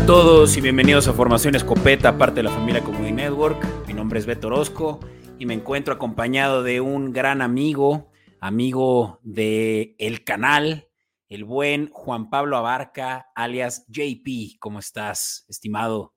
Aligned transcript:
A 0.00 0.06
todos 0.06 0.56
y 0.56 0.62
bienvenidos 0.62 1.08
a 1.08 1.12
Formación 1.12 1.54
Escopeta, 1.54 2.16
parte 2.16 2.36
de 2.36 2.44
la 2.44 2.50
familia 2.50 2.82
Comedy 2.82 3.12
Network. 3.12 3.62
Mi 3.86 3.92
nombre 3.92 4.18
es 4.18 4.24
Beto 4.24 4.46
Orozco 4.46 4.98
y 5.38 5.44
me 5.44 5.52
encuentro 5.52 5.92
acompañado 5.92 6.62
de 6.62 6.80
un 6.80 7.12
gran 7.12 7.42
amigo, 7.42 8.10
amigo 8.40 9.20
de 9.22 9.94
el 9.98 10.24
canal, 10.24 10.88
el 11.28 11.44
buen 11.44 11.90
Juan 11.90 12.30
Pablo 12.30 12.56
Abarca, 12.56 13.30
alias 13.34 13.86
JP. 13.88 14.58
¿Cómo 14.58 14.78
estás, 14.78 15.44
estimado? 15.48 16.14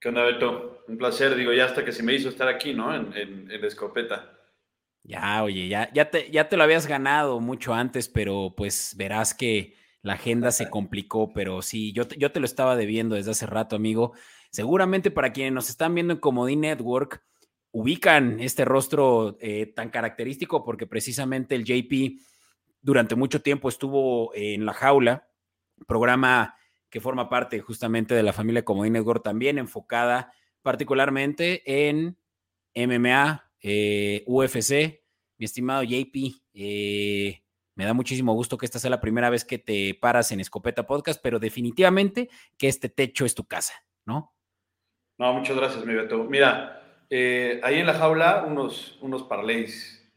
¿Qué 0.00 0.08
onda, 0.08 0.22
Beto? 0.22 0.84
Un 0.86 0.96
placer, 0.96 1.34
digo, 1.34 1.52
ya 1.52 1.64
hasta 1.64 1.84
que 1.84 1.92
se 1.92 2.04
me 2.04 2.14
hizo 2.14 2.28
estar 2.28 2.46
aquí, 2.46 2.72
¿no? 2.72 2.94
En, 2.94 3.12
en, 3.50 3.64
escopeta. 3.64 4.38
Ya, 5.02 5.42
oye, 5.42 5.66
ya, 5.66 5.92
ya, 5.92 6.08
te, 6.08 6.30
ya 6.30 6.48
te 6.48 6.56
lo 6.56 6.62
habías 6.62 6.86
ganado 6.86 7.40
mucho 7.40 7.74
antes, 7.74 8.08
pero 8.08 8.54
pues 8.56 8.94
verás 8.96 9.34
que 9.34 9.74
la 10.04 10.12
agenda 10.12 10.52
se 10.52 10.68
complicó, 10.68 11.32
pero 11.32 11.62
sí, 11.62 11.92
yo 11.94 12.06
te, 12.06 12.18
yo 12.18 12.30
te 12.30 12.38
lo 12.38 12.44
estaba 12.44 12.76
debiendo 12.76 13.14
desde 13.14 13.30
hace 13.30 13.46
rato, 13.46 13.74
amigo. 13.74 14.12
Seguramente 14.50 15.10
para 15.10 15.32
quienes 15.32 15.54
nos 15.54 15.70
están 15.70 15.94
viendo 15.94 16.12
en 16.12 16.20
Comodín 16.20 16.60
Network, 16.60 17.24
ubican 17.70 18.38
este 18.38 18.66
rostro 18.66 19.38
eh, 19.40 19.72
tan 19.74 19.88
característico 19.88 20.62
porque 20.62 20.86
precisamente 20.86 21.54
el 21.54 21.64
JP 21.64 22.20
durante 22.82 23.14
mucho 23.14 23.40
tiempo 23.40 23.70
estuvo 23.70 24.30
en 24.34 24.66
La 24.66 24.74
Jaula, 24.74 25.26
programa 25.86 26.54
que 26.90 27.00
forma 27.00 27.30
parte 27.30 27.60
justamente 27.60 28.14
de 28.14 28.22
la 28.22 28.34
familia 28.34 28.62
Comodín 28.62 28.92
Network, 28.92 29.24
también 29.24 29.56
enfocada 29.56 30.34
particularmente 30.60 31.62
en 31.64 32.18
MMA, 32.74 33.50
eh, 33.62 34.22
UFC. 34.26 35.02
Mi 35.38 35.46
estimado 35.46 35.82
JP, 35.82 36.42
eh, 36.52 37.43
me 37.74 37.84
da 37.84 37.92
muchísimo 37.92 38.32
gusto 38.34 38.56
que 38.56 38.66
esta 38.66 38.78
sea 38.78 38.90
la 38.90 39.00
primera 39.00 39.30
vez 39.30 39.44
que 39.44 39.58
te 39.58 39.94
paras 39.94 40.30
en 40.32 40.40
Escopeta 40.40 40.86
Podcast, 40.86 41.20
pero 41.22 41.38
definitivamente 41.38 42.28
que 42.56 42.68
este 42.68 42.88
techo 42.88 43.24
es 43.24 43.34
tu 43.34 43.44
casa, 43.44 43.74
¿no? 44.04 44.32
No, 45.18 45.32
muchas 45.32 45.56
gracias, 45.56 45.84
mi 45.84 45.94
Beto. 45.94 46.24
Mira, 46.24 47.04
eh, 47.10 47.60
ahí 47.62 47.78
en 47.78 47.86
la 47.86 47.94
jaula 47.94 48.44
unos, 48.46 48.98
unos 49.00 49.24
parlays, 49.24 50.08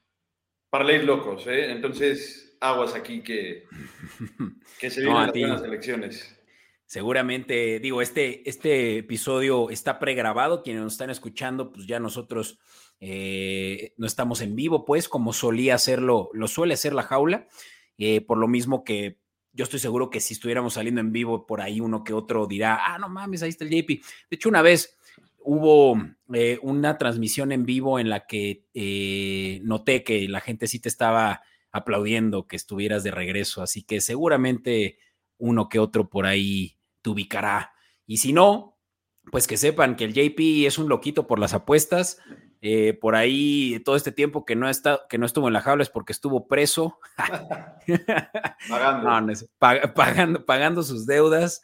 parlays 0.70 1.04
locos, 1.04 1.46
¿eh? 1.48 1.72
Entonces, 1.72 2.58
aguas 2.60 2.96
aquí 2.96 3.22
que, 3.22 3.66
que 4.80 4.90
se 4.90 5.02
vienen 5.02 5.22
las 5.24 5.32
buenas 5.32 5.64
elecciones. 5.64 6.34
Seguramente, 6.86 7.80
digo, 7.80 8.02
este, 8.02 8.50
este 8.50 9.00
episodio 9.00 9.70
está 9.70 10.00
pregrabado. 10.00 10.64
Quienes 10.64 10.84
nos 10.84 10.94
están 10.94 11.10
escuchando, 11.10 11.74
pues 11.74 11.86
ya 11.86 12.00
nosotros 12.00 12.60
eh, 13.00 13.94
no 13.98 14.08
estamos 14.08 14.42
en 14.42 14.56
vivo, 14.56 14.86
pues, 14.86 15.10
como 15.10 15.34
solía 15.34 15.76
hacerlo, 15.76 16.30
lo 16.34 16.48
suele 16.48 16.74
hacer 16.74 16.94
la 16.94 17.04
jaula. 17.04 17.48
Eh, 17.98 18.22
por 18.22 18.38
lo 18.38 18.48
mismo 18.48 18.84
que 18.84 19.20
yo 19.54 19.64
estoy 19.64 19.80
seguro 19.80 20.10
que 20.10 20.20
si 20.20 20.34
estuviéramos 20.34 20.76
saliendo 20.76 21.02
en 21.02 21.12
vivo, 21.12 21.48
por 21.48 21.62
ahí 21.62 21.80
uno 21.80 22.04
que 22.04 22.14
otro 22.14 22.46
dirá, 22.46 22.80
ah, 22.86 23.00
no 23.00 23.10
mames, 23.10 23.44
ahí 23.44 23.50
está 23.50 23.64
el 23.64 23.72
JP. 23.72 23.88
De 23.90 24.36
hecho, 24.36 24.50
una 24.50 24.62
vez 24.62 24.98
hubo 25.40 26.00
eh, 26.34 26.60
una 26.62 26.98
transmisión 26.98 27.52
en 27.52 27.66
vivo 27.66 28.00
en 28.00 28.10
la 28.10 28.28
que 28.28 28.66
noté 29.64 30.04
que 30.04 30.28
la 30.28 30.42
gente 30.42 30.68
sí 30.68 30.80
te 30.80 30.90
estaba 30.90 31.42
aplaudiendo 31.72 32.48
que 32.48 32.56
estuvieras 32.56 33.04
de 33.04 33.12
regreso, 33.12 33.62
así 33.62 33.84
que 33.84 34.02
seguramente 34.02 35.00
uno 35.38 35.70
que 35.70 35.80
otro 35.80 36.10
por 36.10 36.26
ahí 36.26 36.78
te 37.02 37.10
ubicará. 37.10 37.74
Y 38.06 38.18
si 38.18 38.34
no, 38.34 38.78
pues 39.32 39.48
que 39.48 39.58
sepan 39.58 39.96
que 39.96 40.06
el 40.06 40.14
JP 40.14 40.66
es 40.66 40.78
un 40.78 40.90
loquito 40.90 41.28
por 41.28 41.40
las 41.40 41.54
apuestas. 41.54 42.20
Eh, 42.62 42.94
por 42.94 43.16
ahí 43.16 43.80
todo 43.86 43.96
este 43.96 44.12
tiempo 44.12 44.46
que 44.46 44.56
no, 44.56 44.68
está, 44.68 45.02
que 45.10 45.18
no 45.18 45.26
estuvo 45.26 45.48
en 45.48 45.54
la 45.54 45.62
jaula 45.62 45.84
es 45.84 45.90
porque 45.90 46.14
estuvo 46.14 46.48
preso. 46.48 47.00
pagando. 49.60 50.46
pagando. 50.46 50.84
sus 50.84 51.06
deudas 51.06 51.64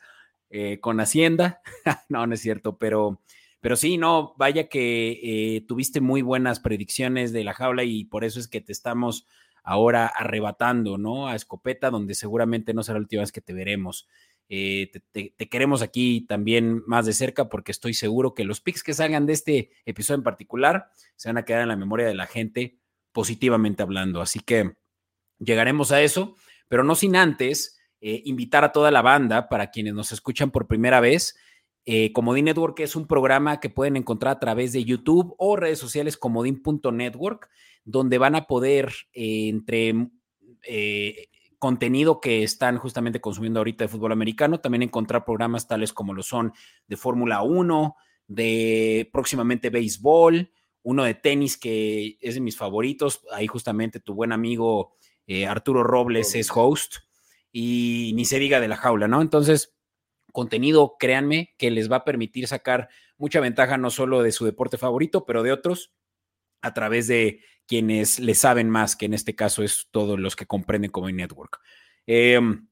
eh, 0.50 0.80
con 0.80 1.00
Hacienda. 1.00 1.62
no, 2.10 2.28
no 2.28 2.34
es 2.34 2.42
cierto, 2.42 2.78
pero, 2.78 3.22
pero 3.60 3.76
sí, 3.76 3.98
no, 3.98 4.36
vaya 4.38 4.70
que 4.70 5.20
eh, 5.24 5.66
tuviste 5.68 6.00
muy 6.00 6.22
buenas 6.22 6.60
predicciones 6.60 7.34
de 7.34 7.44
la 7.44 7.54
jaula 7.54 7.84
y 7.84 8.06
por 8.06 8.24
eso 8.24 8.40
es 8.40 8.48
que 8.48 8.62
te 8.62 8.72
estamos 8.72 9.28
ahora 9.64 10.08
arrebatando, 10.08 10.98
¿no? 10.98 11.28
A 11.28 11.36
escopeta, 11.36 11.90
donde 11.90 12.14
seguramente 12.14 12.74
no 12.74 12.84
será 12.84 13.00
la 13.00 13.04
última 13.04 13.22
vez 13.22 13.32
que 13.32 13.42
te 13.42 13.54
veremos. 13.54 14.08
Eh, 14.50 14.92
te, 15.12 15.50
queremos 15.50 15.82
aquí 15.82 16.26
también 16.28 16.84
más 16.86 17.06
de 17.06 17.14
cerca 17.14 17.50
porque 17.50 17.72
estoy 17.72 17.94
seguro 17.94 18.34
que 18.34 18.44
los 18.44 18.62
pics 18.62 18.84
que 18.84 18.94
salgan 18.94 19.26
de 19.26 19.34
este 19.34 19.72
episodio 19.86 20.18
en 20.18 20.24
particular 20.24 20.88
se 21.16 21.30
van 21.30 21.38
a 21.38 21.46
quedar 21.46 21.62
en 21.62 21.70
la 21.70 21.76
memoria 21.76 22.06
de 22.06 22.14
la 22.14 22.28
gente 22.28 22.78
positivamente 23.12 23.84
hablando. 23.84 24.22
Así 24.22 24.40
que 24.40 24.76
llegaremos 25.40 25.92
a 25.92 26.02
eso, 26.02 26.36
pero 26.68 26.84
no 26.84 26.96
sin 26.96 27.16
antes 27.16 27.80
eh, 28.02 28.22
invitar 28.26 28.64
a 28.64 28.72
toda 28.72 28.92
la 28.92 29.02
banda 29.02 29.50
para 29.50 29.72
quienes 29.72 29.94
nos 29.94 30.12
escuchan 30.12 30.52
por 30.52 30.68
primera 30.68 31.00
vez. 31.00 31.36
Eh, 31.86 32.14
Comodín 32.14 32.46
Network 32.46 32.80
es 32.80 32.96
un 32.96 33.08
programa 33.08 33.60
que 33.60 33.70
pueden 33.70 33.98
encontrar 33.98 34.36
a 34.36 34.40
través 34.40 34.72
de 34.72 34.84
YouTube 34.84 35.36
o 35.38 35.56
redes 35.56 35.80
sociales 35.80 36.18
comodín.network, 36.18 37.50
donde 37.86 38.18
van 38.18 38.36
a 38.36 38.46
poder, 38.46 38.94
entre 39.14 40.10
contenido 41.64 42.20
que 42.20 42.44
están 42.44 42.78
justamente 42.78 43.22
consumiendo 43.22 43.62
ahorita 43.62 43.86
de 43.86 43.88
fútbol 43.88 44.12
americano, 44.12 44.60
también 44.60 44.82
encontrar 44.82 45.24
programas 45.24 45.66
tales 45.66 45.94
como 45.94 46.14
lo 46.14 46.22
son 46.22 46.52
de 46.88 46.98
Fórmula 46.98 47.42
1, 47.42 47.96
de 48.28 49.10
próximamente 49.14 49.70
béisbol, 49.70 50.52
uno 50.82 51.04
de 51.06 51.14
tenis 51.14 51.56
que 51.56 52.18
es 52.20 52.36
de 52.36 52.42
mis 52.42 52.58
favoritos, 52.58 53.22
ahí 53.32 53.48
justamente 53.48 54.02
tu 54.02 54.14
buen 54.14 54.34
amigo 54.34 54.98
eh, 55.26 55.46
Arturo 55.46 55.84
Robles 55.84 56.36
es 56.36 56.52
host 56.54 56.96
y 57.54 58.12
ni 58.14 58.26
se 58.26 58.40
diga 58.40 58.60
de 58.60 58.68
la 58.68 58.76
jaula, 58.76 59.08
¿no? 59.08 59.22
Entonces, 59.22 59.74
contenido, 60.34 60.98
créanme, 61.00 61.56
que 61.58 61.72
les 61.72 61.90
va 61.90 61.96
a 61.96 62.04
permitir 62.04 62.46
sacar 62.50 62.90
mucha 63.16 63.40
ventaja 63.40 63.78
no 63.78 63.90
solo 63.90 64.22
de 64.22 64.34
su 64.34 64.44
deporte 64.44 64.78
favorito, 64.78 65.24
pero 65.24 65.44
de 65.44 65.54
otros 65.54 65.94
a 66.62 66.74
través 66.74 67.08
de 67.08 67.40
quienes 67.68 68.20
le 68.20 68.36
saben 68.36 68.70
más, 68.70 68.96
que 68.96 69.06
en 69.06 69.14
este 69.14 69.36
caso 69.36 69.64
es 69.64 69.88
todos 69.92 70.20
los 70.20 70.36
que 70.36 70.46
comprenden 70.46 70.92
como 70.92 71.10
network. 71.10 71.60
Em, 72.06 72.68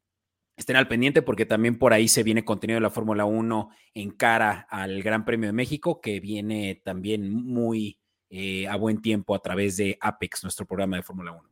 estén 0.55 0.75
al 0.75 0.87
pendiente 0.87 1.21
porque 1.21 1.45
también 1.45 1.77
por 1.77 1.93
ahí 1.93 2.07
se 2.07 2.23
viene 2.23 2.45
contenido 2.45 2.77
de 2.77 2.81
la 2.81 2.89
Fórmula 2.89 3.25
1 3.25 3.69
en 3.93 4.11
cara 4.11 4.67
al 4.69 5.01
Gran 5.01 5.25
Premio 5.25 5.47
de 5.47 5.53
México, 5.53 6.01
que 6.01 6.19
viene 6.19 6.81
también 6.83 7.29
muy 7.29 7.99
eh, 8.29 8.67
a 8.67 8.75
buen 8.75 9.01
tiempo 9.01 9.35
a 9.35 9.41
través 9.41 9.77
de 9.77 9.97
Apex, 9.99 10.43
nuestro 10.43 10.65
programa 10.65 10.97
de 10.97 11.03
Fórmula 11.03 11.31
1. 11.31 11.49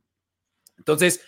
Entonces, 0.78 1.22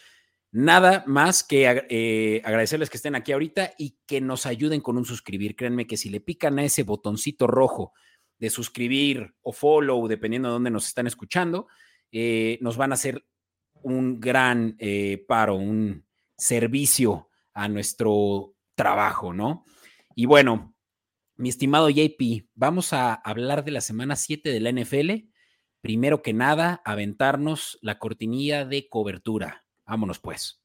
nada 0.50 1.04
más 1.06 1.42
que 1.44 1.86
eh, 1.90 2.42
agradecerles 2.44 2.88
que 2.88 2.96
estén 2.96 3.14
aquí 3.14 3.32
ahorita 3.32 3.74
y 3.76 3.98
que 4.06 4.20
nos 4.20 4.46
ayuden 4.46 4.80
con 4.80 4.96
un 4.96 5.04
suscribir. 5.04 5.56
Créanme 5.56 5.86
que 5.86 5.96
si 5.96 6.08
le 6.08 6.20
pican 6.20 6.58
a 6.58 6.64
ese 6.64 6.84
botoncito 6.84 7.46
rojo 7.46 7.92
de 8.38 8.50
suscribir 8.50 9.34
o 9.42 9.52
follow, 9.52 10.08
dependiendo 10.08 10.48
de 10.48 10.52
dónde 10.54 10.70
nos 10.70 10.86
están 10.86 11.06
escuchando, 11.06 11.68
eh, 12.12 12.58
nos 12.60 12.76
van 12.76 12.92
a 12.92 12.94
hacer 12.94 13.24
un 13.82 14.20
gran 14.20 14.76
eh, 14.78 15.24
paro, 15.26 15.56
un 15.56 16.06
servicio 16.36 17.30
a 17.54 17.68
nuestro 17.68 18.54
trabajo, 18.74 19.32
¿no? 19.32 19.64
Y 20.14 20.26
bueno, 20.26 20.74
mi 21.36 21.48
estimado 21.48 21.88
JP, 21.88 22.48
vamos 22.54 22.92
a 22.92 23.14
hablar 23.14 23.64
de 23.64 23.72
la 23.72 23.80
semana 23.80 24.14
7 24.14 24.50
de 24.50 24.60
la 24.60 24.70
NFL. 24.70 25.28
Primero 25.80 26.22
que 26.22 26.32
nada, 26.32 26.82
aventarnos 26.84 27.78
la 27.82 27.98
cortinilla 27.98 28.64
de 28.64 28.88
cobertura. 28.88 29.64
Vámonos 29.86 30.20
pues. 30.20 30.62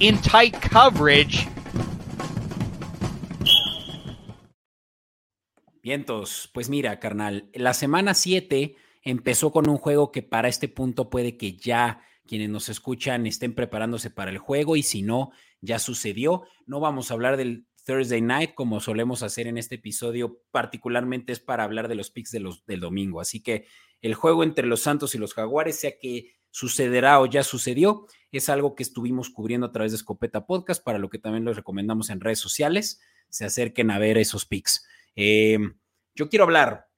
In 0.00 0.20
tight 0.20 0.54
coverage. 0.70 1.55
Pues 6.52 6.68
mira, 6.68 6.98
carnal, 6.98 7.48
la 7.54 7.72
semana 7.72 8.14
7 8.14 8.74
empezó 9.02 9.52
con 9.52 9.68
un 9.68 9.76
juego 9.76 10.10
que 10.10 10.20
para 10.20 10.48
este 10.48 10.66
punto 10.66 11.10
puede 11.10 11.36
que 11.36 11.56
ya 11.56 12.00
quienes 12.26 12.50
nos 12.50 12.68
escuchan 12.68 13.24
estén 13.24 13.54
preparándose 13.54 14.10
para 14.10 14.32
el 14.32 14.38
juego 14.38 14.74
y 14.74 14.82
si 14.82 15.02
no, 15.02 15.30
ya 15.60 15.78
sucedió. 15.78 16.42
No 16.66 16.80
vamos 16.80 17.10
a 17.10 17.14
hablar 17.14 17.36
del 17.36 17.68
Thursday 17.84 18.20
Night 18.20 18.54
como 18.54 18.80
solemos 18.80 19.22
hacer 19.22 19.46
en 19.46 19.58
este 19.58 19.76
episodio, 19.76 20.40
particularmente 20.50 21.32
es 21.32 21.38
para 21.38 21.62
hablar 21.62 21.86
de 21.86 21.94
los 21.94 22.10
picks 22.10 22.32
de 22.32 22.40
los, 22.40 22.66
del 22.66 22.80
domingo. 22.80 23.20
Así 23.20 23.40
que 23.40 23.66
el 24.00 24.14
juego 24.14 24.42
entre 24.42 24.66
los 24.66 24.80
Santos 24.80 25.14
y 25.14 25.18
los 25.18 25.34
Jaguares, 25.34 25.78
sea 25.78 25.96
que 26.00 26.34
sucederá 26.50 27.20
o 27.20 27.26
ya 27.26 27.44
sucedió, 27.44 28.08
es 28.32 28.48
algo 28.48 28.74
que 28.74 28.82
estuvimos 28.82 29.30
cubriendo 29.30 29.68
a 29.68 29.72
través 29.72 29.92
de 29.92 29.98
Escopeta 29.98 30.46
Podcast, 30.46 30.82
para 30.82 30.98
lo 30.98 31.10
que 31.10 31.20
también 31.20 31.44
los 31.44 31.54
recomendamos 31.54 32.10
en 32.10 32.20
redes 32.20 32.40
sociales. 32.40 33.00
Se 33.28 33.44
acerquen 33.44 33.92
a 33.92 34.00
ver 34.00 34.18
esos 34.18 34.46
picks. 34.46 34.84
Em, 35.16 35.74
yo 36.14 36.28
quiero 36.28 36.44
hablar 36.44 36.88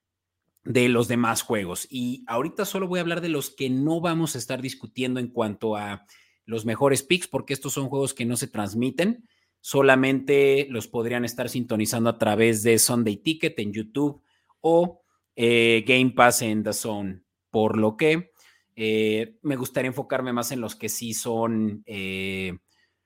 de 0.63 0.89
los 0.89 1.07
demás 1.07 1.41
juegos 1.41 1.87
y 1.89 2.23
ahorita 2.27 2.65
solo 2.65 2.87
voy 2.87 2.99
a 2.99 3.01
hablar 3.01 3.21
de 3.21 3.29
los 3.29 3.49
que 3.49 3.69
no 3.69 4.01
vamos 4.01 4.35
a 4.35 4.37
estar 4.37 4.61
discutiendo 4.61 5.19
en 5.19 5.29
cuanto 5.29 5.75
a 5.75 6.05
los 6.45 6.65
mejores 6.65 7.01
picks, 7.01 7.27
porque 7.27 7.53
estos 7.53 7.73
son 7.73 7.89
juegos 7.89 8.13
que 8.13 8.25
no 8.25 8.35
se 8.35 8.47
transmiten, 8.47 9.27
solamente 9.61 10.67
los 10.69 10.87
podrían 10.87 11.25
estar 11.25 11.49
sintonizando 11.49 12.09
a 12.09 12.17
través 12.17 12.61
de 12.63 12.77
Sunday 12.77 13.17
Ticket 13.17 13.57
en 13.59 13.71
YouTube 13.71 14.21
o 14.61 15.01
eh, 15.35 15.83
Game 15.87 16.11
Pass 16.11 16.41
en 16.41 16.63
The 16.63 16.73
Zone, 16.73 17.21
por 17.49 17.77
lo 17.77 17.95
que 17.95 18.31
eh, 18.75 19.37
me 19.41 19.55
gustaría 19.55 19.89
enfocarme 19.89 20.33
más 20.33 20.51
en 20.51 20.61
los 20.61 20.75
que 20.75 20.89
sí 20.89 21.13
son 21.13 21.83
eh, 21.85 22.57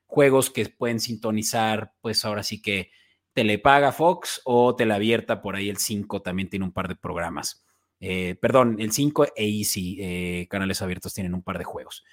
juegos 0.06 0.50
que 0.50 0.66
pueden 0.66 1.00
sintonizar, 1.00 1.92
pues 2.00 2.24
ahora 2.24 2.42
sí 2.42 2.62
que 2.62 2.90
te 3.34 3.44
le 3.44 3.58
paga 3.58 3.92
Fox 3.92 4.40
o 4.44 4.74
te 4.76 4.86
la 4.86 4.94
abierta 4.94 5.42
por 5.42 5.56
ahí 5.56 5.68
el 5.68 5.76
5, 5.76 6.22
también 6.22 6.48
tiene 6.48 6.64
un 6.64 6.72
par 6.72 6.88
de 6.88 6.96
programas. 6.96 7.66
Eh, 8.00 8.36
perdón, 8.40 8.76
el 8.78 8.92
5 8.92 9.24
e 9.24 9.32
Easy, 9.36 9.98
eh, 10.00 10.46
canales 10.48 10.80
abiertos 10.80 11.12
tienen 11.12 11.34
un 11.34 11.42
par 11.42 11.58
de 11.58 11.64
juegos. 11.64 12.04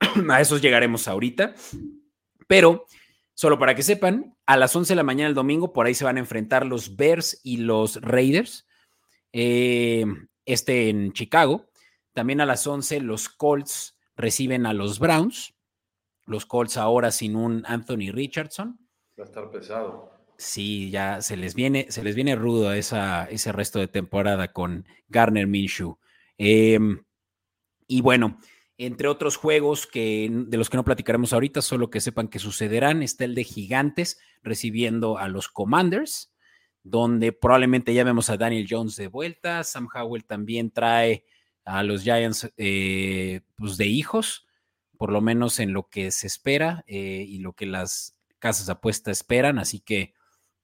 a 0.30 0.40
esos 0.40 0.62
llegaremos 0.62 1.08
ahorita, 1.08 1.54
pero 2.48 2.86
solo 3.34 3.58
para 3.58 3.74
que 3.74 3.82
sepan, 3.82 4.34
a 4.46 4.56
las 4.56 4.74
11 4.74 4.92
de 4.92 4.96
la 4.96 5.02
mañana 5.02 5.28
el 5.28 5.34
domingo 5.34 5.72
por 5.72 5.86
ahí 5.86 5.94
se 5.94 6.04
van 6.04 6.16
a 6.16 6.20
enfrentar 6.20 6.64
los 6.64 6.96
Bears 6.96 7.40
y 7.44 7.58
los 7.58 8.00
Raiders, 8.00 8.66
eh, 9.32 10.06
este 10.46 10.88
en 10.88 11.12
Chicago. 11.12 11.66
También 12.12 12.40
a 12.40 12.46
las 12.46 12.66
11 12.66 13.00
los 13.00 13.28
Colts 13.28 13.98
reciben 14.16 14.64
a 14.64 14.72
los 14.72 14.98
Browns. 14.98 15.54
Los 16.24 16.46
Colts 16.46 16.76
ahora 16.76 17.10
sin 17.10 17.36
un 17.36 17.62
Anthony 17.66 18.10
Richardson. 18.10 18.78
Va 19.18 19.24
a 19.24 19.26
estar 19.26 19.50
pesado. 19.50 20.19
Sí, 20.40 20.90
ya 20.90 21.20
se 21.20 21.36
les 21.36 21.54
viene, 21.54 21.88
se 21.90 22.02
les 22.02 22.14
viene 22.14 22.34
rudo 22.34 22.72
esa, 22.72 23.26
ese 23.26 23.52
resto 23.52 23.78
de 23.78 23.88
temporada 23.88 24.54
con 24.54 24.86
Garner 25.08 25.46
Minshew. 25.46 25.98
Em, 26.38 27.04
y 27.86 28.00
bueno, 28.00 28.38
entre 28.78 29.08
otros 29.08 29.36
juegos 29.36 29.86
que, 29.86 30.30
de 30.32 30.56
los 30.56 30.70
que 30.70 30.78
no 30.78 30.84
platicaremos 30.84 31.34
ahorita, 31.34 31.60
solo 31.60 31.90
que 31.90 32.00
sepan 32.00 32.28
que 32.28 32.38
sucederán, 32.38 33.02
está 33.02 33.26
el 33.26 33.34
de 33.34 33.44
Gigantes 33.44 34.18
recibiendo 34.42 35.18
a 35.18 35.28
los 35.28 35.48
Commanders, 35.50 36.32
donde 36.82 37.32
probablemente 37.32 37.92
ya 37.92 38.02
vemos 38.04 38.30
a 38.30 38.38
Daniel 38.38 38.66
Jones 38.66 38.96
de 38.96 39.08
vuelta. 39.08 39.62
Sam 39.62 39.88
Howell 39.94 40.24
también 40.24 40.70
trae 40.70 41.26
a 41.66 41.82
los 41.82 42.02
Giants 42.02 42.50
eh, 42.56 43.42
pues 43.56 43.76
de 43.76 43.88
hijos, 43.88 44.46
por 44.96 45.12
lo 45.12 45.20
menos 45.20 45.60
en 45.60 45.74
lo 45.74 45.90
que 45.90 46.10
se 46.12 46.26
espera 46.26 46.82
eh, 46.86 47.26
y 47.28 47.40
lo 47.40 47.52
que 47.52 47.66
las 47.66 48.16
casas 48.38 48.64
de 48.64 48.72
apuesta 48.72 49.10
esperan. 49.10 49.58
Así 49.58 49.80
que 49.80 50.14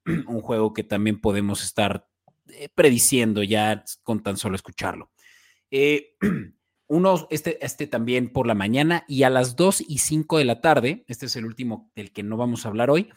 un 0.27 0.41
juego 0.41 0.73
que 0.73 0.85
también 0.85 1.21
podemos 1.21 1.63
estar 1.63 2.09
eh, 2.49 2.69
prediciendo 2.75 3.43
ya 3.43 3.85
con 4.03 4.23
tan 4.23 4.37
solo 4.37 4.57
escucharlo. 4.57 5.11
uno, 6.89 7.27
este, 7.31 7.65
este 7.65 7.87
también 7.87 8.33
por 8.33 8.47
la 8.47 8.55
mañana 8.55 9.05
y 9.09 9.25
a 9.25 9.31
las 9.31 9.57
2 9.57 9.85
y 9.89 9.99
5 9.99 10.39
de 10.39 10.45
la 10.45 10.61
tarde, 10.61 11.05
este 11.09 11.27
es 11.27 11.37
el 11.37 11.45
último 11.45 11.91
del 11.95 12.13
que 12.13 12.23
no 12.23 12.37
vamos 12.37 12.65
a 12.65 12.69
hablar 12.69 12.91
hoy, 12.91 13.11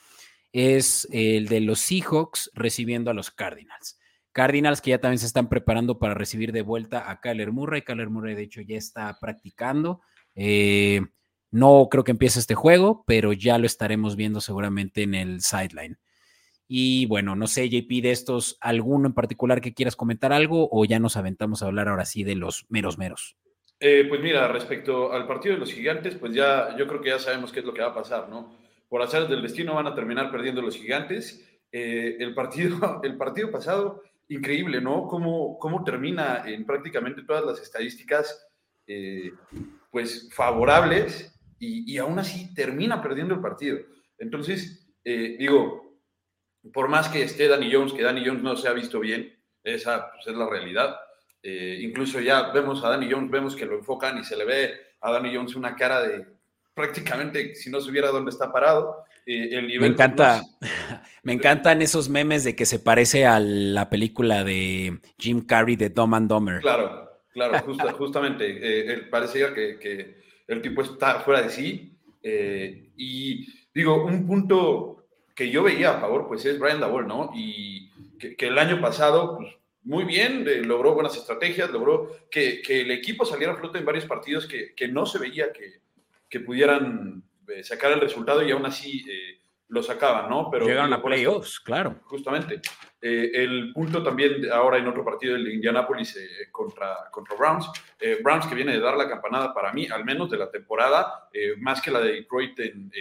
es 0.52 1.08
el 1.12 1.48
de 1.48 1.62
los 1.62 1.80
Seahawks 1.80 2.52
recibiendo 2.54 3.12
a 3.12 3.14
los 3.14 3.32
Cardinals. 3.32 4.00
Cardinals 4.32 4.82
que 4.82 4.92
ya 4.92 5.00
también 5.00 5.20
se 5.20 5.26
están 5.26 5.50
preparando 5.50 6.00
para 6.00 6.14
recibir 6.14 6.52
de 6.52 6.62
vuelta 6.62 7.10
a 7.10 7.20
Kyler 7.20 7.52
Murray. 7.52 7.82
Kyler 7.82 8.10
Murray, 8.10 8.36
de 8.36 8.44
hecho, 8.44 8.62
ya 8.62 8.78
está 8.78 9.18
practicando. 9.20 10.02
Eh, 10.36 11.02
no 11.52 11.88
creo 11.90 12.04
que 12.04 12.12
empiece 12.12 12.40
este 12.40 12.56
juego, 12.56 13.04
pero 13.06 13.34
ya 13.34 13.58
lo 13.58 13.66
estaremos 13.66 14.16
viendo 14.16 14.40
seguramente 14.40 15.04
en 15.04 15.16
el 15.16 15.42
sideline. 15.42 15.98
Y 16.72 17.08
bueno, 17.08 17.36
no 17.36 17.48
sé, 17.48 17.68
JP, 17.68 17.90
de 18.04 18.12
estos, 18.12 18.56
¿alguno 18.62 19.08
en 19.08 19.16
particular 19.16 19.60
que 19.60 19.74
quieras 19.74 19.96
comentar 19.96 20.32
algo 20.32 20.70
o 20.72 20.86
ya 20.86 21.00
nos 21.00 21.18
aventamos 21.18 21.64
a 21.64 21.66
hablar 21.66 21.88
ahora 21.88 22.06
sí 22.06 22.24
de 22.24 22.36
los 22.36 22.68
meros 22.70 23.00
meros? 23.00 23.36
Eh, 23.80 24.06
pues 24.08 24.22
mira, 24.22 24.48
respecto 24.48 25.12
al 25.12 25.26
partido 25.26 25.56
de 25.56 25.62
los 25.62 25.74
gigantes, 25.74 26.14
pues 26.14 26.32
ya 26.32 26.78
yo 26.78 26.86
creo 26.86 27.02
que 27.02 27.10
ya 27.10 27.18
sabemos 27.18 27.52
qué 27.52 27.62
es 27.62 27.66
lo 27.66 27.74
que 27.74 27.82
va 27.82 27.88
a 27.88 27.96
pasar, 27.96 28.30
¿no? 28.30 28.56
Por 28.88 29.02
hacer 29.02 29.28
del 29.28 29.42
destino 29.42 29.74
van 29.74 29.88
a 29.88 29.96
terminar 29.96 30.30
perdiendo 30.30 30.62
los 30.62 30.78
gigantes. 30.78 31.44
Eh, 31.72 32.18
el, 32.20 32.36
partido, 32.36 33.02
el 33.04 33.18
partido 33.18 33.50
pasado 33.50 34.04
increíble, 34.28 34.80
¿no? 34.80 35.08
Cómo, 35.08 35.58
cómo 35.58 35.84
termina 35.84 36.44
en 36.46 36.68
prácticamente 36.68 37.24
todas 37.24 37.44
las 37.44 37.60
estadísticas, 37.60 38.48
eh, 38.86 39.32
pues 39.90 40.30
favorables 40.32 41.34
y, 41.58 41.92
y, 41.92 41.98
aún 41.98 42.20
así 42.20 42.54
termina 42.54 43.02
perdiendo 43.02 43.34
el 43.34 43.42
partido. 43.42 43.80
Entonces, 44.20 44.88
digo, 45.04 45.89
por 46.74 46.88
más 46.88 47.10
que 47.10 47.24
esté 47.24 47.48
Danny 47.48 47.72
Jones, 47.72 47.94
que 47.94 48.04
Danny 48.04 48.26
Jones 48.26 48.44
no 48.44 48.56
se 48.56 48.68
ha 48.68 48.74
visto 48.74 49.00
bien, 49.00 49.38
esa 49.64 50.12
pues, 50.12 50.28
es 50.28 50.36
la 50.36 50.50
realidad. 50.50 50.98
Eh, 51.42 51.80
incluso 51.82 52.20
ya 52.20 52.52
vemos 52.52 52.84
a 52.84 52.90
Danny 52.90 53.10
Jones, 53.10 53.32
vemos 53.32 53.56
que 53.56 53.66
lo 53.66 53.76
enfocan 53.76 54.18
y 54.18 54.24
se 54.24 54.36
le 54.36 54.46
ve 54.46 54.74
a 55.02 55.12
Danny 55.12 55.34
Jones 55.34 55.56
una 55.56 55.76
cara 55.76 56.02
de 56.02 56.26
prácticamente 56.74 57.56
si 57.56 57.70
no 57.70 57.80
supiera 57.80 58.10
dónde 58.10 58.32
está 58.32 58.52
parado. 58.52 59.04
Eh, 59.26 59.62
me 59.80 59.88
encanta, 59.88 60.42
me 61.24 61.34
encantan 61.34 61.82
esos 61.82 62.10
memes 62.10 62.44
de 62.44 62.56
que 62.56 62.66
se 62.66 62.80
parece 62.80 63.26
a 63.26 63.40
la 63.40 63.90
película 63.90 64.44
de 64.44 65.00
Jim 65.18 65.46
Carrey 65.46 65.76
de 65.76 65.90
Dumb 65.90 66.16
and 66.16 66.30
Dumber. 66.30 66.62
Claro, 66.62 67.22
claro, 67.32 67.60
justamente. 67.98 68.94
Eh, 68.94 68.98
parecía 69.10 69.54
que, 69.54 70.20
el 70.48 70.62
tipo 70.62 70.82
está 70.82 71.20
fuera 71.20 71.44
de 71.44 71.50
sí. 71.50 71.96
Y 72.22 73.48
digo, 73.74 74.04
un 74.04 74.26
punto 74.26 74.99
que 75.40 75.50
yo 75.50 75.64
veía 75.64 75.92
a 75.92 76.02
favor, 76.02 76.28
pues 76.28 76.44
es 76.44 76.60
Brian 76.60 76.82
Dabol, 76.82 77.08
¿no? 77.08 77.32
Y 77.34 77.90
que, 78.20 78.36
el 78.46 78.60
año 78.60 78.82
pasado, 78.82 79.38
pues, 79.38 79.56
muy 79.84 80.04
bien, 80.04 80.46
logró 80.68 80.94
buenas 80.94 81.16
estrategias, 81.16 81.72
logró 81.72 82.14
que, 82.30 82.62
el 82.68 82.92
equipo 82.92 83.24
saliera 83.24 83.54
a 83.54 83.56
flote 83.56 83.78
en 83.78 83.86
varios 83.86 84.04
partidos 84.04 84.46
que, 84.46 84.76
que 84.76 84.90
no 84.90 85.06
se 85.06 85.18
veía 85.18 85.54
que, 85.54 85.80
que 86.30 86.42
pudieran 86.42 87.24
eh, 87.48 87.64
sacar 87.64 87.94
el 87.94 88.02
resultado 88.02 88.44
y 88.44 88.52
aún 88.52 88.66
así 88.66 89.06
eh, 89.10 89.40
lo 89.70 89.82
sacaban, 89.82 90.30
¿no? 90.30 90.50
Pero 90.52 90.68
llegaron 90.68 90.92
a 90.92 91.02
playoffs, 91.02 91.62
claro. 91.62 92.02
Justamente. 92.04 92.60
Eh, 93.02 93.32
el 93.34 93.72
punto 93.72 94.04
también 94.04 94.52
ahora 94.52 94.78
en 94.78 94.90
otro 94.90 95.06
partido 95.06 95.36
de 95.36 95.54
Indianapolis 95.54 96.20
contra, 96.52 97.10
contra 97.12 97.38
Browns. 97.38 97.72
Browns 98.22 98.46
que 98.46 98.56
viene 98.56 98.74
de 98.74 98.82
dar 98.82 98.98
la 98.98 99.08
campanada 99.08 99.54
para 99.54 99.72
mí, 99.72 99.88
al 99.88 100.04
menos 100.04 100.30
de 100.30 100.38
la 100.38 100.52
temporada, 100.52 101.30
más 101.60 101.82
que 101.82 101.92
la 101.92 102.02
de 102.02 102.12
Detroit 102.12 102.60
en, 102.60 102.92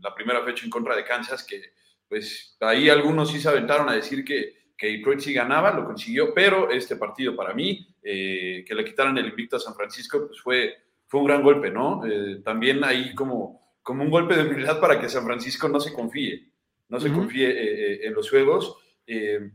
la 0.00 0.14
primera 0.14 0.44
fecha 0.44 0.64
en 0.64 0.70
contra 0.70 0.94
de 0.94 1.04
Kansas, 1.04 1.44
que 1.44 1.79
pues 2.10 2.58
ahí 2.60 2.90
algunos 2.90 3.30
sí 3.30 3.40
se 3.40 3.48
aventaron 3.48 3.88
a 3.88 3.94
decir 3.94 4.22
que, 4.22 4.72
que 4.76 4.88
Detroit 4.88 5.20
sí 5.20 5.32
ganaba, 5.32 5.72
lo 5.72 5.86
consiguió, 5.86 6.34
pero 6.34 6.70
este 6.70 6.96
partido 6.96 7.34
para 7.34 7.54
mí, 7.54 7.94
que 8.02 8.74
le 8.74 8.84
quitaran 8.84 9.16
el 9.16 9.28
invicto 9.28 9.56
a 9.56 9.60
San 9.60 9.74
Francisco, 9.74 10.26
pues 10.26 10.40
fue, 10.42 10.74
fue 11.06 11.20
un 11.20 11.26
gran 11.26 11.42
golpe, 11.42 11.70
¿no? 11.70 12.02
también 12.44 12.84
ahí 12.84 13.14
como 13.14 13.60
como 13.82 14.04
un 14.04 14.10
golpe 14.10 14.36
de 14.36 14.42
humildad 14.42 14.80
para 14.80 15.00
que 15.00 15.08
San 15.08 15.24
Francisco 15.24 15.68
no 15.68 15.80
se 15.80 15.92
confíe, 15.92 16.48
no 16.88 17.00
se 17.00 17.12
confíe 17.12 17.48
eh, 17.48 17.92
eh, 17.94 18.00
en 18.04 18.14
los 18.14 18.28
juegos. 18.30 18.76
Eh, 19.06 19.50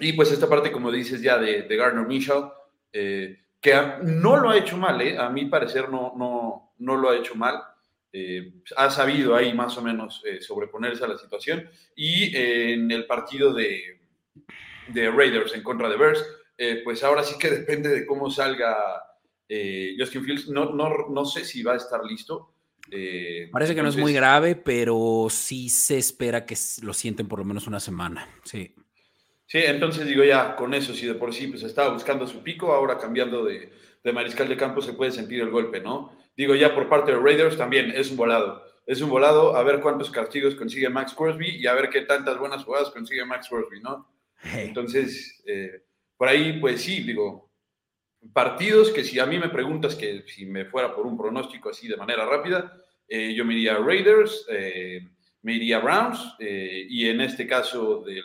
y 0.00 0.12
pues 0.14 0.32
esta 0.32 0.48
parte, 0.48 0.72
como 0.72 0.90
dices 0.90 1.20
ya, 1.20 1.38
de, 1.38 1.62
de 1.62 1.76
Gardner 1.76 2.06
Mitchell, 2.06 2.44
que 2.90 3.74
no 4.02 4.36
lo 4.36 4.50
ha 4.50 4.56
hecho 4.56 4.76
mal, 4.76 5.00
a 5.18 5.28
mi 5.30 5.46
parecer 5.46 5.88
no, 5.88 6.14
no, 6.16 6.72
no 6.78 6.96
lo 6.96 7.10
ha 7.10 7.16
hecho 7.16 7.34
mal. 7.34 7.62
Ha 8.76 8.90
sabido 8.90 9.36
ahí 9.36 9.52
más 9.54 9.76
o 9.76 9.82
menos 9.82 10.22
sobreponerse 10.40 11.04
a 11.04 11.08
la 11.08 11.18
situación. 11.18 11.68
Y 11.94 12.36
en 12.36 12.90
el 12.90 13.06
partido 13.06 13.52
de, 13.52 14.00
de, 14.88 15.10
Raiders 15.10 15.54
en 15.54 15.62
contra 15.62 15.88
de 15.88 15.96
Bears, 15.96 16.24
pues 16.84 17.02
ahora 17.04 17.22
sí 17.22 17.36
que 17.38 17.50
depende 17.60 17.88
de 17.88 18.06
cómo 18.06 18.30
salga 18.30 18.76
Justin 19.98 20.24
Fields. 20.24 20.48
No, 20.48 20.74
no, 20.74 21.08
no 21.08 21.24
sé 21.24 21.44
si 21.44 21.62
va 21.62 21.74
a 21.74 21.76
estar 21.76 22.04
listo. 22.04 22.54
Eh, 22.90 23.48
Parece 23.52 23.74
que 23.74 23.82
no 23.82 23.88
es 23.88 23.96
muy 23.96 24.12
grave, 24.12 24.56
pero 24.56 25.26
sí 25.30 25.68
se 25.68 25.98
espera 25.98 26.46
que 26.46 26.56
lo 26.82 26.94
sienten 26.94 27.28
por 27.28 27.38
lo 27.38 27.44
menos 27.44 27.66
una 27.66 27.80
semana. 27.80 28.28
Sí. 28.44 28.74
Sí, 29.46 29.58
entonces 29.58 30.06
digo 30.06 30.24
ya, 30.24 30.56
con 30.56 30.74
eso, 30.74 30.92
si 30.92 31.06
de 31.06 31.14
por 31.14 31.34
sí 31.34 31.46
pues 31.46 31.62
estaba 31.62 31.92
buscando 31.92 32.26
su 32.26 32.42
pico, 32.42 32.72
ahora 32.72 32.98
cambiando 32.98 33.44
de, 33.44 33.72
mariscal 34.12 34.48
de 34.48 34.56
campo 34.56 34.80
se 34.80 34.92
puede 34.92 35.10
sentir 35.10 35.40
el 35.40 35.50
golpe, 35.50 35.80
¿no? 35.80 36.17
Digo 36.38 36.54
ya 36.54 36.72
por 36.72 36.88
parte 36.88 37.10
de 37.10 37.18
Raiders 37.18 37.56
también 37.56 37.90
es 37.90 38.12
un 38.12 38.16
volado. 38.16 38.62
Es 38.86 39.00
un 39.00 39.10
volado 39.10 39.56
a 39.56 39.62
ver 39.64 39.80
cuántos 39.80 40.08
castigos 40.08 40.54
consigue 40.54 40.88
Max 40.88 41.12
Crosby 41.12 41.56
y 41.56 41.66
a 41.66 41.74
ver 41.74 41.90
qué 41.90 42.02
tantas 42.02 42.38
buenas 42.38 42.64
jugadas 42.64 42.90
consigue 42.90 43.24
Max 43.24 43.48
Crosby, 43.48 43.80
¿no? 43.80 44.08
Entonces, 44.54 45.42
eh, 45.44 45.82
por 46.16 46.28
ahí, 46.28 46.60
pues 46.60 46.80
sí, 46.80 47.02
digo, 47.02 47.50
partidos 48.32 48.90
que 48.90 49.02
si 49.02 49.18
a 49.18 49.26
mí 49.26 49.36
me 49.36 49.48
preguntas 49.48 49.96
que 49.96 50.22
si 50.28 50.46
me 50.46 50.64
fuera 50.64 50.94
por 50.94 51.08
un 51.08 51.18
pronóstico 51.18 51.70
así 51.70 51.88
de 51.88 51.96
manera 51.96 52.24
rápida, 52.24 52.80
eh, 53.08 53.34
yo 53.34 53.44
me 53.44 53.54
iría 53.54 53.76
Raiders, 53.78 54.46
eh, 54.48 55.08
me 55.42 55.54
iría 55.54 55.80
Browns 55.80 56.36
eh, 56.38 56.86
y 56.88 57.08
en 57.08 57.20
este 57.20 57.48
caso 57.48 58.02
del 58.02 58.22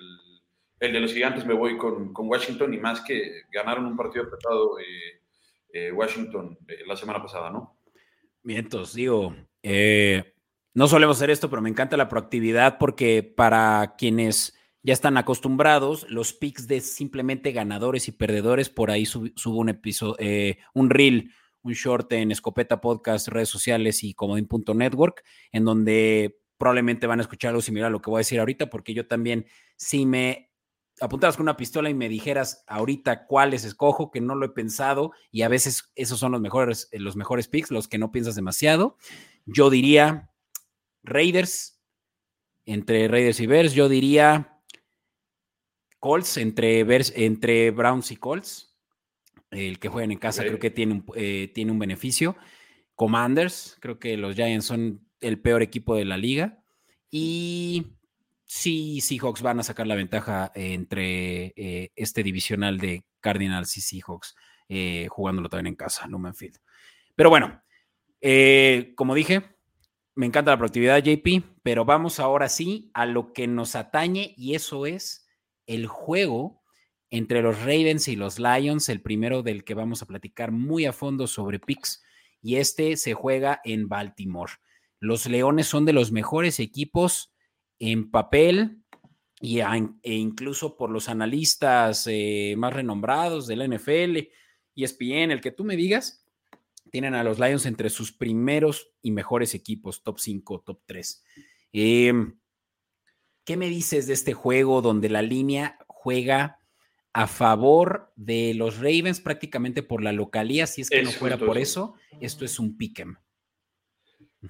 el 0.79 0.93
de 0.93 0.99
los 0.99 1.13
gigantes 1.13 1.47
me 1.47 1.55
voy 1.55 1.77
con, 1.77 2.13
con 2.13 2.27
Washington 2.27 2.75
y 2.75 2.77
más 2.77 3.01
que 3.01 3.43
ganaron 3.51 3.87
un 3.87 3.97
partido 3.97 4.25
apretado 4.25 4.75
Washington 5.93 6.55
la 6.85 6.95
semana 6.95 7.19
pasada, 7.19 7.49
¿no? 7.49 7.77
Mientos, 8.43 8.93
digo, 8.93 9.35
no 10.75 10.87
solemos 10.87 11.17
hacer 11.17 11.29
esto, 11.29 11.49
pero 11.49 11.61
me 11.61 11.69
encanta 11.69 11.97
la 11.97 12.09
proactividad 12.09 12.77
porque 12.77 13.23
para 13.23 13.95
quienes 13.97 14.53
ya 14.81 14.93
están 14.93 15.17
acostumbrados, 15.17 16.05
los 16.09 16.33
picks 16.33 16.67
de 16.67 16.81
simplemente 16.81 17.53
ganadores 17.53 18.07
y 18.07 18.11
perdedores, 18.11 18.69
por 18.69 18.91
ahí 18.91 19.05
subo 19.05 19.57
un 19.57 19.69
episodio, 19.69 20.15
eh, 20.19 20.57
un 20.73 20.89
reel, 20.89 21.31
un 21.61 21.73
short 21.73 22.11
en 22.11 22.31
Escopeta 22.31 22.81
Podcast, 22.81 23.29
redes 23.29 23.47
sociales 23.47 24.03
y 24.03 24.13
Comodín.network, 24.13 25.23
en 25.53 25.63
donde 25.63 26.41
probablemente 26.57 27.07
van 27.07 27.19
a 27.19 27.23
escuchar 27.23 27.49
algo 27.49 27.61
similar 27.61 27.87
a 27.87 27.91
lo 27.91 28.01
que 28.01 28.09
voy 28.09 28.17
a 28.17 28.25
decir 28.25 28.39
ahorita, 28.39 28.69
porque 28.69 28.93
yo 28.93 29.07
también, 29.07 29.45
si 29.77 30.05
me 30.05 30.52
apuntaras 31.01 31.37
con 31.37 31.43
una 31.43 31.57
pistola 31.57 31.89
y 31.89 31.93
me 31.93 32.09
dijeras 32.09 32.63
ahorita 32.67 33.25
cuáles 33.25 33.63
escojo, 33.63 34.11
que 34.11 34.21
no 34.21 34.35
lo 34.35 34.45
he 34.45 34.49
pensado, 34.49 35.11
y 35.31 35.41
a 35.41 35.47
veces 35.49 35.91
esos 35.95 36.19
son 36.19 36.31
los 36.31 36.41
mejores, 36.41 36.89
los 36.91 37.15
mejores 37.15 37.47
picks, 37.47 37.71
los 37.71 37.87
que 37.87 37.97
no 37.97 38.11
piensas 38.11 38.35
demasiado, 38.35 38.97
yo 39.45 39.69
diría 39.69 40.31
Raiders, 41.03 41.81
entre 42.65 43.07
Raiders 43.07 43.39
y 43.39 43.47
Bears, 43.47 43.73
yo 43.73 43.89
diría 43.89 44.61
Colts, 45.99 46.37
entre, 46.37 46.85
entre 47.15 47.71
Browns 47.71 48.11
y 48.11 48.17
Colts. 48.17 48.75
El 49.51 49.79
que 49.79 49.89
juegan 49.89 50.11
en 50.11 50.17
casa 50.17 50.43
creo 50.43 50.59
que 50.59 50.71
tiene 50.71 50.93
un, 50.93 51.05
eh, 51.15 51.51
tiene 51.53 51.71
un 51.71 51.79
beneficio. 51.79 52.35
Commanders, 52.95 53.77
creo 53.79 53.99
que 53.99 54.17
los 54.17 54.35
Giants 54.35 54.65
son 54.65 55.07
el 55.19 55.39
peor 55.39 55.61
equipo 55.61 55.95
de 55.95 56.05
la 56.05 56.17
liga. 56.17 56.63
Y 57.11 57.97
sí, 58.53 59.01
Seahawks 59.01 59.41
van 59.41 59.59
a 59.59 59.63
sacar 59.63 59.87
la 59.87 59.95
ventaja 59.95 60.51
entre 60.53 61.53
eh, 61.55 61.91
este 61.95 62.21
divisional 62.21 62.77
de 62.77 63.03
Cardinals 63.19 63.75
y 63.77 63.81
Seahawks, 63.81 64.35
eh, 64.69 65.07
jugándolo 65.09 65.49
también 65.49 65.73
en 65.73 65.75
casa, 65.75 66.07
me 66.07 66.33
Field. 66.33 66.59
Pero 67.15 67.31
bueno, 67.31 67.63
eh, 68.21 68.93
como 68.95 69.15
dije, 69.15 69.57
me 70.13 70.27
encanta 70.27 70.51
la 70.51 70.57
productividad, 70.57 71.03
JP, 71.03 71.61
pero 71.63 71.83
vamos 71.83 72.19
ahora 72.19 72.47
sí 72.47 72.91
a 72.93 73.07
lo 73.07 73.33
que 73.33 73.47
nos 73.47 73.75
atañe 73.75 74.35
y 74.37 74.53
eso 74.53 74.85
es 74.85 75.27
el 75.65 75.87
juego 75.87 76.61
entre 77.09 77.41
los 77.41 77.59
Ravens 77.59 78.07
y 78.07 78.15
los 78.15 78.37
Lions, 78.37 78.87
el 78.87 79.01
primero 79.01 79.41
del 79.41 79.63
que 79.63 79.73
vamos 79.73 80.03
a 80.03 80.05
platicar 80.05 80.51
muy 80.51 80.85
a 80.85 80.93
fondo 80.93 81.25
sobre 81.25 81.57
picks, 81.57 82.03
y 82.39 82.57
este 82.57 82.97
se 82.97 83.15
juega 83.15 83.61
en 83.63 83.89
Baltimore. 83.89 84.53
Los 84.99 85.25
Leones 85.25 85.65
son 85.65 85.85
de 85.85 85.93
los 85.93 86.11
mejores 86.11 86.59
equipos 86.59 87.32
en 87.79 88.11
papel 88.11 88.83
y 89.39 89.59
e 89.59 90.13
incluso 90.13 90.77
por 90.77 90.89
los 90.89 91.09
analistas 91.09 92.07
eh, 92.09 92.55
más 92.57 92.73
renombrados 92.73 93.45
del 93.45 93.69
NFL, 93.69 94.29
ESPN, 94.75 95.31
el 95.31 95.41
que 95.41 95.51
tú 95.51 95.65
me 95.65 95.75
digas, 95.75 96.25
tienen 96.91 97.13
a 97.13 97.23
los 97.23 97.39
Lions 97.39 97.65
entre 97.65 97.89
sus 97.89 98.13
primeros 98.13 98.93
y 99.01 99.11
mejores 99.11 99.53
equipos, 99.53 100.01
top 100.01 100.19
5, 100.19 100.61
top 100.61 100.81
3. 100.85 101.23
Em, 101.73 102.39
¿Qué 103.43 103.57
me 103.57 103.67
dices 103.67 104.07
de 104.07 104.13
este 104.13 104.33
juego 104.33 104.81
donde 104.81 105.09
la 105.09 105.21
línea 105.21 105.77
juega 105.87 106.59
a 107.11 107.27
favor 107.27 108.13
de 108.15 108.53
los 108.53 108.77
Ravens 108.77 109.19
prácticamente 109.19 109.83
por 109.83 110.01
la 110.01 110.13
localía? 110.13 110.67
Si 110.67 110.81
es 110.81 110.89
que 110.89 111.03
no 111.03 111.11
fuera 111.11 111.37
por 111.37 111.57
eso. 111.57 111.95
esto 112.21 112.45
es 112.45 112.59
un 112.59 112.77
pick'em. 112.77 113.17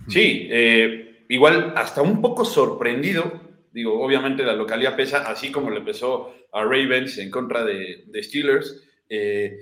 Sí, 0.07 0.47
eh, 0.51 1.12
igual 1.29 1.73
hasta 1.75 2.01
un 2.01 2.21
poco 2.21 2.45
sorprendido. 2.45 3.41
Digo, 3.71 4.01
obviamente 4.03 4.43
la 4.43 4.53
localidad 4.53 4.95
pesa, 4.95 5.29
así 5.29 5.51
como 5.51 5.69
le 5.71 5.81
pesó 5.81 6.33
a 6.51 6.63
Ravens 6.63 7.17
en 7.17 7.31
contra 7.31 7.63
de, 7.63 8.05
Steelers. 8.21 8.83
Eh, 9.09 9.57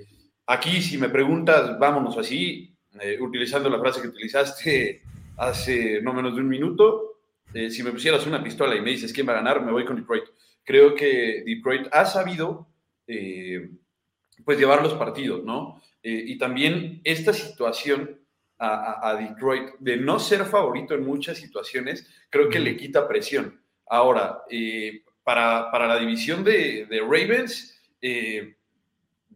aquí, 0.46 0.82
si 0.82 0.98
me 0.98 1.08
preguntas, 1.08 1.78
vámonos 1.78 2.18
así, 2.18 2.76
eh, 3.00 3.18
utilizando 3.20 3.70
la 3.70 3.78
frase 3.78 4.02
que 4.02 4.08
utilizaste 4.08 5.02
hace 5.38 6.02
no 6.02 6.12
menos 6.12 6.34
de 6.34 6.40
un 6.40 6.48
minuto, 6.48 7.08
si 7.68 7.82
me 7.82 7.92
pusieras 7.92 8.26
una 8.26 8.42
pistola 8.42 8.74
y 8.74 8.80
me 8.80 8.92
dices 8.92 9.12
quién 9.12 9.28
va 9.28 9.32
a 9.32 9.36
ganar, 9.36 9.62
me 9.62 9.72
voy 9.72 9.84
con 9.84 9.96
Detroit. 9.96 10.24
Creo 10.64 10.94
que 10.94 11.42
Detroit 11.44 11.86
ha 11.92 12.06
sabido 12.06 12.66
pues 14.42 14.58
llevar 14.58 14.82
los 14.82 14.94
partidos, 14.94 15.44
¿no? 15.44 15.82
y 16.02 16.38
también 16.38 17.02
esta 17.04 17.34
situación 17.34 18.21
a, 18.58 19.16
Detroit 19.18 19.74
de 19.80 19.96
no 19.96 20.18
ser 20.18 20.44
favorito 20.44 20.94
en 20.94 21.04
muchas 21.04 21.38
situaciones, 21.38 22.08
creo 22.30 22.48
que 22.48 22.60
le 22.60 22.76
quita 22.76 23.08
presión. 23.08 23.60
Ahora, 23.88 24.42
eh, 24.48 25.02
para, 25.24 25.70
para, 25.70 25.86
la 25.86 25.98
división 25.98 26.44
de, 26.44 26.86
de 26.86 27.00
Ravens, 27.00 27.80
eh, 28.00 28.56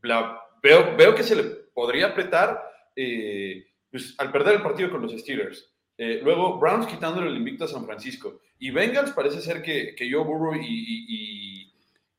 veo, 0.01 0.97
veo 0.97 1.15
que 1.15 1.23
se 1.23 1.37
le 1.37 1.43
podría 1.75 2.09
apretar 2.09 2.63
eh, 2.95 3.67
pues, 3.91 4.15
al 4.19 4.31
perder 4.31 4.57
el 4.57 4.63
partido 4.63 4.91
con 4.91 5.03
los 5.03 5.13
Steelers. 5.13 5.73
luego, 5.99 6.59
Browns 6.59 6.87
quitándole 6.87 7.29
el 7.29 7.37
invicto 7.37 7.65
a 7.65 7.69
San 7.69 7.85
Francisco. 7.85 8.41
Y 8.59 8.71
Bengals 8.71 9.13
parece 9.13 9.41
ser 9.41 9.61
que, 9.61 9.95
que 9.95 10.11
Joe 10.11 10.25
Burrow 10.25 10.55
y, 10.55 11.73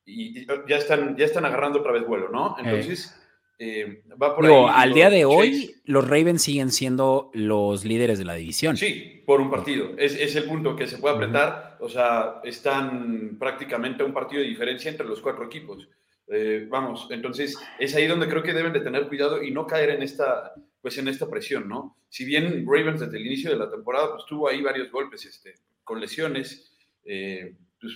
y, 0.06 0.46
ya, 0.68 0.76
están, 0.76 1.16
ya 1.16 1.24
están 1.24 1.44
agarrando 1.44 1.80
otra 1.80 1.92
vez 1.92 2.06
vuelo, 2.06 2.28
¿no? 2.28 2.56
Entonces, 2.58 3.14
eh, 3.58 4.02
va 4.20 4.36
al 4.72 4.94
día 4.94 5.10
de 5.10 5.24
hoy, 5.24 5.74
los 5.84 6.06
Ravens 6.06 6.42
siguen 6.42 6.70
siendo 6.70 7.30
los 7.34 7.84
líderes 7.84 8.18
de 8.18 8.24
la 8.24 8.34
división. 8.34 8.76
Sí, 8.76 9.22
por 9.26 9.40
un 9.40 9.50
partido. 9.50 9.90
Es, 9.98 10.14
es 10.14 10.36
el 10.36 10.44
punto 10.44 10.76
que 10.76 10.86
se 10.86 10.98
puede 10.98 11.16
apretar. 11.16 11.76
O 11.80 11.88
sea, 11.88 12.40
están 12.44 13.36
prácticamente 13.38 14.02
a 14.02 14.06
un 14.06 14.12
partido 14.12 14.42
de 14.42 14.48
diferencia 14.48 14.90
entre 14.90 15.06
los 15.06 15.20
cuatro 15.20 15.44
equipos. 15.44 15.88
Eh, 16.30 16.66
vamos, 16.68 17.08
entonces 17.10 17.56
es 17.78 17.94
ahí 17.94 18.06
donde 18.06 18.28
creo 18.28 18.42
que 18.42 18.52
deben 18.52 18.74
de 18.74 18.80
tener 18.80 19.08
cuidado 19.08 19.42
y 19.42 19.50
no 19.50 19.66
caer 19.66 19.90
en 19.90 20.02
esta, 20.02 20.52
pues 20.82 20.98
en 20.98 21.08
esta 21.08 21.28
presión, 21.28 21.66
¿no? 21.66 21.96
Si 22.10 22.26
bien 22.26 22.66
Ravens 22.66 23.00
desde 23.00 23.16
el 23.16 23.26
inicio 23.26 23.50
de 23.50 23.56
la 23.56 23.70
temporada 23.70 24.12
pues 24.12 24.26
tuvo 24.26 24.46
ahí 24.46 24.60
varios 24.60 24.90
golpes 24.90 25.24
este, 25.24 25.54
con 25.82 26.00
lesiones, 26.00 26.70
eh, 27.06 27.54
pues 27.80 27.94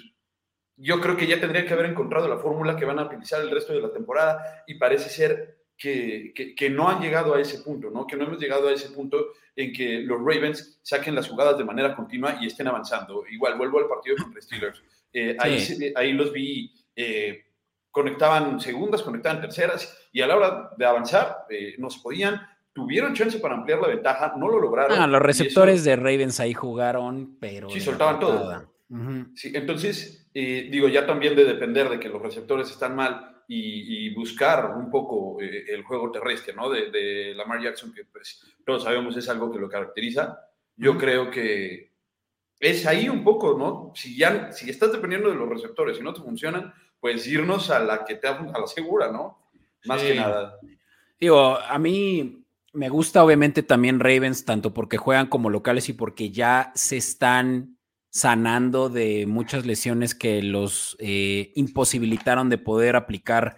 yo 0.77 1.01
creo 1.01 1.17
que 1.17 1.27
ya 1.27 1.41
tendría 1.41 1.67
que 1.67 1.73
haber 1.73 1.87
encontrado 1.87 2.29
la 2.29 2.39
fórmula 2.39 2.77
que 2.77 2.85
van 2.85 2.99
a 2.99 3.05
utilizar 3.05 3.41
el 3.41 3.51
resto 3.51 3.73
de 3.73 3.81
la 3.81 3.93
temporada 3.93 4.65
y 4.67 4.75
parece 4.75 5.09
ser 5.09 5.63
que, 5.77 6.33
que, 6.57 6.71
no 6.71 6.89
han 6.89 7.01
llegado 7.01 7.35
a 7.35 7.41
ese 7.41 7.59
punto, 7.59 7.91
¿no? 7.91 8.07
Que 8.07 8.17
no 8.17 8.25
hemos 8.25 8.39
llegado 8.39 8.69
a 8.69 8.73
ese 8.73 8.91
punto 8.91 9.33
en 9.57 9.73
que 9.73 10.01
los 10.01 10.19
Ravens 10.19 10.79
saquen 10.83 11.15
las 11.15 11.29
jugadas 11.29 11.59
de 11.59 11.65
manera 11.65 11.97
continua 11.97 12.39
y 12.41 12.47
estén 12.47 12.69
avanzando. 12.69 13.25
Igual, 13.29 13.59
vuelvo 13.59 13.81
al 13.81 13.89
partido 13.89 14.17
contra 14.17 14.41
Steelers. 14.41 14.81
Eh, 15.13 15.37
ahí, 15.41 15.93
ahí 15.97 16.13
los 16.13 16.33
vi, 16.33 16.73
eh, 16.95 17.45
conectaban 17.91 18.61
segundas, 18.61 19.03
conectaban 19.03 19.41
terceras 19.41 20.09
y 20.13 20.21
a 20.21 20.27
la 20.27 20.37
hora 20.37 20.71
de 20.77 20.87
avanzar 20.87 21.47
eh, 21.51 21.75
no 21.79 21.91
se 21.91 22.01
podían. 22.01 22.41
Tuvieron 22.73 23.13
chance 23.13 23.39
para 23.39 23.55
ampliar 23.55 23.81
la 23.81 23.89
ventaja, 23.89 24.35
no 24.37 24.49
lo 24.49 24.59
lograron. 24.59 24.99
Ah, 24.99 25.07
los 25.07 25.21
receptores 25.21 25.85
de 25.85 25.97
Ravens 25.97 26.41
ahí 26.41 26.55
jugaron, 26.55 27.37
pero. 27.39 27.69
Sí, 27.69 27.81
soltaban 27.81 28.19
todo. 28.19 28.72
Sí, 29.35 29.53
entonces, 29.55 30.29
digo, 30.33 30.89
ya 30.89 31.07
también 31.07 31.35
de 31.35 31.45
depender 31.45 31.89
de 31.89 31.99
que 31.99 32.09
los 32.09 32.23
receptores 32.23 32.71
están 32.71 32.95
mal 32.97 33.33
y, 33.49 34.15
buscar 34.15 34.77
un 34.77 34.91
poco 34.91 35.41
eh, 35.41 35.65
el 35.69 35.83
juego 35.83 36.11
terrestre, 36.11 36.55
¿no? 36.55 36.71
De, 36.71 36.91
de, 36.91 37.35
Lamar 37.35 37.63
Jackson, 37.63 37.93
que 37.93 38.05
pues 38.05 38.43
todos 38.65 38.85
sabemos 38.85 39.17
es 39.17 39.29
algo 39.29 39.51
que 39.51 39.59
lo 39.59 39.69
caracteriza. 39.69 40.39
Yo 40.77 40.97
creo 40.97 41.31
que 41.31 41.93
es 42.59 42.87
ahí 42.87 43.09
un 43.09 43.25
poco, 43.25 43.59
¿no? 43.59 43.93
Si 43.95 44.17
ya, 44.17 44.53
si 44.53 44.71
estás 44.71 44.93
dependiendo 44.93 45.29
de 45.29 45.35
los 45.35 45.49
receptores 45.49 45.99
y 45.99 46.03
no 46.03 46.15
te 46.15 46.23
funcionan, 46.23 46.73
pues 47.01 47.27
irnos 47.27 47.71
a 47.71 47.81
la 47.81 48.05
que 48.05 48.15
te 48.15 48.29
a 48.29 48.41
la 48.41 48.67
segura, 48.67 49.11
¿no? 49.11 49.49
Más 49.85 50.03
que 50.03 50.15
nada. 50.15 50.59
Digo, 51.19 51.59
a 51.59 51.79
mí 51.79 52.45
me 52.73 52.89
gusta 52.89 53.25
obviamente 53.25 53.63
también 53.63 54.01
Ravens, 54.01 54.45
tanto 54.45 54.73
porque 54.73 54.97
juegan 54.97 55.27
como 55.27 55.51
locales 55.51 55.89
y 55.89 55.93
porque 55.93 56.31
ya 56.31 56.73
se 56.75 56.97
están 56.97 57.77
sanando 58.13 58.91
de 58.91 59.27
muchas 59.27 59.65
lesiones 59.65 60.15
que 60.15 60.43
los 60.43 60.97
eh, 61.01 61.51
imposibilitaron 61.55 62.51
de 62.51 62.59
poder 62.59 62.95
aplicar 62.95 63.57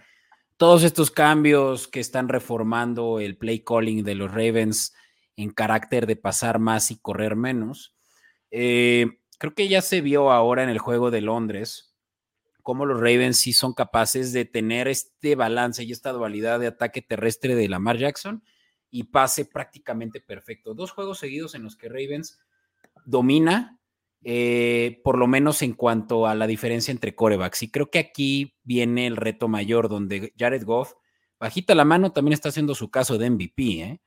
todos 0.55 0.83
estos 0.83 1.11
cambios 1.11 1.89
que 1.89 1.99
están 1.99 2.29
reformando 2.29 3.19
el 3.19 3.37
play 3.37 3.59
calling 3.59 4.05
de 4.05 4.15
los 4.15 4.31
Ravens 4.31 4.95
en 5.35 5.51
carácter 5.51 6.07
de 6.07 6.15
pasar 6.15 6.59
más 6.59 6.89
y 6.89 6.97
correr 6.97 7.35
menos. 7.35 7.93
Eh, 8.49 9.19
creo 9.37 9.53
que 9.53 9.67
ya 9.67 9.81
se 9.81 9.99
vio 9.99 10.31
ahora 10.31 10.63
en 10.63 10.69
el 10.69 10.79
juego 10.79 11.11
de 11.11 11.19
Londres 11.19 11.93
cómo 12.63 12.85
los 12.85 12.99
Ravens 12.99 13.37
sí 13.37 13.51
son 13.51 13.73
capaces 13.73 14.31
de 14.31 14.45
tener 14.45 14.87
este 14.87 15.35
balance 15.35 15.83
y 15.83 15.91
esta 15.91 16.13
dualidad 16.13 16.61
de 16.61 16.67
ataque 16.67 17.01
terrestre 17.01 17.55
de 17.55 17.67
Lamar 17.67 17.97
Jackson 17.97 18.41
y 18.89 19.03
pase 19.03 19.45
prácticamente 19.45 20.21
perfecto. 20.21 20.73
Dos 20.73 20.91
juegos 20.91 21.19
seguidos 21.19 21.53
en 21.53 21.63
los 21.63 21.75
que 21.75 21.89
Ravens 21.89 22.39
domina 23.05 23.77
eh, 24.27 25.01
por 25.03 25.19
lo 25.19 25.27
menos 25.27 25.61
en 25.61 25.73
cuanto 25.73 26.25
a 26.25 26.33
la 26.33 26.47
diferencia 26.47 26.91
entre 26.91 27.13
corebacks. 27.13 27.61
Y 27.61 27.69
creo 27.69 27.91
que 27.91 27.99
aquí 27.99 28.57
viene 28.63 29.05
el 29.05 29.17
reto 29.17 29.47
mayor, 29.47 29.87
donde 29.87 30.33
Jared 30.35 30.65
Goff, 30.65 30.93
bajita 31.39 31.75
la 31.75 31.85
mano, 31.85 32.11
también 32.11 32.33
está 32.33 32.49
haciendo 32.49 32.73
su 32.73 32.89
caso 32.89 33.19
de 33.19 33.29
MVP. 33.29 33.63
¿eh? 33.83 34.01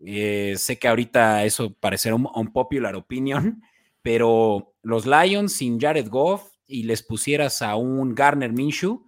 Eh, 0.00 0.54
sé 0.56 0.78
que 0.78 0.88
ahorita 0.88 1.44
eso 1.44 1.74
parecerá 1.74 2.14
un, 2.14 2.52
popular 2.54 2.96
opinion, 2.96 3.60
pero 4.00 4.74
los 4.80 5.04
Lions 5.04 5.52
sin 5.52 5.78
Jared 5.78 6.08
Goff 6.08 6.50
y 6.66 6.84
les 6.84 7.02
pusieras 7.02 7.60
a 7.60 7.76
un 7.76 8.14
Garner 8.14 8.54
Minshew, 8.54 9.04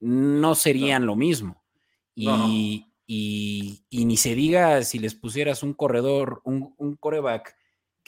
no 0.00 0.56
serían 0.56 1.06
lo 1.06 1.14
mismo. 1.14 1.62
Y, 2.16 2.86
ni 3.06 4.16
se 4.16 4.34
diga 4.34 4.82
si 4.82 4.98
les 4.98 5.14
pusieras 5.14 5.62
un 5.62 5.74
corredor, 5.74 6.40
un, 6.42 6.74
un 6.76 6.96
coreback 6.96 7.54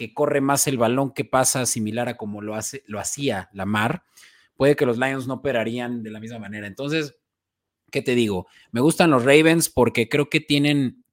que 0.03 0.15
corre 0.15 0.41
más 0.41 0.67
el 0.67 0.79
balón 0.79 1.13
que 1.13 1.25
pasa 1.25 1.65
similar 1.65 2.09
a 2.09 2.17
como 2.17 2.43
lo, 2.43 2.57
hace, 2.57 2.83
lo 2.89 2.99
hacía 2.99 3.49
Lamar, 3.53 4.03
puede 4.57 4.75
que 4.75 4.85
los 4.85 4.99
Lions 4.99 5.29
no 5.29 5.35
operarían 5.35 6.03
de 6.03 6.11
la 6.11 6.19
misma 6.19 6.41
manera. 6.41 6.67
Entonces, 6.67 7.15
¿qué 7.93 8.03
te 8.03 8.17
digo? 8.17 8.49
Me 8.73 8.81
gustan 8.81 9.13
los 9.13 9.25
Ravens 9.25 9.69
porque 9.69 10.09
creo 10.09 10.29
que 10.29 10.41
tienen 10.41 11.05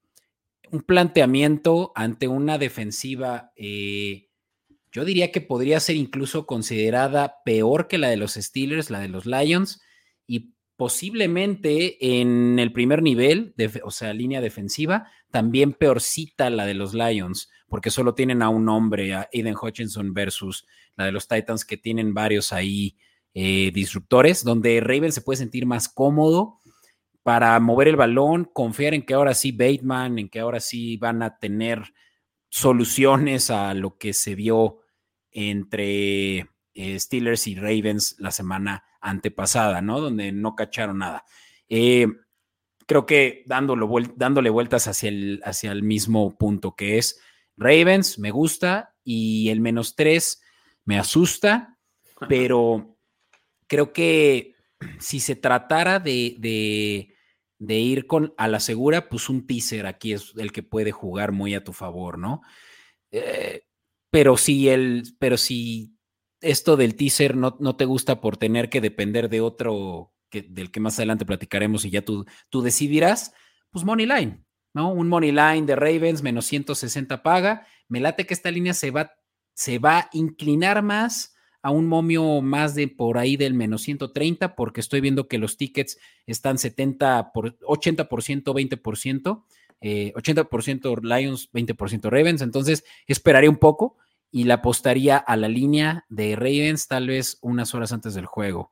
un 0.71 0.81
planteamiento 0.81 1.91
ante 1.93 2.27
una 2.27 2.57
defensiva, 2.57 3.51
eh, 3.55 4.29
yo 4.91 5.05
diría 5.05 5.31
que 5.31 5.41
podría 5.41 5.79
ser 5.79 5.95
incluso 5.95 6.47
considerada 6.47 7.43
peor 7.45 7.87
que 7.87 7.99
la 7.99 8.09
de 8.09 8.17
los 8.17 8.33
Steelers, 8.33 8.89
la 8.89 8.99
de 8.99 9.09
los 9.09 9.27
Lions, 9.27 9.83
posiblemente 10.79 12.21
en 12.21 12.57
el 12.57 12.71
primer 12.71 13.03
nivel, 13.03 13.53
o 13.83 13.91
sea, 13.91 14.13
línea 14.13 14.39
defensiva, 14.39 15.11
también 15.29 15.73
peorcita 15.73 16.49
la 16.49 16.65
de 16.65 16.73
los 16.73 16.93
Lions, 16.93 17.49
porque 17.67 17.89
solo 17.89 18.13
tienen 18.13 18.41
a 18.41 18.47
un 18.47 18.69
hombre, 18.69 19.13
a 19.13 19.27
Aiden 19.33 19.57
Hutchinson 19.61 20.13
versus 20.13 20.65
la 20.95 21.03
de 21.03 21.11
los 21.11 21.27
Titans, 21.27 21.65
que 21.65 21.75
tienen 21.75 22.13
varios 22.13 22.53
ahí 22.53 22.95
eh, 23.33 23.71
disruptores, 23.73 24.45
donde 24.45 24.79
Raven 24.79 25.11
se 25.11 25.19
puede 25.19 25.35
sentir 25.35 25.65
más 25.65 25.89
cómodo 25.89 26.59
para 27.23 27.59
mover 27.59 27.89
el 27.89 27.97
balón, 27.97 28.45
confiar 28.45 28.93
en 28.93 29.05
que 29.05 29.15
ahora 29.15 29.33
sí 29.33 29.51
Bateman, 29.51 30.17
en 30.17 30.29
que 30.29 30.39
ahora 30.39 30.61
sí 30.61 30.95
van 30.95 31.21
a 31.23 31.39
tener 31.39 31.93
soluciones 32.47 33.49
a 33.49 33.73
lo 33.73 33.97
que 33.97 34.13
se 34.13 34.33
vio 34.33 34.79
entre 35.29 36.47
eh, 36.73 36.97
Steelers 36.97 37.47
y 37.47 37.55
Ravens 37.55 38.15
la 38.17 38.31
semana 38.31 38.85
antepasada, 39.01 39.81
¿no? 39.81 39.99
Donde 39.99 40.31
no 40.31 40.55
cacharon 40.55 40.99
nada. 40.99 41.25
Eh, 41.67 42.07
creo 42.85 43.05
que 43.05 43.43
dándole 43.45 44.49
vueltas 44.49 44.87
hacia 44.87 45.09
el, 45.09 45.41
hacia 45.43 45.71
el 45.71 45.83
mismo 45.83 46.37
punto 46.37 46.75
que 46.75 46.97
es 46.97 47.21
Ravens, 47.55 48.17
me 48.17 48.31
gusta 48.31 48.95
y 49.03 49.49
el 49.49 49.59
menos 49.59 49.95
tres 49.95 50.41
me 50.85 50.97
asusta, 50.97 51.77
pero 52.27 52.97
creo 53.67 53.93
que 53.93 54.55
si 54.97 55.19
se 55.19 55.35
tratara 55.35 55.99
de, 55.99 56.35
de, 57.59 57.77
ir 57.77 58.07
con 58.07 58.33
a 58.37 58.47
la 58.47 58.59
segura, 58.59 59.09
pues 59.09 59.29
un 59.29 59.45
teaser 59.45 59.85
aquí 59.85 60.13
es 60.13 60.33
el 60.37 60.51
que 60.51 60.63
puede 60.63 60.91
jugar 60.91 61.31
muy 61.31 61.53
a 61.53 61.63
tu 61.63 61.73
favor, 61.73 62.17
¿no? 62.17 62.41
Eh, 63.11 63.65
pero 64.09 64.37
si 64.37 64.69
el, 64.69 65.03
pero 65.19 65.37
si 65.37 65.98
esto 66.41 66.77
del 66.77 66.95
teaser 66.95 67.35
no, 67.35 67.57
no, 67.59 67.75
te 67.75 67.85
gusta 67.85 68.21
por 68.21 68.37
tener 68.37 68.69
que 68.69 68.81
depender 68.81 69.29
de 69.29 69.41
otro 69.41 70.13
del 70.31 70.71
que 70.71 70.79
más 70.79 70.97
adelante 70.99 71.25
platicaremos 71.25 71.85
y 71.85 71.89
ya 71.89 72.03
tú, 72.03 72.25
tú 72.49 72.61
decidirás, 72.61 73.33
pues 73.71 73.83
Money 73.83 74.05
Line, 74.05 74.43
¿no? 74.73 74.91
Un 74.91 75.07
Money 75.07 75.31
Line 75.31 75.65
de 75.65 75.75
Ravens 75.75 76.21
menos 76.21 76.45
160 76.45 77.23
paga. 77.23 77.65
Me 77.87 77.99
late 77.99 78.25
que 78.25 78.33
esta 78.33 78.51
línea 78.51 78.73
se 78.73 78.91
va, 78.91 79.11
se 79.53 79.79
va 79.79 79.99
a 79.99 80.09
inclinar 80.13 80.83
más 80.83 81.35
a 81.61 81.71
un 81.71 81.87
momio 81.87 82.41
más 82.41 82.75
de 82.75 82.87
por 82.87 83.17
ahí 83.17 83.35
del 83.35 83.53
menos 83.53 83.81
130, 83.81 84.55
porque 84.55 84.79
estoy 84.79 85.01
viendo 85.01 85.27
que 85.27 85.39
los 85.39 85.57
tickets 85.57 85.97
están 86.25 86.57
70 86.57 87.31
por 87.33 87.57
80%, 87.59 88.07
20%, 88.43 89.43
80% 89.81 91.01
Lions, 91.01 91.51
20% 91.51 92.09
Ravens. 92.09 92.41
Entonces, 92.41 92.85
esperaría 93.07 93.49
un 93.49 93.57
poco 93.57 93.97
y 94.31 94.43
la 94.43 94.55
apostaría 94.55 95.17
a 95.17 95.35
la 95.35 95.47
línea 95.47 96.05
de 96.09 96.35
Ravens 96.35 96.87
tal 96.87 97.07
vez 97.07 97.37
unas 97.41 97.73
horas 97.73 97.91
antes 97.91 98.13
del 98.13 98.25
juego, 98.25 98.71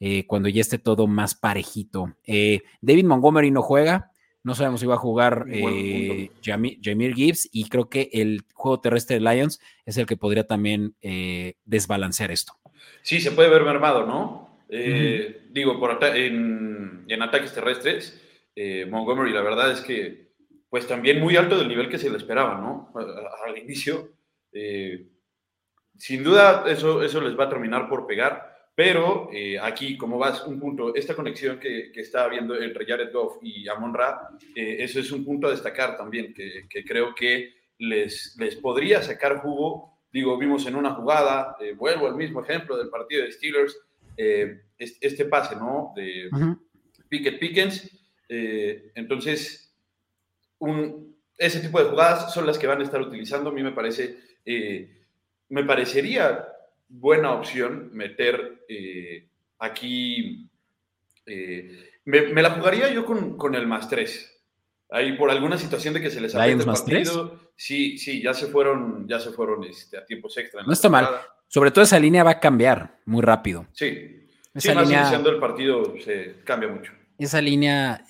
eh, 0.00 0.26
cuando 0.26 0.48
ya 0.48 0.60
esté 0.60 0.78
todo 0.78 1.06
más 1.06 1.34
parejito. 1.34 2.16
Eh, 2.26 2.62
David 2.80 3.04
Montgomery 3.04 3.50
no 3.50 3.62
juega, 3.62 4.10
no 4.42 4.54
sabemos 4.54 4.80
si 4.80 4.86
va 4.86 4.94
a 4.94 4.98
jugar 4.98 5.46
eh, 5.50 6.30
Jamir 6.42 7.14
Gibbs 7.14 7.48
y 7.52 7.68
creo 7.68 7.88
que 7.88 8.10
el 8.12 8.44
juego 8.52 8.80
terrestre 8.80 9.18
de 9.18 9.20
Lions 9.20 9.60
es 9.86 9.96
el 9.96 10.06
que 10.06 10.16
podría 10.16 10.46
también 10.46 10.94
desbalancear 11.64 12.30
esto. 12.30 12.52
Sí, 13.02 13.20
se 13.20 13.32
puede 13.32 13.48
ver 13.48 13.62
mermado, 13.62 14.06
¿no? 14.06 14.58
Digo, 14.68 15.78
por 15.78 15.98
en, 16.04 17.04
en, 17.08 17.22
ataques 17.22 17.54
terrestres, 17.54 18.20
Montgomery 18.90 19.32
la 19.32 19.40
verdad 19.40 19.72
es 19.72 19.80
que 19.80 20.34
pues 20.68 20.86
también 20.86 21.20
muy 21.20 21.36
alto 21.36 21.56
del 21.56 21.68
nivel 21.68 21.88
que 21.88 21.98
se 21.98 22.10
le 22.10 22.16
esperaba, 22.18 22.60
¿no? 22.60 22.92
Al 23.46 23.56
inicio 23.56 24.13
eh, 24.54 25.08
sin 25.98 26.24
duda, 26.24 26.64
eso, 26.68 27.02
eso 27.02 27.20
les 27.20 27.38
va 27.38 27.44
a 27.44 27.48
terminar 27.48 27.88
por 27.88 28.06
pegar, 28.06 28.70
pero 28.74 29.28
eh, 29.32 29.58
aquí, 29.60 29.96
como 29.96 30.18
vas, 30.18 30.46
un 30.46 30.58
punto, 30.58 30.94
esta 30.94 31.14
conexión 31.14 31.58
que, 31.58 31.92
que 31.92 32.00
está 32.00 32.24
habiendo 32.24 32.60
entre 32.60 32.86
Jared 32.86 33.12
Goff 33.12 33.38
y 33.42 33.68
Amon 33.68 33.94
Ra, 33.94 34.30
eh, 34.54 34.76
eso 34.80 35.00
es 35.00 35.12
un 35.12 35.24
punto 35.24 35.48
a 35.48 35.50
destacar 35.50 35.96
también, 35.96 36.32
que, 36.32 36.66
que, 36.68 36.84
creo 36.84 37.14
que 37.14 37.54
les, 37.78 38.36
les 38.38 38.56
podría 38.56 39.02
sacar 39.02 39.38
jugo. 39.38 40.00
Digo, 40.12 40.38
vimos 40.38 40.64
en 40.66 40.76
una 40.76 40.94
jugada, 40.94 41.56
vuelvo 41.76 42.06
al 42.06 42.14
mismo 42.14 42.40
ejemplo 42.40 42.76
del 42.76 42.88
partido 42.88 43.24
de 43.24 43.32
Steelers, 43.32 43.76
este 44.78 45.24
pase, 45.24 45.56
¿no? 45.56 45.92
De 45.96 46.30
Pickett 47.08 47.40
Pickens. 47.40 47.90
entonces, 48.28 49.74
un, 50.60 51.16
ese 51.36 51.60
tipo 51.60 51.82
de 51.82 51.90
jugadas 51.90 52.32
son 52.32 52.46
las 52.46 52.58
que 52.58 52.68
van 52.68 52.80
a 52.80 52.84
estar 52.84 53.00
utilizando. 53.00 53.50
A 53.50 53.52
mí 53.52 53.62
me 53.62 53.72
parece 53.72 54.16
eh, 54.44 55.06
me 55.48 55.64
parecería 55.64 56.46
buena 56.88 57.32
opción 57.32 57.90
meter 57.92 58.64
eh, 58.68 59.28
aquí, 59.58 60.50
eh, 61.26 61.90
me, 62.04 62.42
la 62.42 62.50
jugaría 62.50 62.92
yo 62.92 63.04
con, 63.04 63.54
el 63.54 63.66
más 63.66 63.88
3. 63.88 64.30
Ahí 64.90 65.16
por 65.16 65.30
alguna 65.30 65.56
situación 65.58 65.94
de 65.94 66.00
que 66.00 66.10
se 66.10 66.20
les 66.20 66.34
ha 66.34 66.46
el 66.46 66.64
partido. 66.64 67.40
Sí, 67.56 67.98
sí, 67.98 68.22
ya 68.22 68.34
se 68.34 68.46
fueron, 68.46 69.08
ya 69.08 69.18
se 69.18 69.30
fueron 69.30 69.64
este, 69.64 69.96
a 69.96 70.04
tiempos 70.04 70.36
extra. 70.36 70.62
No 70.62 70.72
está 70.72 70.88
mal. 70.88 71.08
Sobre 71.48 71.70
todo 71.70 71.84
esa 71.84 71.98
línea 71.98 72.24
va 72.24 72.32
a 72.32 72.40
cambiar 72.40 72.98
muy 73.06 73.22
rápido. 73.22 73.66
Sí. 73.72 74.20
Esa 74.52 74.82
línea, 74.82 75.00
iniciando 75.00 75.30
el 75.30 75.40
partido 75.40 75.94
se 76.04 76.36
cambia 76.44 76.68
mucho. 76.68 76.92
Esa 77.18 77.40
línea 77.40 78.04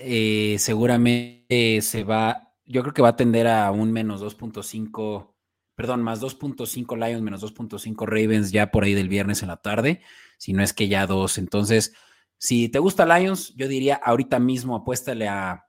seguramente 0.58 1.80
se 1.80 2.04
va, 2.04 2.52
yo 2.66 2.82
creo 2.82 2.92
que 2.92 3.02
va 3.02 3.10
a 3.10 3.16
tender 3.16 3.46
a 3.46 3.70
un 3.70 3.92
menos 3.92 4.22
2.5 4.22 5.33
perdón, 5.74 6.02
más 6.02 6.20
2.5 6.20 6.96
Lions, 6.96 7.22
menos 7.22 7.42
2.5 7.42 8.06
Ravens 8.06 8.52
ya 8.52 8.70
por 8.70 8.84
ahí 8.84 8.94
del 8.94 9.08
viernes 9.08 9.42
en 9.42 9.48
la 9.48 9.56
tarde, 9.56 10.02
si 10.38 10.52
no 10.52 10.62
es 10.62 10.72
que 10.72 10.88
ya 10.88 11.06
dos. 11.06 11.38
Entonces, 11.38 11.94
si 12.38 12.68
te 12.68 12.78
gusta 12.78 13.06
Lions, 13.06 13.54
yo 13.56 13.68
diría 13.68 13.96
ahorita 13.96 14.38
mismo 14.38 14.76
apuéstale 14.76 15.28
a 15.28 15.66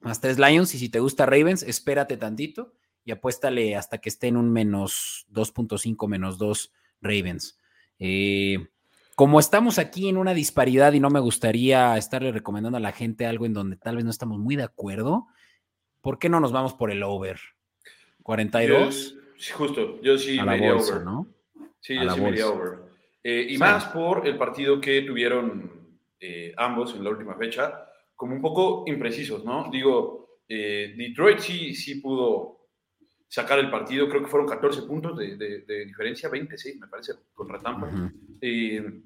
más 0.00 0.20
3 0.20 0.38
Lions 0.38 0.74
y 0.74 0.78
si 0.78 0.88
te 0.88 1.00
gusta 1.00 1.26
Ravens, 1.26 1.62
espérate 1.62 2.16
tantito 2.16 2.74
y 3.04 3.12
apuéstale 3.12 3.76
hasta 3.76 3.98
que 3.98 4.08
esté 4.08 4.28
en 4.28 4.36
un 4.36 4.50
menos 4.50 5.26
2.5, 5.30 6.08
menos 6.08 6.38
2 6.38 6.72
Ravens. 7.00 7.58
Eh, 7.98 8.68
como 9.16 9.38
estamos 9.38 9.78
aquí 9.78 10.08
en 10.08 10.16
una 10.16 10.32
disparidad 10.32 10.94
y 10.94 11.00
no 11.00 11.10
me 11.10 11.20
gustaría 11.20 11.96
estarle 11.98 12.32
recomendando 12.32 12.78
a 12.78 12.80
la 12.80 12.92
gente 12.92 13.26
algo 13.26 13.44
en 13.44 13.52
donde 13.52 13.76
tal 13.76 13.96
vez 13.96 14.04
no 14.04 14.10
estamos 14.10 14.38
muy 14.38 14.56
de 14.56 14.62
acuerdo, 14.62 15.26
¿por 16.00 16.18
qué 16.18 16.30
no 16.30 16.40
nos 16.40 16.52
vamos 16.52 16.72
por 16.72 16.90
el 16.90 17.02
over? 17.02 17.38
42. 18.22 19.19
Sí, 19.40 19.52
justo, 19.52 19.98
yo 20.02 20.18
sí 20.18 20.38
me 20.42 20.58
iría 20.58 20.76
over. 20.76 21.00
¿no? 21.00 21.26
Sí, 21.80 21.94
yo 21.94 22.10
sí 22.10 22.20
me 22.20 22.28
iría 22.28 22.46
over. 22.46 22.78
Eh, 23.24 23.46
y 23.48 23.56
más 23.56 23.86
por 23.86 24.26
el 24.26 24.36
partido 24.36 24.78
que 24.78 25.00
tuvieron 25.00 25.98
eh, 26.20 26.52
ambos 26.58 26.94
en 26.94 27.02
la 27.02 27.10
última 27.10 27.34
fecha, 27.36 27.86
como 28.14 28.34
un 28.34 28.42
poco 28.42 28.84
imprecisos, 28.86 29.42
¿no? 29.42 29.70
Digo, 29.72 30.40
eh, 30.46 30.94
Detroit 30.94 31.38
sí, 31.38 31.74
sí 31.74 32.02
pudo 32.02 32.68
sacar 33.28 33.58
el 33.60 33.70
partido, 33.70 34.10
creo 34.10 34.22
que 34.22 34.28
fueron 34.28 34.46
14 34.46 34.82
puntos 34.82 35.16
de, 35.16 35.36
de, 35.36 35.84
diferencia, 35.86 36.28
26 36.28 36.78
me 36.78 36.88
parece, 36.88 37.14
contra 37.32 37.58
Tampa. 37.60 37.90
bien, 38.42 39.04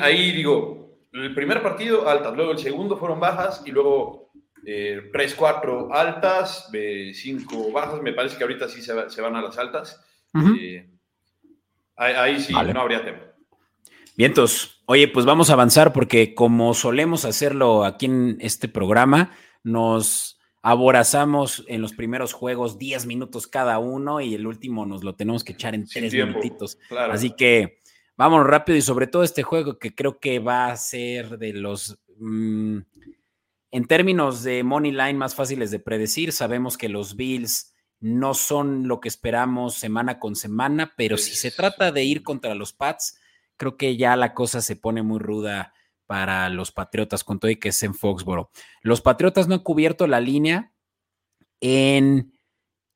ahí 0.00 0.32
digo, 0.32 0.98
el 1.12 1.32
primer 1.32 1.62
partido 1.62 2.08
altas, 2.08 2.34
luego 2.34 2.50
el 2.50 2.58
segundo 2.58 2.96
fueron 2.96 3.20
bajas 3.20 3.62
y 3.64 3.70
luego 3.70 4.27
eh, 4.70 5.10
3-4 5.10 5.88
altas, 5.90 6.68
5 6.70 7.72
bajas, 7.72 8.02
me 8.02 8.12
parece 8.12 8.36
que 8.36 8.44
ahorita 8.44 8.68
sí 8.68 8.82
se, 8.82 8.92
van 8.92 9.34
a 9.34 9.40
las 9.40 9.56
altas. 9.56 10.04
Eh, 10.60 10.86
ahí, 11.96 12.38
sí, 12.38 12.52
no 12.52 12.80
habría 12.82 13.02
tema. 13.02 13.20
Vientos. 14.14 14.82
Oye, 14.84 15.08
pues 15.08 15.24
vamos 15.24 15.48
a 15.48 15.54
avanzar 15.54 15.94
porque 15.94 16.34
como 16.34 16.74
solemos 16.74 17.24
hacerlo 17.24 17.82
aquí 17.82 18.06
en 18.06 18.36
este 18.40 18.68
programa, 18.68 19.32
nos 19.62 20.38
aborazamos 20.60 21.64
en 21.66 21.80
los 21.80 21.94
primeros 21.94 22.34
juegos 22.34 22.78
10 22.78 23.06
minutos 23.06 23.46
cada 23.46 23.78
uno 23.78 24.20
y 24.20 24.34
el 24.34 24.46
último 24.46 24.84
nos 24.84 25.02
lo 25.02 25.14
tenemos 25.14 25.44
que 25.44 25.54
echar 25.54 25.74
en 25.74 25.86
3 25.86 26.12
minutitos. 26.12 26.78
Así 26.90 27.30
que 27.30 27.78
vámonos 28.18 28.46
rápido 28.46 28.76
y 28.76 28.82
sobre 28.82 29.06
todo 29.06 29.22
este 29.22 29.42
juego 29.42 29.78
que 29.78 29.94
creo 29.94 30.18
que 30.18 30.40
va 30.40 30.66
a 30.66 30.76
ser 30.76 31.38
de 31.38 31.54
los... 31.54 31.98
Mm, 32.18 32.80
en 33.70 33.86
términos 33.86 34.42
de 34.42 34.62
money 34.62 34.92
line 34.92 35.14
más 35.14 35.34
fáciles 35.34 35.70
de 35.70 35.78
predecir, 35.78 36.32
sabemos 36.32 36.78
que 36.78 36.88
los 36.88 37.16
Bills 37.16 37.74
no 38.00 38.34
son 38.34 38.88
lo 38.88 39.00
que 39.00 39.08
esperamos 39.08 39.74
semana 39.74 40.18
con 40.18 40.36
semana, 40.36 40.94
pero 40.96 41.18
si 41.18 41.34
se 41.34 41.50
trata 41.50 41.92
de 41.92 42.04
ir 42.04 42.22
contra 42.22 42.54
los 42.54 42.72
Pats, 42.72 43.18
creo 43.56 43.76
que 43.76 43.96
ya 43.96 44.16
la 44.16 44.34
cosa 44.34 44.62
se 44.62 44.76
pone 44.76 45.02
muy 45.02 45.18
ruda 45.18 45.74
para 46.06 46.48
los 46.48 46.72
Patriotas 46.72 47.24
con 47.24 47.38
todo 47.38 47.50
y 47.50 47.56
que 47.56 47.68
es 47.68 47.82
en 47.82 47.94
Foxboro. 47.94 48.50
Los 48.82 49.00
Patriotas 49.02 49.48
no 49.48 49.54
han 49.54 49.62
cubierto 49.62 50.06
la 50.06 50.20
línea 50.20 50.72
en 51.60 52.32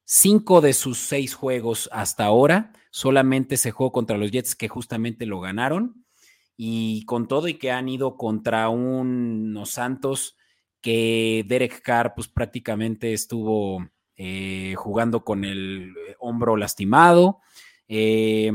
cinco 0.04 0.60
de 0.60 0.72
sus 0.72 0.98
seis 0.98 1.34
juegos 1.34 1.90
hasta 1.92 2.24
ahora. 2.24 2.72
Solamente 2.90 3.56
se 3.56 3.70
jugó 3.70 3.92
contra 3.92 4.16
los 4.16 4.30
Jets 4.30 4.54
que 4.54 4.68
justamente 4.68 5.26
lo 5.26 5.40
ganaron. 5.40 6.06
Y 6.56 7.04
con 7.06 7.28
todo 7.28 7.48
y 7.48 7.54
que 7.54 7.72
han 7.72 7.88
ido 7.88 8.16
contra 8.16 8.68
unos 8.68 9.70
Santos 9.70 10.36
que 10.82 11.44
Derek 11.46 11.80
Carr 11.80 12.12
pues 12.14 12.28
prácticamente 12.28 13.12
estuvo 13.12 13.88
eh, 14.16 14.74
jugando 14.76 15.24
con 15.24 15.44
el 15.44 15.94
eh, 15.96 16.16
hombro 16.18 16.56
lastimado. 16.56 17.40
Eh, 17.88 18.52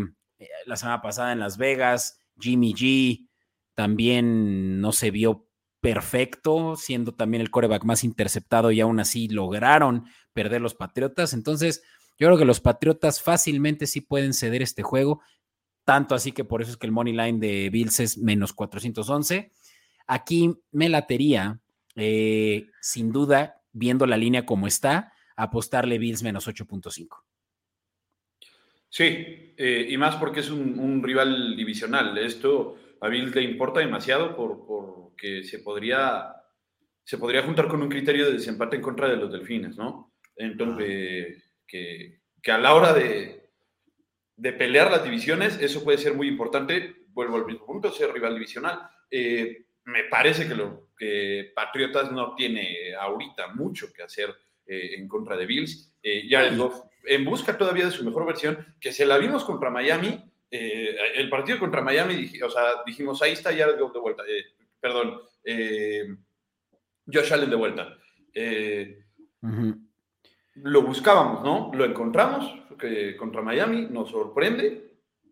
la 0.65 0.75
semana 0.75 1.01
pasada 1.01 1.31
en 1.31 1.39
Las 1.39 1.57
Vegas, 1.57 2.19
Jimmy 2.39 2.73
G 2.73 3.27
también 3.73 4.81
no 4.81 4.91
se 4.91 5.09
vio 5.09 5.47
perfecto, 5.79 6.75
siendo 6.75 7.13
también 7.13 7.41
el 7.41 7.51
coreback 7.51 7.85
más 7.85 8.03
interceptado 8.03 8.71
y 8.71 8.81
aún 8.81 8.99
así 8.99 9.29
lograron 9.29 10.05
perder 10.33 10.61
los 10.61 10.75
Patriotas. 10.75 11.33
Entonces, 11.33 11.81
yo 12.19 12.27
creo 12.27 12.37
que 12.37 12.45
los 12.45 12.59
Patriotas 12.59 13.21
fácilmente 13.21 13.87
sí 13.87 14.01
pueden 14.01 14.33
ceder 14.33 14.61
este 14.61 14.83
juego, 14.83 15.21
tanto 15.85 16.15
así 16.15 16.31
que 16.31 16.43
por 16.43 16.61
eso 16.61 16.71
es 16.71 16.77
que 16.77 16.87
el 16.87 16.91
money 16.91 17.13
line 17.13 17.39
de 17.39 17.69
Bills 17.69 17.99
es 17.99 18.17
menos 18.17 18.53
411. 18.53 19.51
Aquí 20.07 20.55
me 20.71 20.89
latería, 20.89 21.59
eh, 21.97 22.69
sin 22.79 23.11
duda, 23.11 23.61
viendo 23.73 24.05
la 24.05 24.17
línea 24.17 24.45
como 24.45 24.67
está, 24.67 25.11
apostarle 25.35 25.97
Bills 25.97 26.23
menos 26.23 26.47
8.5. 26.47 27.23
Sí, 28.89 29.53
eh, 29.57 29.87
y 29.89 29.97
más 29.97 30.15
porque 30.15 30.39
es 30.39 30.49
un, 30.49 31.03
rival 31.03 31.55
divisional. 31.55 32.17
Esto 32.17 32.77
a 33.01 33.09
Bills 33.09 33.35
le 33.35 33.41
importa 33.41 33.79
demasiado 33.79 34.35
porque 34.35 35.43
se 35.43 35.59
podría, 35.59 36.33
se 37.03 37.17
podría 37.17 37.43
juntar 37.43 37.67
con 37.67 37.81
un 37.81 37.89
criterio 37.89 38.25
de 38.25 38.33
desempate 38.33 38.75
en 38.75 38.81
contra 38.81 39.09
de 39.09 39.17
los 39.17 39.31
delfines, 39.31 39.75
¿no? 39.75 40.13
Entonces, 40.35 41.43
que, 41.67 42.21
a 42.47 42.57
la 42.57 42.73
hora 42.73 42.93
de, 42.93 43.51
de, 44.35 44.53
pelear 44.53 44.89
las 44.89 45.03
divisiones, 45.03 45.59
eso 45.59 45.83
puede 45.83 45.97
ser 45.97 46.13
muy 46.13 46.27
importante. 46.27 47.05
Vuelvo 47.09 47.37
al 47.37 47.45
mismo 47.45 47.65
punto, 47.65 47.91
ser 47.91 48.13
rival 48.13 48.35
divisional. 48.35 48.87
Eh, 49.09 49.65
me 49.85 50.03
parece 50.05 50.47
que, 50.47 50.55
lo, 50.55 50.86
que 50.97 51.51
Patriotas 51.55 52.11
no 52.11 52.35
tiene 52.35 52.95
ahorita 52.95 53.49
mucho 53.53 53.93
que 53.93 54.03
hacer 54.03 54.35
eh, 54.65 54.95
en 54.97 55.07
contra 55.07 55.37
de 55.37 55.45
Bills. 55.45 55.93
ya 56.01 56.45
el 56.45 56.57
en 57.07 57.25
busca 57.25 57.57
todavía 57.57 57.85
de 57.85 57.91
su 57.91 58.03
mejor 58.03 58.25
versión, 58.25 58.75
que 58.79 58.91
se 58.91 59.05
la 59.05 59.17
vimos 59.17 59.43
contra 59.45 59.69
Miami, 59.69 60.23
eh, 60.49 60.95
el 61.15 61.29
partido 61.29 61.59
contra 61.59 61.81
Miami, 61.81 62.31
o 62.41 62.49
sea, 62.49 62.83
dijimos, 62.85 63.21
ahí 63.21 63.33
está 63.33 63.55
Jared 63.55 63.79
Goff 63.79 63.93
de 63.93 63.99
vuelta, 63.99 64.23
eh, 64.27 64.45
perdón, 64.79 65.19
eh, 65.43 66.15
Josh 67.11 67.33
Allen 67.33 67.49
de 67.49 67.55
vuelta. 67.55 67.97
Lo 70.55 70.81
buscábamos, 70.81 71.43
¿no? 71.43 71.71
Lo 71.73 71.85
encontramos 71.85 72.53
contra 73.17 73.41
Miami, 73.41 73.87
nos 73.89 74.09
sorprende, 74.09 74.86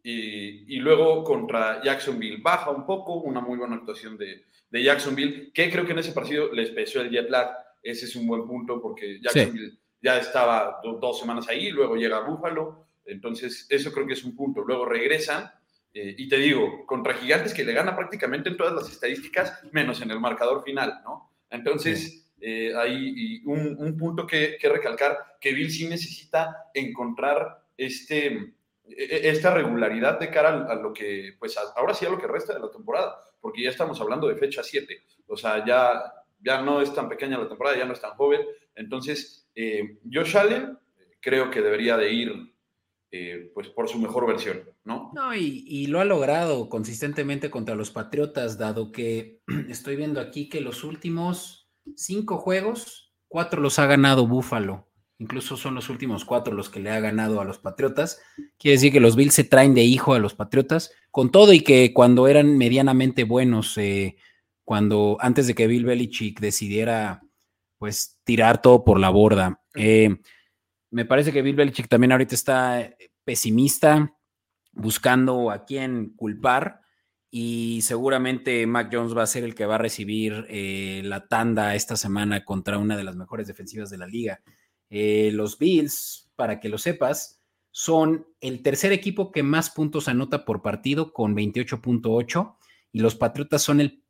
y, 0.07 0.77
luego 0.77 1.23
contra 1.23 1.81
Jacksonville. 1.83 2.37
Baja 2.41 2.69
un 2.69 2.85
poco, 2.85 3.15
una 3.15 3.41
muy 3.41 3.57
buena 3.57 3.75
actuación 3.75 4.17
de, 4.17 4.45
Jacksonville, 4.71 5.51
que 5.53 5.71
creo 5.71 5.85
que 5.85 5.93
en 5.93 5.99
ese 5.99 6.11
partido 6.11 6.51
les 6.51 6.69
pesó 6.71 6.99
el 6.99 7.09
jet 7.09 7.29
lag, 7.29 7.49
ese 7.81 8.05
es 8.05 8.15
un 8.17 8.27
buen 8.27 8.45
punto 8.45 8.81
porque 8.81 9.21
Jacksonville 9.21 9.77
ya 10.01 10.17
estaba 10.17 10.81
dos 10.83 11.19
semanas 11.19 11.47
ahí, 11.47 11.69
luego 11.69 11.95
llega 11.95 12.19
Búfalo, 12.19 12.85
entonces 13.05 13.67
eso 13.69 13.93
creo 13.93 14.05
que 14.05 14.13
es 14.13 14.23
un 14.25 14.35
punto. 14.35 14.63
Luego 14.63 14.85
regresan 14.85 15.49
eh, 15.93 16.13
y 16.17 16.27
te 16.27 16.37
digo, 16.37 16.85
contra 16.85 17.13
Gigantes 17.13 17.53
que 17.53 17.63
le 17.63 17.71
gana 17.71 17.95
prácticamente 17.95 18.49
en 18.49 18.57
todas 18.57 18.73
las 18.73 18.91
estadísticas, 18.91 19.61
menos 19.71 20.01
en 20.01 20.11
el 20.11 20.19
marcador 20.19 20.61
final, 20.61 21.01
¿no? 21.05 21.31
Entonces, 21.49 22.33
eh, 22.41 22.73
hay 22.75 23.41
un, 23.45 23.95
punto 23.97 24.27
que, 24.27 24.57
recalcar, 24.61 25.37
que 25.39 25.53
Bill 25.53 25.71
sí 25.71 25.87
necesita 25.87 26.69
encontrar 26.73 27.63
este, 27.77 28.54
esta 28.87 29.53
regularidad 29.53 30.19
de 30.19 30.29
cara 30.29 30.65
a, 30.69 30.75
lo 30.75 30.93
que, 30.93 31.35
pues 31.39 31.57
ahora 31.75 31.93
sí 31.93 32.05
a 32.05 32.09
lo 32.09 32.17
que 32.17 32.27
resta 32.27 32.53
de 32.53 32.59
la 32.59 32.71
temporada, 32.71 33.15
porque 33.41 33.63
ya 33.63 33.69
estamos 33.69 33.99
hablando 33.99 34.27
de 34.27 34.35
fecha 34.35 34.63
7, 34.63 35.03
o 35.27 35.37
sea, 35.37 35.65
ya, 35.65 36.03
ya 36.39 36.61
no 36.61 36.81
es 36.81 36.93
tan 36.93 37.09
pequeña 37.09 37.37
la 37.37 37.47
temporada, 37.47 37.77
ya 37.77 37.85
no 37.85 37.93
es 37.93 38.01
tan 38.01 38.11
joven, 38.11 38.41
entonces 38.75 39.49
eh, 39.55 39.99
Josh 40.11 40.37
Allen 40.37 40.77
creo 41.19 41.49
que 41.49 41.61
debería 41.61 41.97
de 41.97 42.11
ir 42.11 42.55
eh, 43.11 43.49
pues 43.53 43.69
por 43.69 43.87
su 43.87 43.97
mejor 43.97 44.27
versión, 44.27 44.63
¿no? 44.83 45.11
No, 45.13 45.33
y, 45.33 45.87
lo 45.87 46.01
ha 46.01 46.05
logrado 46.05 46.67
consistentemente 46.67 47.49
contra 47.49 47.73
los 47.73 47.89
Patriotas, 47.89 48.57
dado 48.57 48.91
que 48.91 49.41
estoy 49.69 49.95
viendo 49.95 50.19
aquí 50.19 50.49
que 50.49 50.59
los 50.59 50.83
últimos 50.83 51.71
cinco 51.95 52.37
juegos, 52.37 53.13
cuatro 53.29 53.61
los 53.61 53.79
ha 53.79 53.85
ganado 53.85 54.27
Buffalo. 54.27 54.87
Incluso 55.17 55.55
son 55.55 55.75
los 55.75 55.89
últimos 55.89 56.25
cuatro 56.25 56.53
los 56.53 56.69
que 56.69 56.79
le 56.79 56.91
ha 56.91 56.99
ganado 56.99 57.39
a 57.39 57.45
los 57.45 57.57
Patriotas. 57.57 58.21
Quiere 58.57 58.75
decir 58.75 58.91
que 58.91 58.99
los 58.99 59.15
Bills 59.15 59.33
se 59.33 59.45
traen 59.45 59.73
de 59.73 59.83
hijo 59.83 60.13
a 60.13 60.19
los 60.19 60.35
Patriotas, 60.35 60.91
con 61.11 61.31
todo 61.31 61.53
y 61.53 61.61
que 61.61 61.93
cuando 61.93 62.27
eran 62.27 62.57
medianamente 62.57 63.23
buenos, 63.23 63.77
eh, 63.77 64.17
cuando 64.63 65.17
antes 65.21 65.47
de 65.47 65.55
que 65.55 65.67
Bill 65.67 65.85
Belichick 65.85 66.39
decidiera 66.39 67.21
pues 67.77 68.19
tirar 68.23 68.61
todo 68.61 68.83
por 68.83 68.99
la 68.99 69.09
borda. 69.09 69.61
Eh, 69.75 70.17
me 70.91 71.05
parece 71.05 71.31
que 71.31 71.41
Bill 71.41 71.55
Belichick 71.55 71.87
también 71.87 72.11
ahorita 72.11 72.35
está 72.35 72.81
eh, 72.81 73.11
pesimista, 73.23 74.13
buscando 74.71 75.51
a 75.51 75.65
quién 75.65 76.13
culpar 76.15 76.81
y 77.29 77.81
seguramente 77.81 78.65
Mac 78.65 78.89
Jones 78.91 79.15
va 79.15 79.23
a 79.23 79.27
ser 79.27 79.43
el 79.43 79.55
que 79.55 79.65
va 79.65 79.75
a 79.75 79.79
recibir 79.79 80.45
eh, 80.49 81.01
la 81.03 81.27
tanda 81.27 81.75
esta 81.75 81.97
semana 81.97 82.45
contra 82.45 82.77
una 82.77 82.95
de 82.95 83.03
las 83.03 83.15
mejores 83.15 83.47
defensivas 83.47 83.89
de 83.89 83.97
la 83.97 84.07
liga. 84.07 84.41
Los 84.89 85.57
Bills, 85.57 86.29
para 86.35 86.59
que 86.59 86.69
lo 86.69 86.77
sepas, 86.77 87.41
son 87.71 88.25
el 88.39 88.61
tercer 88.61 88.93
equipo 88.93 89.31
que 89.31 89.43
más 89.43 89.69
puntos 89.69 90.07
anota 90.07 90.45
por 90.45 90.61
partido 90.61 91.11
con 91.11 91.35
28.8 91.35 92.55
y 92.93 92.99
los 92.99 93.15
Patriotas 93.15 93.61
son 93.61 93.81
el 93.81 94.01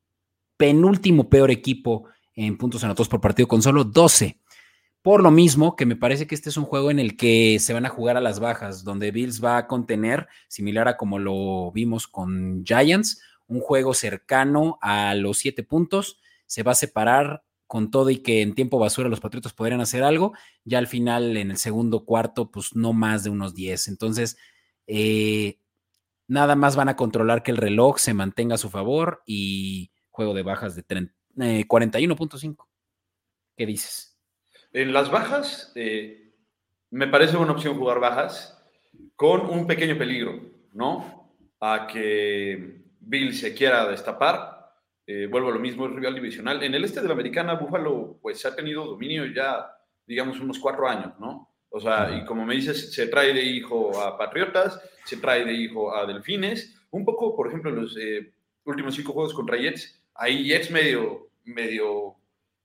penúltimo 0.58 1.30
peor 1.30 1.50
equipo 1.50 2.06
en 2.36 2.58
puntos 2.58 2.84
anotados 2.84 3.10
por 3.10 3.22
partido 3.22 3.48
con 3.48 3.62
solo 3.62 3.84
12. 3.84 4.40
Por 5.02 5.22
lo 5.22 5.32
mismo 5.32 5.76
que 5.76 5.86
me 5.86 5.96
parece 5.96 6.28
que 6.28 6.36
este 6.36 6.50
es 6.50 6.58
un 6.58 6.66
juego 6.66 6.92
en 6.92 7.00
el 7.00 7.16
que 7.16 7.60
se 7.60 7.74
van 7.74 7.86
a 7.86 7.90
jugar 7.90 8.18
a 8.18 8.22
las 8.22 8.40
bajas, 8.40 8.84
donde 8.84 9.12
Bills 9.12 9.44
va 9.44 9.58
a 9.58 9.68
contener, 9.68 10.28
similar 10.48 10.88
a 10.88 10.98
como 10.98 11.20
lo 11.20 11.72
vimos 11.72 12.08
con 12.08 12.64
Giants, 12.66 13.22
un 13.48 13.60
juego 13.60 13.94
cercano 13.94 14.78
a 14.82 15.16
los 15.16 15.38
7 15.40 15.64
puntos, 15.64 16.20
se 16.46 16.64
va 16.64 16.74
a 16.74 16.76
separar 16.76 17.44
con 17.68 17.92
todo 17.92 18.10
y 18.10 18.18
que 18.18 18.42
en 18.42 18.54
tiempo 18.54 18.80
basura 18.80 19.10
los 19.10 19.20
Patriotas 19.20 19.54
podrían 19.54 19.82
hacer 19.82 20.04
algo, 20.04 20.34
ya 20.64 20.78
al 20.78 20.88
final 20.88 21.38
en 21.38 21.52
el 21.52 21.58
segundo 21.58 22.06
cuarto, 22.06 22.52
pues 22.52 22.76
no 22.76 22.94
más 22.94 23.24
de 23.24 23.30
unos 23.30 23.54
10. 23.54 23.88
Entonces, 23.88 24.38
eh, 24.88 25.60
nada 26.28 26.56
más 26.56 26.76
van 26.76 26.90
a 26.90 26.96
controlar 26.96 27.44
que 27.44 27.52
el 27.52 27.58
reloj 27.58 27.98
se 27.98 28.14
mantenga 28.14 28.56
a 28.56 28.60
su 28.60 28.70
favor 28.70 29.22
y 29.26 29.92
juego 30.10 30.34
de 30.34 30.44
bajas 30.44 30.76
de 30.76 30.84
30 30.84 31.16
41.5. 31.36 32.52
Eh, 32.52 32.68
¿Qué 33.58 33.66
dices? 33.66 34.18
En 34.72 34.94
las 34.94 35.12
bajas, 35.12 35.72
eh, 35.76 36.34
me 36.92 37.08
parece 37.08 37.38
una 37.38 37.54
opción 37.54 37.78
jugar 37.78 38.00
bajas 38.00 38.62
con 39.16 39.42
un 39.50 39.68
pequeño 39.68 39.98
peligro, 39.98 40.42
¿no? 40.74 41.34
A 41.60 41.88
que 41.88 42.84
Bill 43.00 43.34
se 43.34 43.54
quiera 43.54 43.88
destapar. 43.88 44.55
Eh, 45.08 45.28
vuelvo 45.30 45.50
a 45.50 45.54
lo 45.54 45.60
mismo, 45.60 45.86
es 45.86 45.94
rival 45.94 46.16
divisional. 46.16 46.64
En 46.64 46.74
el 46.74 46.84
este 46.84 47.02
de 47.02 47.08
la 47.08 47.14
americana, 47.14 47.56
Buffalo, 47.56 48.18
pues 48.22 48.46
ha 48.46 48.56
tenido 48.56 48.86
dominio 48.86 49.26
ya, 49.26 49.68
digamos, 50.06 50.40
unos 50.40 50.60
cuatro 50.60 50.88
años, 50.88 51.14
¿no? 51.20 51.52
O 51.70 51.80
sea, 51.80 52.16
y 52.16 52.26
como 52.26 52.46
me 52.46 52.56
dices, 52.56 52.94
se 52.94 53.08
trae 53.08 53.34
de 53.34 53.44
hijo 53.44 54.00
a 54.02 54.18
Patriotas, 54.18 54.82
se 55.04 55.18
trae 55.18 55.44
de 55.44 55.54
hijo 55.54 55.96
a 55.96 56.06
Delfines. 56.06 56.88
Un 56.92 57.04
poco, 57.04 57.36
por 57.36 57.48
ejemplo, 57.48 57.70
en 57.70 57.82
los 57.82 57.98
últimos 58.64 58.96
cinco 58.96 59.14
juegos 59.14 59.34
contra 59.34 59.58
Jets, 59.58 60.02
ahí 60.16 60.46
Jets 60.46 60.72
medio, 60.72 61.30
medio 61.44 62.16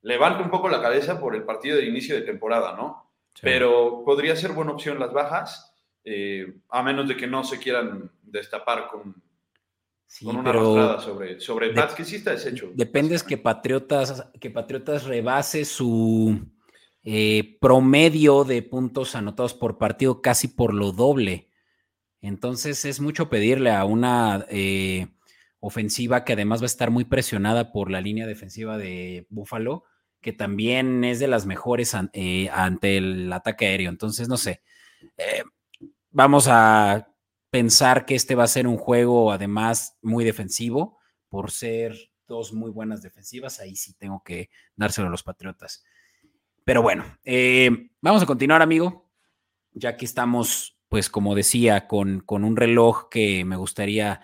levanta 0.03 0.43
un 0.43 0.51
poco 0.51 0.69
la 0.69 0.81
cabeza 0.81 1.21
por 1.21 1.35
el 1.35 1.45
partido 1.45 1.77
de 1.77 1.87
inicio 1.87 2.15
de 2.15 2.23
temporada, 2.23 2.77
¿no? 2.77 3.11
Pero 3.43 4.03
podría 4.05 4.37
ser 4.37 4.53
buena 4.53 4.73
opción 4.73 4.99
las 4.99 5.13
bajas, 5.13 5.75
eh, 6.05 6.55
a 6.69 6.83
menos 6.83 7.09
de 7.09 7.17
que 7.17 7.27
no 7.27 7.45
se 7.45 7.59
quieran 7.59 8.11
destapar 8.23 8.89
con, 8.89 9.15
una 10.23 10.43
pero 10.43 11.01
sobre, 11.01 11.41
sobre 11.41 11.71
Pats, 11.71 11.95
que 11.95 12.05
sí 12.05 12.17
está 12.17 12.33
deshecho. 12.33 12.73
Depende 12.75 13.15
es 13.15 13.23
que 13.23 13.39
Patriotas, 13.39 14.27
que 14.41 14.51
Patriotas 14.51 15.05
rebase 15.05 15.65
su 15.65 16.47
eh, 17.03 17.57
promedio 17.61 18.45
de 18.45 18.63
puntos 18.63 19.15
anotados 19.15 19.55
por 19.55 19.79
partido 19.79 20.21
casi 20.21 20.49
por 20.49 20.75
lo 20.75 20.93
doble. 20.93 21.49
Entonces 22.21 22.85
es 22.85 23.01
mucho 23.01 23.31
pedirle 23.31 23.71
a 23.71 23.85
una 23.85 24.45
eh, 24.51 25.09
ofensiva 25.61 26.25
que 26.25 26.35
además 26.35 26.61
va 26.61 26.65
a 26.65 26.67
estar 26.67 26.91
muy 26.91 27.05
presionada 27.05 27.73
por 27.73 27.91
la 27.91 28.01
línea 28.01 28.27
defensiva 28.27 28.77
de 28.77 29.27
Buffalo, 29.31 29.85
que 30.21 30.33
también 30.33 31.05
es 31.05 31.21
de 31.21 31.29
las 31.29 31.47
mejores 31.47 31.97
eh, 32.13 32.51
ante 32.53 32.99
el 32.99 33.33
ataque 33.33 33.67
aéreo. 33.67 33.89
Entonces, 33.89 34.29
no 34.29 34.37
sé, 34.37 34.61
vamos 36.11 36.47
a 36.49 37.11
pensar 37.51 38.07
que 38.07 38.15
este 38.15 38.35
va 38.35 38.45
a 38.45 38.49
ser 38.49 38.67
un 38.67 38.77
juego 38.77 39.33
además 39.33 39.99
muy 40.03 40.25
defensivo 40.25 40.99
por 41.29 41.51
ser 41.51 41.97
dos 42.27 42.53
muy 42.53 42.71
buenas 42.71 43.03
defensivas. 43.03 43.61
Ahí 43.61 43.77
sí 43.77 43.95
tengo 43.95 44.23
que 44.25 44.51
dárselo 44.77 45.09
a 45.09 45.11
los 45.11 45.23
Patriotas. 45.23 45.85
Pero 46.65 46.83
bueno, 46.83 47.05
eh, 47.25 47.91
vamos 48.01 48.23
a 48.23 48.27
continuar, 48.27 48.63
amigo, 48.63 49.11
ya 49.73 49.97
que 49.97 50.05
estamos, 50.05 50.79
pues 50.89 51.11
como 51.11 51.35
decía, 51.35 51.87
con, 51.87 52.21
con 52.21 52.45
un 52.45 52.57
reloj 52.57 53.09
que 53.11 53.45
me 53.45 53.57
gustaría 53.57 54.21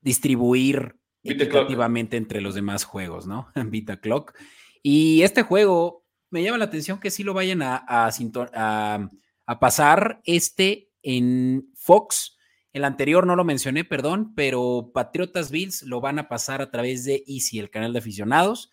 distribuir 0.00 0.96
equitativamente 1.22 2.16
entre 2.16 2.40
los 2.40 2.54
demás 2.54 2.84
juegos, 2.84 3.26
¿no? 3.26 3.48
Vita 3.66 4.00
Clock. 4.00 4.34
Y 4.82 5.22
este 5.22 5.42
juego 5.42 6.04
me 6.30 6.42
llama 6.42 6.58
la 6.58 6.64
atención 6.64 6.98
que 6.98 7.10
sí 7.10 7.22
lo 7.22 7.34
vayan 7.34 7.62
a, 7.62 7.84
a, 7.86 9.60
pasar 9.60 10.20
este 10.24 10.90
en 11.02 11.70
Fox 11.74 12.38
El 12.72 12.84
anterior 12.84 13.26
no 13.26 13.36
lo 13.36 13.44
mencioné, 13.44 13.84
perdón, 13.84 14.34
pero 14.34 14.90
Patriotas 14.94 15.50
Bills 15.50 15.82
lo 15.82 16.00
van 16.00 16.18
a 16.18 16.28
pasar 16.28 16.62
a 16.62 16.70
través 16.70 17.04
de 17.04 17.22
Easy, 17.26 17.58
el 17.58 17.70
canal 17.70 17.92
de 17.92 17.98
aficionados. 17.98 18.70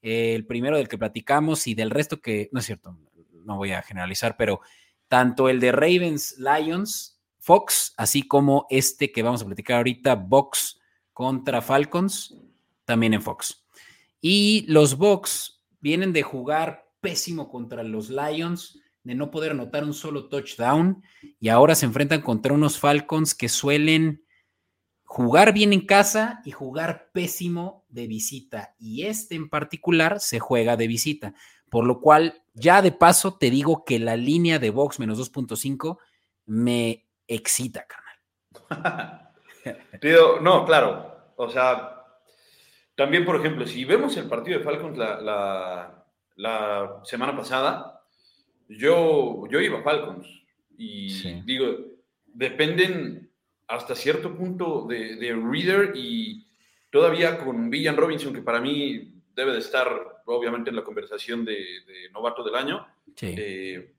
el 0.00 0.46
primero 0.46 0.76
del 0.76 0.88
que 0.88 0.98
platicamos 0.98 1.66
y 1.66 1.74
del 1.74 1.90
resto 1.90 2.20
que, 2.20 2.48
no 2.50 2.58
es 2.58 2.66
cierto, 2.66 2.98
no 3.44 3.56
voy 3.56 3.72
a 3.72 3.82
generalizar, 3.82 4.36
pero 4.36 4.60
tanto 5.06 5.48
el 5.48 5.60
de 5.60 5.72
Ravens 5.72 6.36
Lions, 6.38 7.20
Fox, 7.38 7.92
así 7.96 8.22
como 8.22 8.66
este 8.70 9.12
que 9.12 9.22
vamos 9.22 9.42
a 9.42 9.46
platicar 9.46 9.76
ahorita, 9.76 10.14
Box 10.14 10.80
contra 11.12 11.60
Falcons, 11.60 12.34
también 12.84 13.14
en 13.14 13.22
Fox. 13.22 13.64
Y 14.20 14.64
los 14.68 14.96
Bucks 14.96 15.62
vienen 15.80 16.12
de 16.12 16.22
jugar 16.22 16.88
pésimo 17.00 17.48
contra 17.50 17.82
los 17.82 18.10
Lions, 18.10 18.78
de 19.04 19.14
no 19.14 19.30
poder 19.30 19.52
anotar 19.52 19.84
un 19.84 19.94
solo 19.94 20.28
touchdown, 20.28 21.02
y 21.40 21.48
ahora 21.48 21.74
se 21.74 21.86
enfrentan 21.86 22.20
contra 22.20 22.52
unos 22.52 22.78
Falcons 22.78 23.34
que 23.34 23.48
suelen 23.48 24.24
jugar 25.04 25.52
bien 25.52 25.72
en 25.72 25.84
casa 25.84 26.40
y 26.44 26.52
jugar 26.52 27.10
pésimo 27.12 27.84
de 27.88 28.06
visita. 28.06 28.74
Y 28.78 29.04
este 29.04 29.34
en 29.34 29.50
particular 29.50 30.20
se 30.20 30.40
juega 30.40 30.76
de 30.76 30.86
visita. 30.86 31.34
Por 31.68 31.86
lo 31.86 32.00
cual, 32.00 32.42
ya 32.54 32.82
de 32.82 32.92
paso 32.92 33.38
te 33.38 33.50
digo 33.50 33.84
que 33.84 33.98
la 33.98 34.16
línea 34.16 34.58
de 34.58 34.70
box 34.70 35.00
menos 35.00 35.18
2.5 35.18 35.98
me 36.46 37.06
excita, 37.26 37.86
carnal. 37.86 39.30
no, 40.42 40.64
claro. 40.64 41.32
O 41.36 41.48
sea, 41.48 42.04
también, 42.94 43.24
por 43.24 43.36
ejemplo, 43.36 43.66
si 43.66 43.84
vemos 43.84 44.16
el 44.16 44.28
partido 44.28 44.58
de 44.58 44.64
Falcons 44.64 44.98
la, 44.98 46.04
semana 47.04 47.36
pasada, 47.36 48.01
yo, 48.78 49.44
yo 49.50 49.60
iba 49.60 49.80
a 49.80 49.82
Falcons 49.82 50.26
y 50.76 51.40
digo, 51.42 51.76
dependen 52.26 53.30
hasta 53.68 53.94
cierto 53.94 54.36
punto 54.36 54.86
de, 54.86 55.34
Reader 55.34 55.92
y 55.94 56.46
todavía 56.90 57.38
con 57.38 57.70
Villan 57.70 57.96
Robinson, 57.96 58.34
que 58.34 58.42
para 58.42 58.60
mí 58.60 59.22
debe 59.34 59.52
de 59.52 59.58
estar 59.60 60.22
obviamente 60.26 60.70
en 60.70 60.76
la 60.76 60.84
conversación 60.84 61.44
de, 61.44 62.10
novato 62.12 62.44
del 62.44 62.54
año. 62.54 62.86
Eh, 63.20 63.94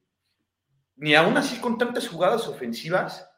ni 0.97 1.15
aún 1.15 1.37
así 1.37 1.59
con 1.59 1.77
tantas 1.77 2.07
jugadas 2.07 2.47
ofensivas 2.47 3.29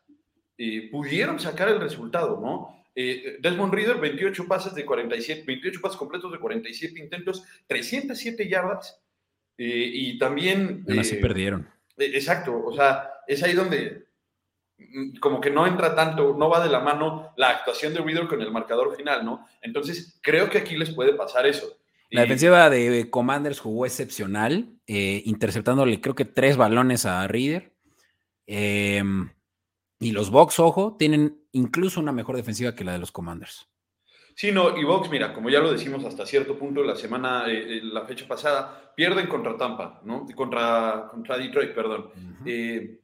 eh, 0.57 0.89
pudieron 0.91 1.39
sacar 1.39 1.69
el 1.69 1.79
resultado, 1.79 2.39
¿no? 2.41 2.85
Eh, 2.95 3.37
Desmond 3.41 3.73
Reader, 3.73 3.97
28 3.97 4.47
pases 4.47 4.73
de 4.73 4.85
47, 4.85 5.43
28 5.45 5.81
pases 5.81 5.97
completos 5.97 6.31
de 6.31 6.39
47 6.39 6.97
intentos, 6.99 7.43
307 7.67 8.47
yardas. 8.47 9.01
Eh, 9.57 9.89
y 9.93 10.17
también. 10.17 10.85
así 10.99 11.15
eh, 11.15 11.19
perdieron. 11.19 11.67
exacto, 11.97 12.63
o 12.65 12.75
sea, 12.75 13.09
es 13.27 13.41
ahí 13.43 13.53
donde 13.53 14.05
mm, 14.77 15.17
como 15.19 15.39
que 15.39 15.49
no 15.49 15.65
entra 15.65 15.95
tanto, 15.95 16.35
no 16.37 16.49
va 16.49 16.63
de 16.63 16.69
la 16.69 16.79
mano 16.79 17.33
la 17.37 17.49
actuación 17.49 17.93
de 17.93 18.01
Reader 18.01 18.27
con 18.27 18.41
el 18.41 18.51
marcador 18.51 18.95
final, 18.95 19.23
¿no? 19.25 19.47
Entonces, 19.61 20.19
creo 20.21 20.49
que 20.49 20.59
aquí 20.59 20.77
les 20.77 20.91
puede 20.91 21.13
pasar 21.13 21.45
eso. 21.45 21.77
La 22.11 22.21
defensiva 22.21 22.69
de 22.69 23.09
Commanders 23.09 23.59
jugó 23.59 23.85
excepcional, 23.85 24.69
interceptándole 24.85 25.99
creo 25.99 26.15
que 26.15 26.23
tres 26.23 26.55
balones 26.55 27.05
a 27.05 27.27
Reader. 27.27 27.73
Eh, 28.47 29.03
y 29.99 30.11
los 30.11 30.29
Bucks, 30.29 30.59
ojo, 30.59 30.95
tienen 30.97 31.41
incluso 31.51 31.99
una 31.99 32.11
mejor 32.11 32.35
defensiva 32.35 32.75
que 32.75 32.83
la 32.83 32.93
de 32.93 32.99
los 32.99 33.11
Commanders. 33.11 33.67
Sí, 34.37 34.51
no, 34.51 34.77
y 34.77 34.83
Bucks, 34.83 35.09
mira, 35.09 35.33
como 35.33 35.49
ya 35.49 35.61
lo 35.61 35.71
decimos 35.71 36.03
hasta 36.03 36.25
cierto 36.25 36.59
punto 36.59 36.83
la 36.83 36.97
semana, 36.97 37.45
eh, 37.47 37.77
eh, 37.77 37.81
la 37.81 38.05
fecha 38.05 38.27
pasada, 38.27 38.93
pierden 38.93 39.27
contra 39.27 39.55
Tampa, 39.55 40.01
¿no? 40.03 40.25
Contra, 40.35 41.07
contra 41.09 41.37
Detroit, 41.37 41.71
perdón. 41.71 42.11
Eh, 42.45 42.99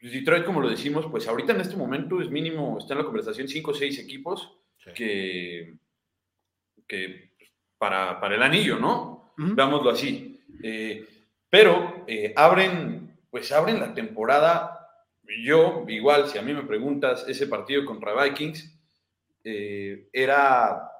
pues 0.00 0.12
Detroit, 0.12 0.44
como 0.44 0.60
lo 0.60 0.70
decimos, 0.70 1.06
pues 1.10 1.26
ahorita 1.26 1.52
en 1.52 1.62
este 1.62 1.76
momento 1.76 2.20
es 2.20 2.30
mínimo, 2.30 2.78
está 2.78 2.94
en 2.94 2.98
la 2.98 3.04
conversación 3.04 3.48
5 3.48 3.70
o 3.72 3.74
6 3.74 3.98
equipos 3.98 4.56
que, 4.94 5.74
que 6.86 7.32
para, 7.76 8.20
para, 8.20 8.36
el 8.36 8.42
anillo, 8.44 8.78
¿no? 8.78 9.34
Veámoslo 9.36 9.90
así. 9.90 10.40
pero 11.50 12.06
abren, 12.36 13.18
pues 13.30 13.50
abren 13.50 13.80
la 13.80 13.92
temporada 13.92 14.78
yo, 15.40 15.84
igual, 15.88 16.28
si 16.28 16.38
a 16.38 16.42
mí 16.42 16.52
me 16.52 16.62
preguntas, 16.62 17.24
ese 17.28 17.46
partido 17.46 17.84
contra 17.84 18.22
Vikings 18.22 18.71
eh, 19.44 20.08
era, 20.12 20.90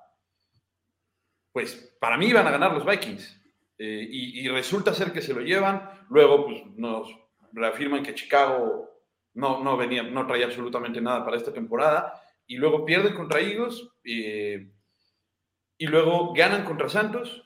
pues 1.52 1.96
para 2.00 2.16
mí 2.16 2.26
iban 2.26 2.46
a 2.46 2.50
ganar 2.50 2.72
los 2.72 2.86
Vikings. 2.86 3.40
Eh, 3.78 4.06
y, 4.10 4.48
resulta 4.48 4.94
ser 4.94 5.12
que 5.12 5.22
se 5.22 5.34
lo 5.34 5.40
llevan. 5.40 5.88
Luego, 6.08 6.46
pues 6.46 6.64
nos 6.76 7.08
reafirman 7.52 8.02
que 8.02 8.14
Chicago 8.14 8.90
no, 9.34 9.62
no 9.62 9.76
venía, 9.76 10.02
no 10.02 10.26
traía 10.26 10.46
absolutamente 10.46 11.00
nada 11.00 11.24
para 11.24 11.36
esta 11.36 11.52
temporada. 11.52 12.20
Y 12.46 12.56
luego 12.56 12.84
pierden 12.84 13.14
contra 13.14 13.40
Eagles. 13.40 13.88
Eh, 14.04 14.70
y 15.78 15.86
luego 15.86 16.32
ganan 16.32 16.64
contra 16.64 16.88
Santos 16.88 17.42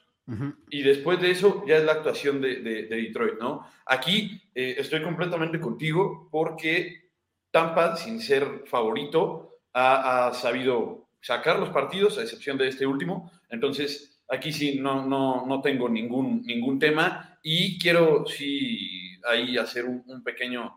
y 0.69 0.83
después 0.83 1.21
de 1.21 1.31
eso 1.31 1.65
ya 1.67 1.77
es 1.77 1.85
la 1.85 1.93
actuación 1.93 2.41
de, 2.41 2.57
Detroit, 2.61 3.39
¿no? 3.39 3.65
Aquí 3.87 4.43
estoy 4.53 5.01
completamente 5.01 5.61
contigo 5.61 6.29
porque 6.33 7.13
Tampa, 7.53 7.97
sin 7.97 8.21
ser 8.21 8.65
favorito, 8.67 9.56
ha, 9.77 10.33
sabido 10.33 11.09
sacar 11.21 11.59
los 11.59 11.69
partidos, 11.69 12.19
a 12.19 12.23
excepción 12.23 12.57
de 12.57 12.69
este 12.69 12.87
último. 12.87 13.31
Entonces, 13.51 14.23
aquí 14.29 14.53
sí 14.53 14.81
no, 14.81 15.05
no, 15.05 15.45
no 15.47 15.61
tengo 15.61 15.89
ningún, 15.89 16.43
ningún 16.43 16.79
tema 16.79 17.39
y 17.43 17.79
quiero 17.79 18.25
sí 18.27 19.21
ahí 19.25 19.59
hacer 19.59 19.85
un, 19.85 20.23
pequeño 20.25 20.73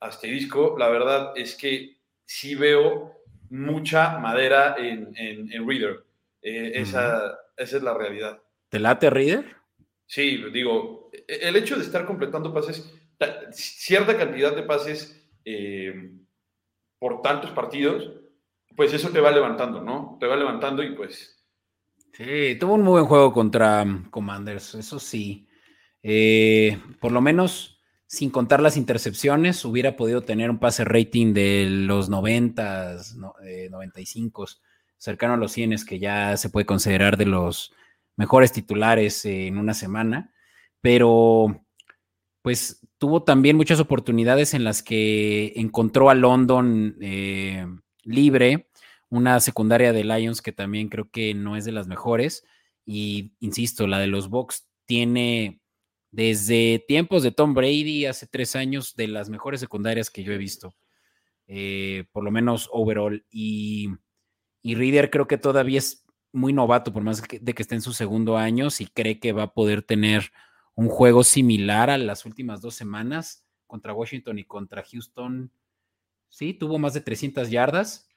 asterisco. 0.00 0.76
La 0.78 0.88
verdad 0.88 1.32
es 1.36 1.56
que 1.56 1.98
sí 2.24 2.54
veo 2.54 3.12
mucha 3.50 4.18
madera 4.18 4.76
en, 4.78 5.12
en, 5.16 5.68
Reader. 5.68 6.04
Eh, 6.40 6.72
esa, 6.76 7.36
esa 7.56 7.76
es 7.76 7.82
la 7.82 7.94
realidad. 7.94 8.40
¿Te 8.68 8.78
late 8.78 9.10
Reader? 9.10 9.56
Sí, 10.06 10.44
digo, 10.52 11.10
el 11.26 11.56
hecho 11.56 11.76
de 11.76 11.82
estar 11.82 12.04
completando 12.04 12.52
pases, 12.52 12.94
cierta 13.52 14.16
cantidad 14.16 14.54
de 14.54 14.62
pases 14.62 15.28
eh, 15.44 16.12
por 16.98 17.22
tantos 17.22 17.50
partidos, 17.50 18.23
pues 18.76 18.92
eso 18.92 19.10
te 19.10 19.20
va 19.20 19.30
levantando, 19.30 19.80
¿no? 19.80 20.16
Te 20.20 20.26
va 20.26 20.36
levantando 20.36 20.82
y 20.82 20.94
pues... 20.94 21.30
Sí, 22.12 22.56
tuvo 22.60 22.74
un 22.74 22.82
muy 22.82 22.92
buen 22.92 23.06
juego 23.06 23.32
contra 23.32 23.82
um, 23.82 24.08
Commanders, 24.10 24.74
eso 24.74 25.00
sí. 25.00 25.48
Eh, 26.02 26.78
por 27.00 27.10
lo 27.10 27.20
menos, 27.20 27.80
sin 28.06 28.30
contar 28.30 28.62
las 28.62 28.76
intercepciones, 28.76 29.64
hubiera 29.64 29.96
podido 29.96 30.22
tener 30.22 30.50
un 30.50 30.60
pase 30.60 30.84
rating 30.84 31.32
de 31.34 31.66
los 31.68 32.08
90, 32.08 32.98
95, 33.70 34.46
cercano 34.96 35.34
a 35.34 35.38
los 35.38 35.52
100, 35.52 35.84
que 35.86 35.98
ya 35.98 36.36
se 36.36 36.50
puede 36.50 36.66
considerar 36.66 37.16
de 37.16 37.26
los 37.26 37.72
mejores 38.16 38.52
titulares 38.52 39.24
en 39.24 39.58
una 39.58 39.74
semana, 39.74 40.32
pero 40.80 41.66
pues 42.42 42.86
tuvo 42.98 43.22
también 43.22 43.56
muchas 43.56 43.80
oportunidades 43.80 44.54
en 44.54 44.64
las 44.64 44.82
que 44.82 45.52
encontró 45.56 46.10
a 46.10 46.14
London 46.14 46.96
eh, 47.00 47.66
libre, 48.04 48.68
una 49.08 49.40
secundaria 49.40 49.92
de 49.92 50.04
Lions 50.04 50.42
que 50.42 50.52
también 50.52 50.88
creo 50.88 51.10
que 51.10 51.34
no 51.34 51.56
es 51.56 51.64
de 51.64 51.72
las 51.72 51.86
mejores. 51.86 52.44
Y 52.86 53.32
insisto, 53.40 53.86
la 53.86 53.98
de 53.98 54.06
los 54.06 54.28
Bucks 54.28 54.66
tiene 54.86 55.60
desde 56.10 56.84
tiempos 56.86 57.22
de 57.22 57.32
Tom 57.32 57.54
Brady, 57.54 58.06
hace 58.06 58.26
tres 58.26 58.54
años, 58.54 58.94
de 58.94 59.08
las 59.08 59.28
mejores 59.30 59.60
secundarias 59.60 60.10
que 60.10 60.22
yo 60.22 60.32
he 60.32 60.38
visto, 60.38 60.76
eh, 61.48 62.04
por 62.12 62.22
lo 62.22 62.30
menos 62.30 62.68
overall. 62.72 63.24
Y, 63.30 63.88
y 64.62 64.76
Reader 64.76 65.10
creo 65.10 65.26
que 65.26 65.38
todavía 65.38 65.78
es 65.78 66.04
muy 66.32 66.52
novato, 66.52 66.92
por 66.92 67.02
más 67.02 67.22
de 67.22 67.54
que 67.54 67.62
esté 67.62 67.74
en 67.74 67.80
su 67.80 67.92
segundo 67.92 68.36
año, 68.36 68.70
si 68.70 68.86
cree 68.86 69.18
que 69.18 69.32
va 69.32 69.44
a 69.44 69.54
poder 69.54 69.82
tener 69.82 70.30
un 70.74 70.88
juego 70.88 71.24
similar 71.24 71.90
a 71.90 71.98
las 71.98 72.26
últimas 72.26 72.60
dos 72.60 72.74
semanas 72.74 73.44
contra 73.66 73.92
Washington 73.92 74.38
y 74.38 74.44
contra 74.44 74.84
Houston. 74.84 75.50
Sí, 76.34 76.52
tuvo 76.52 76.80
más 76.80 76.94
de 76.94 77.00
300 77.00 77.48
yardas 77.48 78.08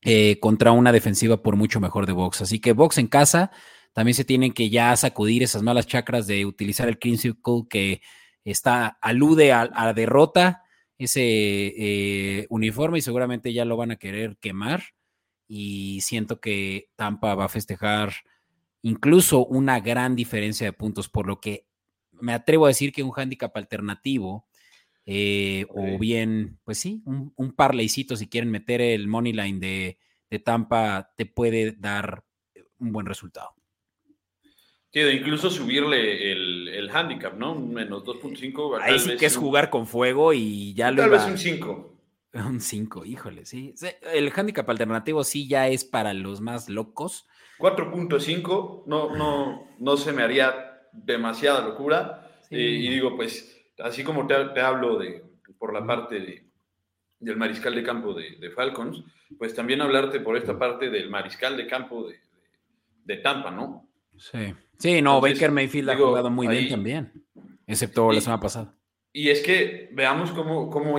eh, 0.00 0.40
contra 0.40 0.72
una 0.72 0.90
defensiva 0.90 1.44
por 1.44 1.54
mucho 1.54 1.78
mejor 1.78 2.06
de 2.06 2.12
Box. 2.12 2.42
Así 2.42 2.58
que 2.58 2.72
Box 2.72 2.98
en 2.98 3.06
casa 3.06 3.52
también 3.92 4.16
se 4.16 4.24
tienen 4.24 4.52
que 4.52 4.68
ya 4.68 4.96
sacudir 4.96 5.44
esas 5.44 5.62
malas 5.62 5.86
chacras 5.86 6.26
de 6.26 6.44
utilizar 6.44 6.88
el 6.88 6.98
Clean 6.98 7.18
Circle 7.18 7.62
que 7.70 8.02
está, 8.44 8.98
alude 9.00 9.52
a, 9.52 9.66
la 9.66 9.94
derrota, 9.94 10.64
ese 10.98 11.22
eh, 11.22 12.46
uniforme 12.50 12.98
y 12.98 13.02
seguramente 13.02 13.52
ya 13.52 13.64
lo 13.64 13.76
van 13.76 13.92
a 13.92 13.96
querer 13.96 14.38
quemar 14.38 14.82
y 15.46 16.00
siento 16.00 16.40
que 16.40 16.88
Tampa 16.96 17.36
va 17.36 17.44
a 17.44 17.48
festejar 17.48 18.12
incluso 18.82 19.46
una 19.46 19.78
gran 19.78 20.16
diferencia 20.16 20.66
de 20.66 20.72
puntos, 20.72 21.08
por 21.08 21.28
lo 21.28 21.38
que 21.38 21.68
me 22.10 22.34
atrevo 22.34 22.64
a 22.64 22.70
decir 22.70 22.92
que 22.92 23.04
un 23.04 23.12
handicap 23.14 23.56
alternativo, 23.56 24.48
eh, 25.04 25.66
o 25.70 25.98
bien, 25.98 26.58
pues 26.64 26.78
sí, 26.78 27.02
un, 27.06 27.32
un 27.36 27.52
parleycito 27.52 28.16
si 28.16 28.28
quieren 28.28 28.50
meter 28.50 28.80
el 28.80 29.08
money 29.08 29.32
line 29.32 29.58
de, 29.58 29.98
de 30.30 30.38
Tampa, 30.38 31.12
te 31.16 31.26
puede 31.26 31.72
dar 31.72 32.24
un 32.78 32.92
buen 32.92 33.06
resultado. 33.06 33.54
incluso 34.92 35.50
subirle 35.50 36.32
el, 36.32 36.68
el 36.68 36.90
handicap, 36.90 37.34
¿no? 37.34 37.54
Menos 37.54 38.04
2.5. 38.04 38.80
Ahí 38.80 38.98
sí 38.98 39.16
que 39.16 39.26
es 39.26 39.36
jugar 39.36 39.70
con 39.70 39.86
fuego 39.86 40.32
y 40.32 40.74
ya 40.74 40.90
lo. 40.90 41.02
Tal 41.02 41.10
vez 41.10 41.24
un 41.24 41.38
5. 41.38 41.88
Un 42.34 42.62
5, 42.62 43.04
híjole, 43.04 43.44
sí. 43.44 43.74
El 44.10 44.32
handicap 44.34 44.66
alternativo 44.70 45.22
sí 45.22 45.46
ya 45.46 45.68
es 45.68 45.84
para 45.84 46.14
los 46.14 46.40
más 46.40 46.70
locos. 46.70 47.26
4.5 47.58 48.84
no, 48.86 49.14
no, 49.14 49.68
no 49.78 49.96
se 49.98 50.12
me 50.12 50.22
haría 50.22 50.88
demasiada 50.92 51.60
locura. 51.60 52.40
Eh, 52.50 52.58
y 52.58 52.88
digo, 52.88 53.16
pues, 53.16 53.61
así 53.82 54.04
como 54.04 54.26
te, 54.26 54.60
hablo 54.60 54.98
de, 54.98 55.22
por 55.58 55.72
la 55.72 55.86
parte 55.86 56.20
de, 56.20 56.44
del 57.18 57.36
mariscal 57.36 57.74
de 57.74 57.82
campo 57.82 58.14
de, 58.14 58.50
Falcons, 58.50 59.04
pues 59.38 59.54
también 59.54 59.80
hablarte 59.80 60.20
por 60.20 60.36
esta 60.36 60.58
parte 60.58 60.90
del 60.90 61.10
mariscal 61.10 61.56
de 61.56 61.66
campo 61.66 62.08
de, 62.08 63.16
Tampa, 63.18 63.50
¿no? 63.50 63.88
Sí. 64.16 64.54
Sí, 64.78 65.02
no, 65.02 65.20
Baker 65.20 65.50
Mayfield 65.50 65.90
ha 65.90 65.96
jugado 65.96 66.30
muy 66.30 66.48
bien 66.48 66.68
también, 66.68 67.12
excepto 67.66 68.10
la 68.10 68.20
semana 68.20 68.40
pasada. 68.40 68.74
Y 69.12 69.28
es 69.28 69.42
que 69.42 69.90
veamos 69.92 70.32
cómo, 70.32 70.70
cómo, 70.70 70.96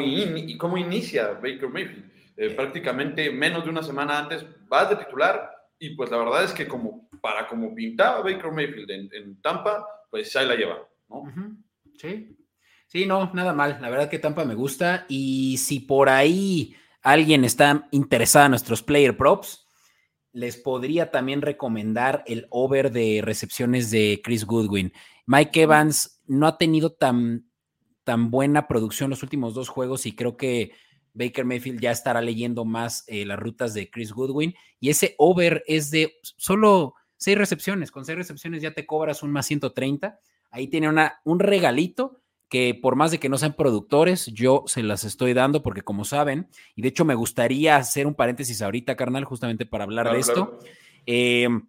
cómo 0.58 0.78
inicia 0.78 1.32
Baker 1.34 1.70
Mayfield. 1.70 2.14
Eh, 2.36 2.50
prácticamente 2.52 3.30
menos 3.32 3.64
de 3.64 3.70
una 3.70 3.84
semana 3.84 4.18
antes 4.18 4.44
va 4.72 4.86
de 4.86 4.96
titular 4.96 5.52
y 5.78 5.92
pues 5.92 6.10
la 6.10 6.18
verdad 6.18 6.44
es 6.44 6.52
que 6.52 6.68
como 6.68 7.08
para 7.22 7.48
como 7.48 7.76
pintaba 7.76 8.22
Baker 8.22 8.52
Mayfield 8.52 8.90
en, 8.90 9.42
Tampa, 9.42 9.86
pues 10.10 10.36
ahí 10.36 10.48
la 10.48 10.56
lleva, 10.56 10.88
¿no? 11.10 11.24
Sí. 11.98 12.36
Sí, 12.94 13.08
no, 13.08 13.34
nada 13.34 13.54
mal. 13.54 13.80
La 13.82 13.90
verdad 13.90 14.08
que 14.08 14.20
Tampa 14.20 14.46
me 14.46 14.54
gusta. 14.54 15.08
Y 15.10 15.58
si 15.58 15.80
por 15.80 16.10
ahí 16.10 16.76
alguien 17.02 17.44
está 17.44 17.88
interesado 17.90 18.46
en 18.46 18.52
nuestros 18.52 18.84
player 18.84 19.18
props, 19.18 19.66
les 20.32 20.58
podría 20.58 21.10
también 21.10 21.42
recomendar 21.42 22.24
el 22.28 22.46
over 22.52 22.92
de 22.92 23.22
recepciones 23.24 23.90
de 23.90 24.22
Chris 24.24 24.46
Goodwin. 24.46 24.94
Mike 25.26 25.64
Evans 25.64 26.22
no 26.28 26.46
ha 26.46 26.60
tenido 26.60 26.92
tan 26.92 27.50
tan 28.04 28.30
buena 28.30 28.68
producción 28.68 29.10
los 29.10 29.24
últimos 29.24 29.56
dos 29.56 29.70
juegos 29.70 30.06
y 30.06 30.14
creo 30.14 30.38
que 30.38 30.74
Baker 31.14 31.46
Mayfield 31.46 31.80
ya 31.80 31.90
estará 31.90 32.22
leyendo 32.22 32.64
más 32.64 33.06
eh, 33.08 33.26
las 33.26 33.40
rutas 33.40 33.74
de 33.74 33.90
Chris 33.90 34.12
Goodwin. 34.12 34.54
Y 34.80 34.92
ese 34.92 35.16
over 35.18 35.64
es 35.66 35.90
de 35.90 36.14
solo 36.22 36.94
seis 37.18 37.40
recepciones, 37.40 37.90
con 37.90 38.06
seis 38.06 38.20
recepciones 38.20 38.62
ya 38.62 38.76
te 38.76 38.86
cobras 38.86 39.24
un 39.24 39.32
más 39.32 39.48
130, 39.48 40.20
ahí 40.52 40.68
tiene 40.68 40.90
una, 40.90 41.22
un 41.24 41.40
regalito 41.40 42.23
que 42.54 42.78
por 42.80 42.96
más 42.96 43.10
de 43.10 43.18
que 43.18 43.30
no 43.30 43.40
sean 43.40 43.56
productores, 43.56 44.28
yo 44.28 44.64
se 44.68 44.84
las 44.84 45.06
estoy 45.06 45.34
dando 45.34 45.64
porque 45.64 45.82
como 45.82 46.06
saben, 46.06 46.50
y 46.76 46.84
de 46.84 46.90
hecho 46.90 47.04
me 47.04 47.16
gustaría 47.16 47.78
hacer 47.78 48.06
un 48.06 48.14
paréntesis 48.14 48.62
ahorita, 48.62 48.96
carnal, 48.96 49.26
justamente 49.26 49.66
para 49.66 49.86
hablar 49.86 50.12
de 50.12 50.20
esto. 50.20 50.60
Em, 51.08 51.68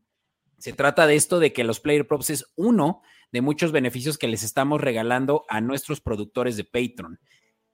se 0.58 0.74
trata 0.74 1.06
de 1.06 1.14
esto 1.14 1.38
de 1.38 1.54
que 1.54 1.64
los 1.64 1.80
player 1.80 2.06
props 2.06 2.28
es 2.28 2.52
uno 2.54 3.00
de 3.32 3.40
muchos 3.40 3.72
beneficios 3.72 4.18
que 4.18 4.28
les 4.28 4.42
estamos 4.42 4.78
regalando 4.78 5.46
a 5.48 5.62
nuestros 5.62 6.02
productores 6.02 6.58
de 6.58 6.64
Patreon. 6.64 7.18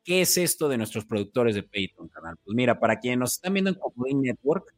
¿Qué 0.04 0.20
es 0.20 0.38
esto 0.38 0.68
de 0.68 0.78
nuestros 0.78 1.04
productores 1.04 1.56
de 1.56 1.64
Patreon, 1.64 2.10
canal? 2.10 2.36
Pues 2.44 2.54
mira, 2.54 2.78
para 2.78 3.00
quienes 3.00 3.18
nos 3.18 3.32
están 3.32 3.54
viendo 3.54 3.70
en 3.70 3.76
Comodín 3.76 4.22
Network, 4.22 4.72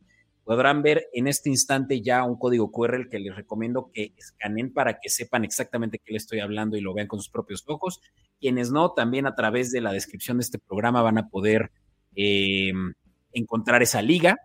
podrán 0.44 0.82
ver 0.82 1.08
en 1.12 1.28
este 1.28 1.48
instante 1.48 2.00
ya 2.00 2.24
un 2.24 2.36
código 2.36 2.70
QR 2.72 3.08
que 3.08 3.18
les 3.18 3.34
recomiendo 3.34 3.90
que 3.92 4.12
escaneen 4.16 4.72
para 4.72 4.98
que 5.00 5.08
sepan 5.08 5.44
exactamente 5.44 5.98
qué 5.98 6.12
les 6.12 6.24
estoy 6.24 6.40
hablando 6.40 6.76
y 6.76 6.80
lo 6.80 6.94
vean 6.94 7.06
con 7.06 7.20
sus 7.20 7.30
propios 7.30 7.64
ojos. 7.66 8.00
Quienes 8.40 8.72
no, 8.72 8.92
también 8.92 9.26
a 9.26 9.34
través 9.34 9.70
de 9.70 9.80
la 9.80 9.92
descripción 9.92 10.38
de 10.38 10.42
este 10.42 10.58
programa 10.58 11.02
van 11.02 11.18
a 11.18 11.28
poder 11.28 11.70
em, 12.14 12.92
encontrar 13.32 13.82
esa 13.82 14.02
liga, 14.02 14.36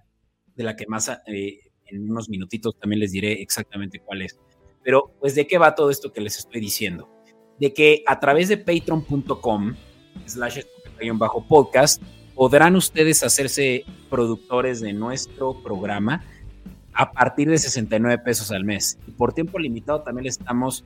de 0.56 0.64
la 0.64 0.76
que 0.76 0.88
más 0.88 1.10
eh, 1.28 1.60
en 1.86 2.10
unos 2.10 2.30
minutitos 2.30 2.78
también 2.80 3.00
les 3.00 3.12
diré 3.12 3.42
exactamente 3.42 4.00
cuál 4.00 4.22
es. 4.22 4.40
Pero, 4.84 5.12
pues, 5.20 5.36
¿de 5.36 5.48
qué 5.48 5.58
va 5.58 5.76
todo 5.76 5.90
esto 5.90 6.14
que 6.14 6.22
les 6.22 6.38
estoy 6.38 6.62
diciendo? 6.62 7.10
De 7.60 7.74
que 7.74 8.04
a 8.08 8.20
través 8.20 8.50
de 8.50 8.58
patreon.com, 8.58 9.76
slash 10.26 10.62
bajo 11.14 11.46
podcast, 11.48 12.02
podrán 12.38 12.76
ustedes 12.76 13.24
hacerse 13.24 13.84
productores 14.12 14.80
de 14.80 14.94
nuestro 14.94 15.56
programa 15.64 16.24
a 16.94 17.12
partir 17.12 17.50
de 17.50 17.58
69 17.58 18.20
pesos 18.20 18.52
al 18.52 18.64
mes. 18.64 19.00
Y 19.08 19.12
por 19.12 19.34
tiempo 19.34 19.58
limitado 19.58 20.04
también 20.04 20.26
le 20.26 20.30
estamos 20.30 20.86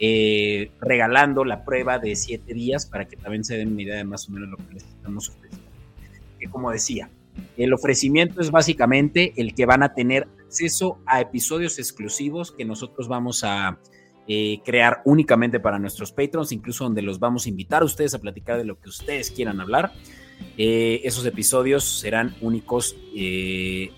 eh, 0.00 0.72
regalando 0.80 1.44
la 1.44 1.64
prueba 1.64 2.00
de 2.00 2.16
7 2.16 2.52
días 2.52 2.84
para 2.84 3.06
que 3.06 3.16
también 3.16 3.44
se 3.44 3.56
den 3.56 3.72
una 3.74 3.82
idea 3.82 3.96
de 3.96 4.04
más 4.04 4.28
o 4.28 4.32
menos 4.32 4.48
lo 4.48 4.56
que 4.56 4.74
les 4.74 4.82
estamos 4.82 5.28
ofreciendo. 5.28 5.70
Que 6.40 6.48
como 6.48 6.72
decía, 6.72 7.08
el 7.56 7.72
ofrecimiento 7.72 8.40
es 8.40 8.50
básicamente 8.50 9.34
el 9.36 9.54
que 9.54 9.66
van 9.66 9.84
a 9.84 9.94
tener 9.94 10.26
acceso 10.44 10.98
a 11.06 11.20
episodios 11.20 11.78
exclusivos 11.78 12.50
que 12.50 12.64
nosotros 12.64 13.06
vamos 13.06 13.44
a 13.44 13.78
eh, 14.26 14.58
crear 14.64 15.02
únicamente 15.04 15.60
para 15.60 15.78
nuestros 15.78 16.10
patrons, 16.10 16.50
incluso 16.50 16.82
donde 16.82 17.02
los 17.02 17.20
vamos 17.20 17.46
a 17.46 17.50
invitar 17.50 17.82
a 17.82 17.84
ustedes 17.84 18.14
a 18.14 18.18
platicar 18.18 18.58
de 18.58 18.64
lo 18.64 18.80
que 18.80 18.88
ustedes 18.88 19.30
quieran 19.30 19.60
hablar. 19.60 19.92
Eh, 20.56 21.00
esos 21.04 21.24
episodios 21.26 21.84
serán 21.84 22.36
únicos 22.40 22.96
eh, 23.14 23.90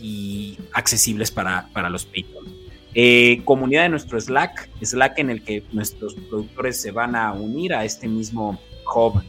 y 0.00 0.58
accesibles 0.72 1.30
para, 1.30 1.68
para 1.72 1.88
los 1.88 2.04
patrons. 2.04 2.50
comunidad 3.44 3.84
de 3.84 3.88
nuestro 3.88 4.20
Slack, 4.20 4.68
Slack 4.82 5.18
en 5.18 5.30
el 5.30 5.42
que 5.42 5.64
nuestros 5.72 6.14
productores 6.14 6.80
se 6.80 6.90
van 6.90 7.16
a 7.16 7.32
unir 7.32 7.74
a 7.74 7.84
este 7.84 8.08
mismo 8.08 8.60
hub 8.94 9.22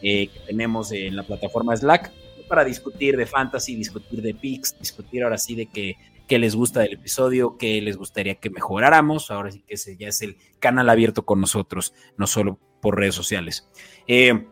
que 0.00 0.30
tenemos 0.46 0.92
en 0.92 1.16
la 1.16 1.24
plataforma 1.24 1.76
Slack 1.76 2.12
para 2.48 2.64
discutir 2.64 3.16
de 3.16 3.26
fantasy, 3.26 3.76
discutir 3.76 4.22
de 4.22 4.34
picks, 4.34 4.78
discutir 4.78 5.22
ahora 5.22 5.38
sí 5.38 5.54
de 5.54 5.66
que 5.66 5.96
qué 6.28 6.38
les 6.38 6.54
gusta 6.54 6.80
del 6.80 6.94
episodio, 6.94 7.56
qué 7.56 7.80
les 7.80 7.96
gustaría 7.96 8.36
que 8.36 8.50
mejoráramos. 8.50 9.30
Ahora 9.30 9.50
sí 9.50 9.64
que 9.66 9.76
ya 9.96 10.08
es 10.08 10.22
el 10.22 10.36
canal 10.58 10.88
abierto 10.88 11.24
con 11.24 11.40
nosotros, 11.40 11.94
no 12.16 12.26
solo 12.26 12.58
por 12.80 12.96
redes 12.96 13.14
sociales. 13.14 13.68
Eh, 14.06 14.46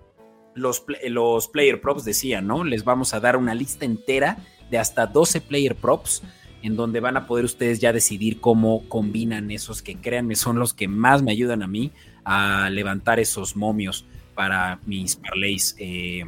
los, 0.57 0.85
los 1.09 1.49
player 1.49 1.81
props 1.81 2.05
decían, 2.05 2.47
¿no? 2.47 2.65
Les 2.65 2.85
vamos 2.85 3.15
a 3.15 3.21
dar 3.21 3.37
una 3.37 3.55
lista 3.55 3.85
entera 3.85 4.39
de 4.71 4.79
hasta 4.79 5.07
12 5.07 5.41
player 5.43 5.77
props 5.77 6.23
en 6.63 6.75
donde 6.75 6.99
van 6.99 7.17
a 7.17 7.27
poder 7.27 7.45
ustedes 7.45 7.79
ya 7.79 7.93
decidir 7.93 8.41
cómo 8.41 8.89
combinan 8.89 9.51
esos 9.53 9.83
que 9.83 9.97
créanme 9.97 10.35
son 10.35 10.59
los 10.59 10.75
que 10.75 10.89
más 10.89 11.23
me 11.23 11.31
ayudan 11.31 11.63
a 11.63 11.69
mí 11.69 11.93
a 12.25 12.69
levantar 12.71 13.21
esos 13.21 13.55
momios 13.55 14.05
para 14.35 14.81
mis 14.85 15.15
parlays 15.15 15.77
eh, 15.79 16.25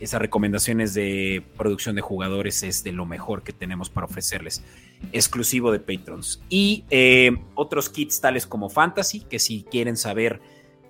esas 0.00 0.20
recomendaciones 0.20 0.94
de 0.94 1.42
producción 1.56 1.96
de 1.96 2.02
jugadores 2.02 2.62
es 2.62 2.84
de 2.84 2.92
lo 2.92 3.06
mejor 3.06 3.42
que 3.42 3.52
tenemos 3.52 3.90
para 3.90 4.06
ofrecerles, 4.06 4.62
exclusivo 5.12 5.72
de 5.72 5.80
patrons. 5.80 6.42
Y 6.48 6.84
eh, 6.90 7.36
otros 7.54 7.88
kits 7.88 8.20
tales 8.20 8.46
como 8.46 8.68
Fantasy, 8.68 9.20
que 9.20 9.38
si 9.38 9.62
quieren 9.62 9.96
saber 9.96 10.40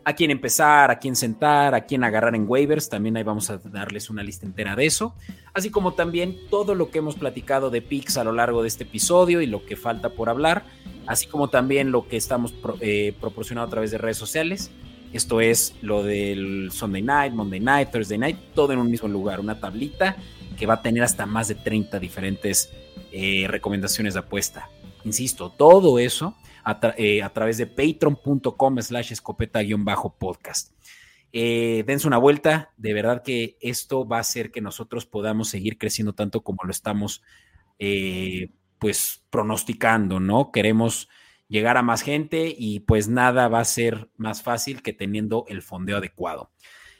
a 0.05 0.13
quién 0.15 0.31
empezar, 0.31 0.91
a 0.91 0.99
quién 0.99 1.17
sentar, 1.17 1.75
a 1.75 1.87
quién 1.87 2.05
agarrar 2.05 2.35
en 2.35 2.45
waivers, 2.47 2.89
también 2.89 3.17
ahí 3.17 3.23
vamos 3.23 3.49
a 3.51 3.59
darles 3.59 4.11
una 4.11 4.23
lista 4.23 4.45
entera 4.45 4.77
de 4.77 4.87
eso, 4.87 5.15
así 5.55 5.71
como 5.71 5.95
también 5.95 6.37
todo 6.51 6.75
lo 6.75 6.91
que 6.91 6.99
hemos 6.99 7.17
platicado 7.17 7.71
de 7.71 7.81
picks 7.81 8.17
a 8.19 8.25
lo 8.25 8.33
largo 8.33 8.63
de 8.63 8.69
este 8.69 8.85
episodio 8.85 9.41
y 9.41 9.47
lo 9.47 9.65
que 9.65 9.77
falta 9.77 10.11
por 10.11 10.29
hablar, 10.29 10.65
así 11.07 11.27
como 11.27 11.49
también 11.49 11.91
lo 11.91 12.07
que 12.07 12.17
estamos 12.17 12.55
eh, 12.81 13.15
proporcionando 13.21 13.69
a 13.69 13.71
través 13.71 13.91
de 13.91 13.99
redes 13.99 14.19
sociales. 14.19 14.71
Esto 15.13 15.41
es 15.41 15.75
lo 15.81 16.03
del 16.03 16.71
Sunday 16.73 17.03
Night, 17.03 17.33
Monday 17.33 17.61
Night, 17.61 17.91
Thursday 17.91 18.19
Night, 18.19 18.37
todo 18.55 18.73
en 18.73 18.81
un 18.81 18.91
mismo 18.91 19.09
lugar, 19.09 19.39
una 19.39 19.61
tablita 19.61 20.17
que 20.59 20.67
va 20.67 20.75
a 20.75 20.83
tener 20.83 21.03
hasta 21.03 21.25
más 21.25 21.49
de 21.49 21.55
30 21.55 21.99
diferentes 22.01 22.71
eh, 23.13 23.47
recomendaciones 23.49 24.15
de 24.15 24.21
apuesta. 24.21 24.69
Insisto, 25.05 25.51
todo 25.51 25.99
eso 25.99 26.35
a, 26.65 26.81
eh, 26.97 27.23
través 27.33 27.59
de 27.59 27.67
patreon.com 27.67 28.81
slash 28.81 29.13
escopeta-podcast. 29.13 30.73
Eh, 31.33 31.85
dense 31.87 32.07
una 32.07 32.19
vuelta, 32.19 32.73
de 32.77 32.95
verdad 32.95 33.23
que 33.23 33.57
esto 33.61 34.07
va 34.07 34.19
a 34.19 34.21
hacer 34.21 34.51
que 34.51 34.61
nosotros 34.61 35.05
podamos 35.05 35.49
seguir 35.49 35.79
creciendo 35.79 36.15
tanto 36.15 36.43
como 36.43 36.65
lo 36.65 36.71
estamos 36.71 37.23
pues 38.79 39.23
pronosticando, 39.31 40.21
¿no? 40.21 40.53
Queremos 40.53 41.09
llegar 41.49 41.77
a 41.77 41.83
más 41.83 42.03
gente 42.03 42.55
y 42.57 42.81
pues 42.81 43.09
nada 43.09 43.49
va 43.49 43.61
a 43.61 43.65
ser 43.65 44.11
más 44.17 44.43
fácil 44.43 44.83
que 44.83 44.93
teniendo 44.93 45.45
el 45.49 45.63
fondeo 45.63 45.99
adecuado. 45.99 46.51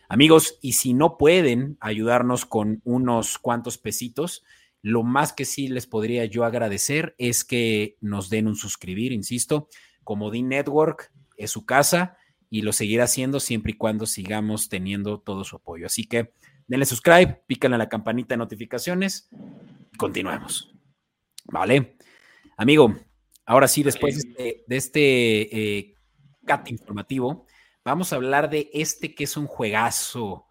Amigos, 0.09 0.59
y 0.61 0.73
si 0.75 0.95
no 0.95 1.17
pueden 1.17 1.77
ayudarnos 1.81 2.45
con 2.45 2.81
unos 2.85 3.39
cuantos 3.39 3.79
pesitos, 3.79 4.45
lo 4.85 5.03
más 5.03 5.33
que 5.33 5.45
sí 5.45 5.69
les 5.69 5.87
podría 5.87 6.27
yo 6.27 6.45
agradecer 6.45 7.15
es 7.17 7.43
que 7.43 7.97
nos 8.01 8.29
den 8.29 8.47
un 8.47 8.55
suscribir, 8.55 9.13
insisto, 9.13 9.69
como 10.05 10.31
D 10.31 10.43
Network 10.43 11.11
es 11.37 11.51
su 11.51 11.65
casa 11.65 12.17
y 12.51 12.63
lo 12.63 12.73
seguirá 12.73 13.05
haciendo 13.05 13.41
siempre 13.41 13.73
y 13.73 13.77
cuando 13.77 14.05
sigamos 14.05 14.69
teniendo 14.69 15.21
todo 15.21 15.43
su 15.43 15.57
apoyo. 15.57 15.87
Así 15.87 16.05
que 16.05 16.35
denle 16.67 16.85
subscribe, 16.85 17.43
pícanle 17.47 17.77
a 17.77 17.79
la 17.79 17.89
campanita 17.89 18.35
de 18.35 18.39
notificaciones 18.39 19.29
y 19.93 19.97
continuemos. 19.97 20.73
¿Vale? 21.47 21.97
Amigo, 22.57 22.95
Ahora 23.47 23.69
sí, 23.69 23.83
después 23.83 24.25
de 24.37 24.65
este, 24.69 25.79
eh, 25.79 25.95
cat 26.47 26.71
informativo, 26.71 27.47
vamos 27.85 28.13
a 28.13 28.17
hablar 28.17 28.49
de 28.49 28.71
este 28.73 29.15
que 29.15 29.25
es 29.25 29.37
un 29.37 29.47
juegazo, 29.47 30.47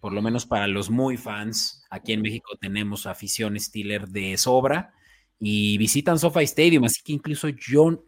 por 0.00 0.12
lo 0.12 0.22
menos 0.22 0.46
para 0.46 0.66
los 0.66 0.90
muy 0.90 1.16
fans. 1.16 1.84
Aquí 1.90 2.12
en 2.12 2.22
México 2.22 2.56
tenemos 2.60 3.06
afición 3.06 3.58
Steeler 3.58 4.08
de 4.08 4.36
sobra 4.36 4.94
y 5.38 5.78
visitan 5.78 6.18
SoFi 6.18 6.44
Stadium, 6.44 6.84
así 6.84 7.00
que 7.02 7.12
incluso 7.12 7.48
yo 7.48 8.04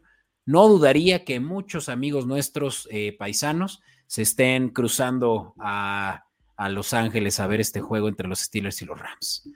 no 0.46 0.68
dudaría 0.68 1.24
que 1.24 1.40
muchos 1.40 1.88
amigos 1.88 2.26
nuestros 2.26 2.88
eh, 2.90 3.14
paisanos 3.18 3.80
se 4.06 4.22
estén 4.22 4.70
cruzando 4.70 5.54
a, 5.58 6.24
a 6.56 6.68
Los 6.68 6.92
Ángeles 6.94 7.38
a 7.40 7.46
ver 7.46 7.60
este 7.60 7.80
juego 7.80 8.08
entre 8.08 8.28
los 8.28 8.40
Steelers 8.40 8.82
y 8.82 8.84
los 8.84 8.98
Rams. 8.98 9.48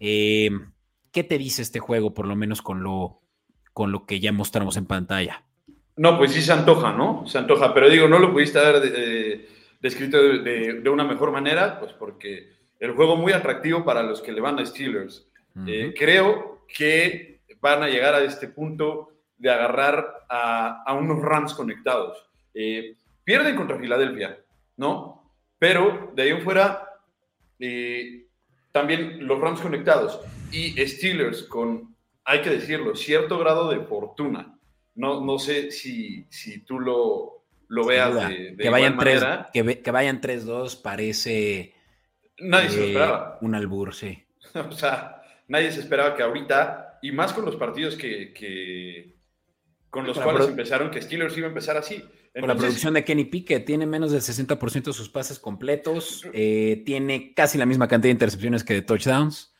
Eh, 0.00 0.50
¿Qué 1.12 1.22
te 1.22 1.38
dice 1.38 1.62
este 1.62 1.78
juego, 1.78 2.12
por 2.12 2.26
lo 2.26 2.34
menos 2.34 2.62
con 2.62 2.82
lo, 2.82 3.20
con 3.72 3.92
lo 3.92 4.06
que 4.06 4.18
ya 4.18 4.32
mostramos 4.32 4.76
en 4.76 4.86
pantalla? 4.86 5.44
No, 5.96 6.18
pues 6.18 6.32
sí 6.32 6.42
se 6.42 6.52
antoja, 6.52 6.92
¿no? 6.92 7.24
Se 7.26 7.38
antoja, 7.38 7.72
pero 7.72 7.88
digo, 7.88 8.08
no 8.08 8.18
lo 8.18 8.32
pudiste 8.32 8.58
haber 8.58 8.92
eh, 8.96 9.48
descrito 9.82 10.16
de, 10.22 10.88
una 10.88 11.04
mejor 11.04 11.32
manera, 11.32 11.78
pues 11.80 11.92
porque 11.92 12.52
el 12.78 12.92
juego 12.92 13.16
muy 13.16 13.32
atractivo 13.32 13.84
para 13.84 14.02
los 14.02 14.22
que 14.22 14.32
le 14.32 14.40
van 14.40 14.58
a 14.58 14.64
Steelers. 14.64 15.28
Eh, 15.66 15.92
creo 15.98 16.64
que 16.66 17.40
van 17.60 17.82
a 17.82 17.88
llegar 17.88 18.14
a 18.14 18.22
este 18.22 18.48
punto 18.48 19.12
de 19.36 19.50
agarrar 19.50 20.24
a, 20.28 20.94
unos 20.94 21.20
Rams 21.20 21.52
conectados. 21.52 22.30
pierden 23.24 23.56
contra 23.56 23.78
Filadelfia, 23.78 24.38
¿no? 24.76 25.32
Pero 25.58 26.12
de 26.14 26.22
ahí 26.22 26.30
en 26.30 26.42
fuera, 26.42 26.88
eh, 27.58 28.26
también 28.70 29.26
los 29.26 29.40
Rams 29.40 29.60
conectados 29.60 30.20
y 30.50 30.74
Steelers 30.86 31.42
con, 31.42 31.94
hay 32.24 32.40
que 32.40 32.50
decirlo, 32.50 32.94
cierto 32.94 33.38
grado 33.38 33.68
de 33.68 33.80
fortuna. 33.80 34.56
No, 34.94 35.24
no 35.24 35.38
sé 35.38 35.70
si, 35.70 36.26
si 36.28 36.60
tú 36.60 36.78
lo, 36.78 37.41
lo 37.72 37.86
veas 37.86 38.14
de, 38.28 38.54
que, 38.58 38.68
vayan 38.68 38.98
tres, 38.98 39.24
que, 39.50 39.82
que, 39.82 39.90
vayan 39.90 40.20
3-2 40.20 40.82
parece 40.82 41.72
nadie 42.38 42.68
se 42.68 42.82
eh, 42.82 42.86
esperaba. 42.88 43.38
Un 43.40 43.54
albur, 43.54 43.94
sí. 43.94 44.22
o 44.54 44.72
sea, 44.72 45.22
nadie 45.48 45.72
se 45.72 45.80
esperaba 45.80 46.14
que 46.14 46.22
ahorita, 46.22 46.98
y 47.00 47.12
más 47.12 47.32
con 47.32 47.46
los 47.46 47.56
partidos 47.56 47.96
que, 47.96 48.34
que 48.34 49.16
con 49.88 50.06
los 50.06 50.18
cuales 50.18 50.48
empezaron, 50.48 50.90
que 50.90 51.00
Steelers 51.00 51.34
iba 51.38 51.46
a 51.46 51.48
empezar 51.48 51.78
así. 51.78 52.04
Con 52.38 52.48
la 52.48 52.56
producción 52.56 52.92
de 52.92 53.04
Kenny 53.04 53.24
Pickett, 53.24 53.64
tiene 53.64 53.86
menos 53.86 54.12
del 54.12 54.20
60% 54.20 54.84
de 54.84 54.92
sus 54.92 55.08
pases 55.08 55.38
completos, 55.38 56.26
eh, 56.34 56.82
tiene 56.84 57.32
casi 57.32 57.56
la 57.56 57.64
misma 57.64 57.88
cantidad 57.88 58.08
de 58.08 58.16
intercepciones 58.16 58.64
que 58.64 58.74
de 58.74 58.82
touchdowns. 58.82 59.51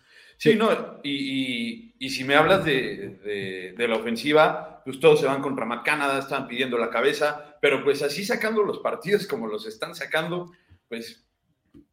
Sí, 0.42 0.56
no, 0.56 0.98
y, 1.04 1.94
si 2.10 2.24
me 2.24 2.34
hablas 2.34 2.64
de, 2.64 3.76
la 3.78 3.94
ofensiva, 3.94 4.82
pues 4.84 4.98
todos 4.98 5.20
se 5.20 5.26
van 5.26 5.40
contra 5.40 5.64
Matt 5.64 5.84
Canada, 5.84 6.18
están 6.18 6.48
pidiendo 6.48 6.76
la 6.78 6.90
cabeza, 6.90 7.56
pero 7.60 7.84
pues 7.84 8.02
así 8.02 8.24
sacando 8.24 8.64
los 8.64 8.80
partidos 8.80 9.28
como 9.28 9.46
los 9.46 9.68
están 9.68 9.94
sacando, 9.94 10.50
pues 10.88 11.24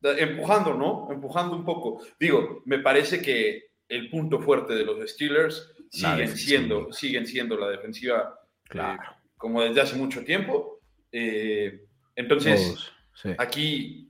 empujando, 0.01 0.73
¿no? 0.73 1.09
Empujando 1.11 1.55
un 1.55 1.63
poco. 1.63 2.03
Digo, 2.19 2.63
me 2.65 2.79
parece 2.79 3.21
que 3.21 3.65
el 3.87 4.09
punto 4.09 4.39
fuerte 4.39 4.73
de 4.73 4.83
los 4.83 5.07
Steelers 5.07 5.71
siguen 5.91 6.35
siendo, 6.35 6.91
siguen 6.91 7.27
siendo 7.27 7.55
la 7.55 7.69
defensiva. 7.69 8.39
Claro. 8.63 8.99
Eh, 8.99 9.15
como 9.37 9.61
desde 9.61 9.81
hace 9.81 9.95
mucho 9.95 10.23
tiempo. 10.23 10.79
Eh, 11.11 11.85
entonces, 12.15 12.91
aquí 13.37 14.09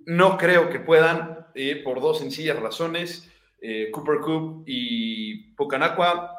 no 0.00 0.36
creo 0.36 0.70
que 0.70 0.80
puedan, 0.80 1.46
eh, 1.54 1.76
por 1.84 2.00
dos 2.00 2.18
sencillas 2.18 2.58
razones, 2.58 3.29
eh, 3.60 3.90
Cooper 3.90 4.20
Coop 4.20 4.64
y 4.66 5.52
Pucanacua, 5.54 6.36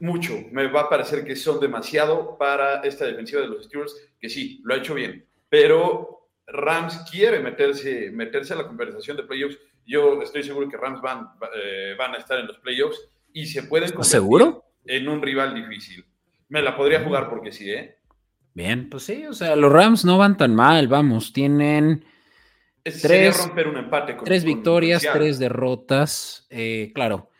mucho. 0.00 0.34
Me 0.52 0.66
va 0.68 0.82
a 0.82 0.88
parecer 0.88 1.24
que 1.24 1.36
son 1.36 1.60
demasiado 1.60 2.36
para 2.38 2.80
esta 2.82 3.04
defensiva 3.04 3.42
de 3.42 3.48
los 3.48 3.64
Steelers, 3.64 3.94
que 4.20 4.28
sí, 4.28 4.60
lo 4.64 4.74
ha 4.74 4.78
hecho 4.78 4.94
bien, 4.94 5.26
pero 5.48 6.28
Rams 6.46 7.04
quiere 7.10 7.40
meterse, 7.40 8.10
meterse 8.10 8.54
a 8.54 8.56
la 8.56 8.66
conversación 8.66 9.16
de 9.16 9.24
playoffs. 9.24 9.58
Yo 9.86 10.22
estoy 10.22 10.42
seguro 10.42 10.68
que 10.68 10.76
Rams 10.76 11.00
van, 11.00 11.28
van 11.98 12.14
a 12.14 12.18
estar 12.18 12.38
en 12.38 12.46
los 12.46 12.58
playoffs 12.58 13.08
y 13.32 13.46
se 13.46 13.64
pueden 13.64 13.90
convertir 13.90 14.10
¿Seguro? 14.10 14.64
en 14.86 15.08
un 15.08 15.22
rival 15.22 15.54
difícil. 15.54 16.04
Me 16.48 16.62
la 16.62 16.76
podría 16.76 17.00
jugar 17.00 17.28
porque 17.28 17.52
sí, 17.52 17.70
¿eh? 17.70 17.98
Bien, 18.54 18.88
pues 18.88 19.04
sí, 19.04 19.26
o 19.26 19.32
sea, 19.32 19.54
los 19.54 19.70
Rams 19.70 20.04
no 20.04 20.18
van 20.18 20.36
tan 20.36 20.54
mal, 20.54 20.88
vamos, 20.88 21.32
tienen 21.32 22.04
tres, 22.90 23.38
romper 23.38 23.68
un 23.68 23.76
empate 23.78 24.16
tres 24.24 24.44
victorias, 24.44 25.06
tres 25.12 25.38
derrotas, 25.38 26.46
eh, 26.50 26.92
claro, 26.94 27.30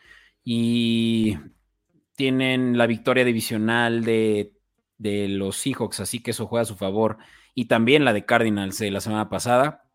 y 0.43 1.37
tienen 2.15 2.77
la 2.77 2.85
victoria 2.87 3.23
divisional 3.23 4.03
de, 4.03 4.53
los 4.97 5.57
Seahawks, 5.57 6.01
así 6.01 6.21
que 6.21 6.31
eso 6.31 6.47
juega 6.47 6.63
a 6.63 6.65
su 6.65 6.75
favor, 6.75 7.17
y 7.55 7.65
también 7.65 8.03
la 8.03 8.13
de 8.13 8.25
Cardinals 8.25 8.77
de 8.79 8.91
la 8.91 8.99
semana 8.99 9.29
pasada. 9.29 9.85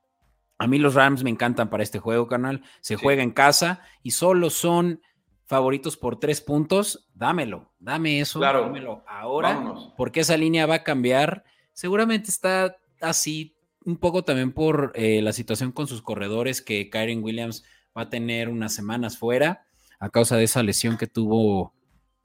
A 0.56 0.66
mí 0.66 0.78
los 0.78 0.94
Rams 0.94 1.24
me 1.24 1.30
encantan 1.30 1.68
para 1.68 1.82
este 1.82 1.98
juego, 1.98 2.28
canal. 2.28 2.62
Se 2.80 2.96
juega 2.96 3.22
en 3.22 3.32
casa 3.32 3.82
y 4.02 4.12
solo 4.12 4.48
son 4.48 5.00
favoritos 5.46 5.96
por 5.96 6.18
tres 6.18 6.40
puntos, 6.40 7.08
dámelo, 7.12 7.72
dame 7.78 8.20
eso, 8.20 8.40
dámelo 8.40 9.04
ahora, 9.06 9.62
porque 9.96 10.20
esa 10.20 10.36
línea 10.36 10.66
va 10.66 10.76
a 10.76 10.82
cambiar. 10.84 11.44
Seguramente 11.72 12.30
está 12.30 12.78
así 13.00 13.53
un 13.84 13.96
poco 13.96 14.24
también 14.24 14.52
por 14.52 14.92
eh, 14.94 15.20
la 15.22 15.32
situación 15.32 15.72
con 15.72 15.86
sus 15.86 16.02
corredores, 16.02 16.62
que 16.62 16.90
Kyren 16.90 17.22
Williams 17.22 17.64
va 17.96 18.02
a 18.02 18.10
tener 18.10 18.48
unas 18.48 18.74
semanas 18.74 19.18
fuera 19.18 19.66
a 19.98 20.10
causa 20.10 20.36
de 20.36 20.44
esa 20.44 20.62
lesión 20.62 20.96
que 20.96 21.06
tuvo, 21.06 21.74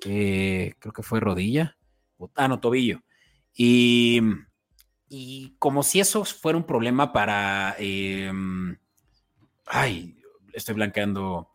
eh, 0.06 0.74
creo 0.80 0.94
que 0.94 1.04
fue 1.04 1.20
rodilla, 1.20 1.78
ah, 2.36 2.48
no, 2.48 2.60
tobillo. 2.60 3.02
Y, 3.54 4.22
y 5.10 5.56
como 5.60 5.84
si 5.84 6.00
eso 6.00 6.26
fuera 6.26 6.58
un 6.58 6.66
problema 6.66 7.14
para, 7.14 7.76
em, 7.78 8.78
ay, 9.66 10.16
estoy 10.54 10.76
blanqueando 10.76 11.50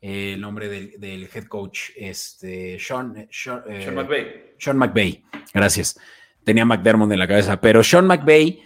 el 0.00 0.40
nombre 0.40 0.68
del, 0.68 1.28
head 1.32 1.44
coach, 1.44 1.90
este, 1.96 2.78
Sean, 2.78 3.16
eh, 3.16 3.28
Sean, 3.30 3.94
McVay. 3.94 4.54
Sean 4.58 4.78
McVay, 4.78 5.22
gracias. 5.52 5.98
Tenía 6.42 6.64
McDermott 6.64 7.12
en 7.12 7.18
la 7.18 7.28
cabeza, 7.28 7.60
pero 7.60 7.84
Sean 7.84 8.06
McVay 8.06 8.62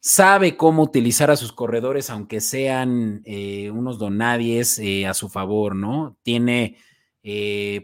sabe 0.00 0.56
cómo 0.56 0.82
utilizar 0.82 1.30
a 1.30 1.36
sus 1.36 1.52
corredores, 1.52 2.10
aunque 2.10 2.40
sean 2.40 3.22
eh, 3.24 3.70
unos 3.70 3.98
donadies 3.98 4.78
eh, 4.78 5.06
a 5.06 5.14
su 5.14 5.28
favor, 5.28 5.74
¿no? 5.74 6.16
Tiene 6.22 6.76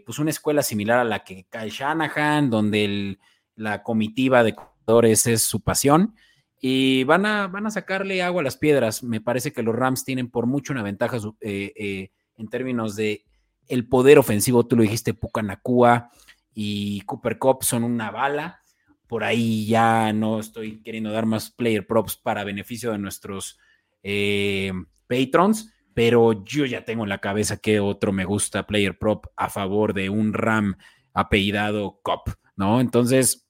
pues 0.06 0.18
una 0.18 0.30
escuela 0.30 0.62
similar 0.62 1.00
a 1.00 1.04
la 1.04 1.22
que 1.22 1.44
cae 1.50 1.68
Shanahan, 1.68 2.48
donde 2.48 3.18
la 3.56 3.82
comitiva 3.82 4.42
de 4.42 4.54
corredores 4.54 5.26
es 5.26 5.42
su 5.42 5.60
pasión. 5.60 6.14
Y 6.58 7.04
van 7.04 7.26
a, 7.26 7.46
van 7.48 7.66
a 7.66 7.70
sacarle 7.70 8.22
agua 8.22 8.40
a 8.40 8.44
las 8.44 8.56
piedras. 8.56 9.02
Me 9.02 9.20
parece 9.20 9.52
que 9.52 9.62
los 9.62 9.74
Rams 9.74 10.02
tienen 10.02 10.30
por 10.30 10.46
mucho 10.46 10.72
una 10.72 10.82
ventaja 10.82 11.18
en 11.42 12.48
términos 12.48 12.96
de 12.96 13.26
el 13.68 13.88
poder 13.88 14.18
ofensivo, 14.18 14.66
tú 14.66 14.76
lo 14.76 14.82
dijiste, 14.82 15.14
Pucanacua 15.14 16.10
y 16.52 17.00
Cooper 17.02 17.38
Cup 17.38 17.64
son 17.64 17.84
una 17.84 18.10
bala. 18.10 18.62
Por 19.06 19.24
ahí 19.24 19.66
ya 19.66 20.12
no 20.12 20.40
estoy 20.40 20.82
queriendo 20.82 21.12
dar 21.12 21.26
más 21.26 21.50
player 21.50 21.86
props 21.86 22.16
para 22.16 22.44
beneficio 22.44 22.92
de 22.92 22.98
nuestros 22.98 23.58
eh, 24.02 24.72
patrons, 25.06 25.72
pero 25.94 26.44
yo 26.44 26.64
ya 26.66 26.84
tengo 26.84 27.04
en 27.04 27.08
la 27.08 27.20
cabeza 27.20 27.58
que 27.58 27.80
otro 27.80 28.12
me 28.12 28.24
gusta 28.24 28.66
player 28.66 28.98
prop 28.98 29.26
a 29.36 29.48
favor 29.48 29.94
de 29.94 30.10
un 30.10 30.32
Ram 30.32 30.76
apellidado 31.12 32.00
Cop, 32.02 32.28
¿no? 32.56 32.80
Entonces, 32.80 33.46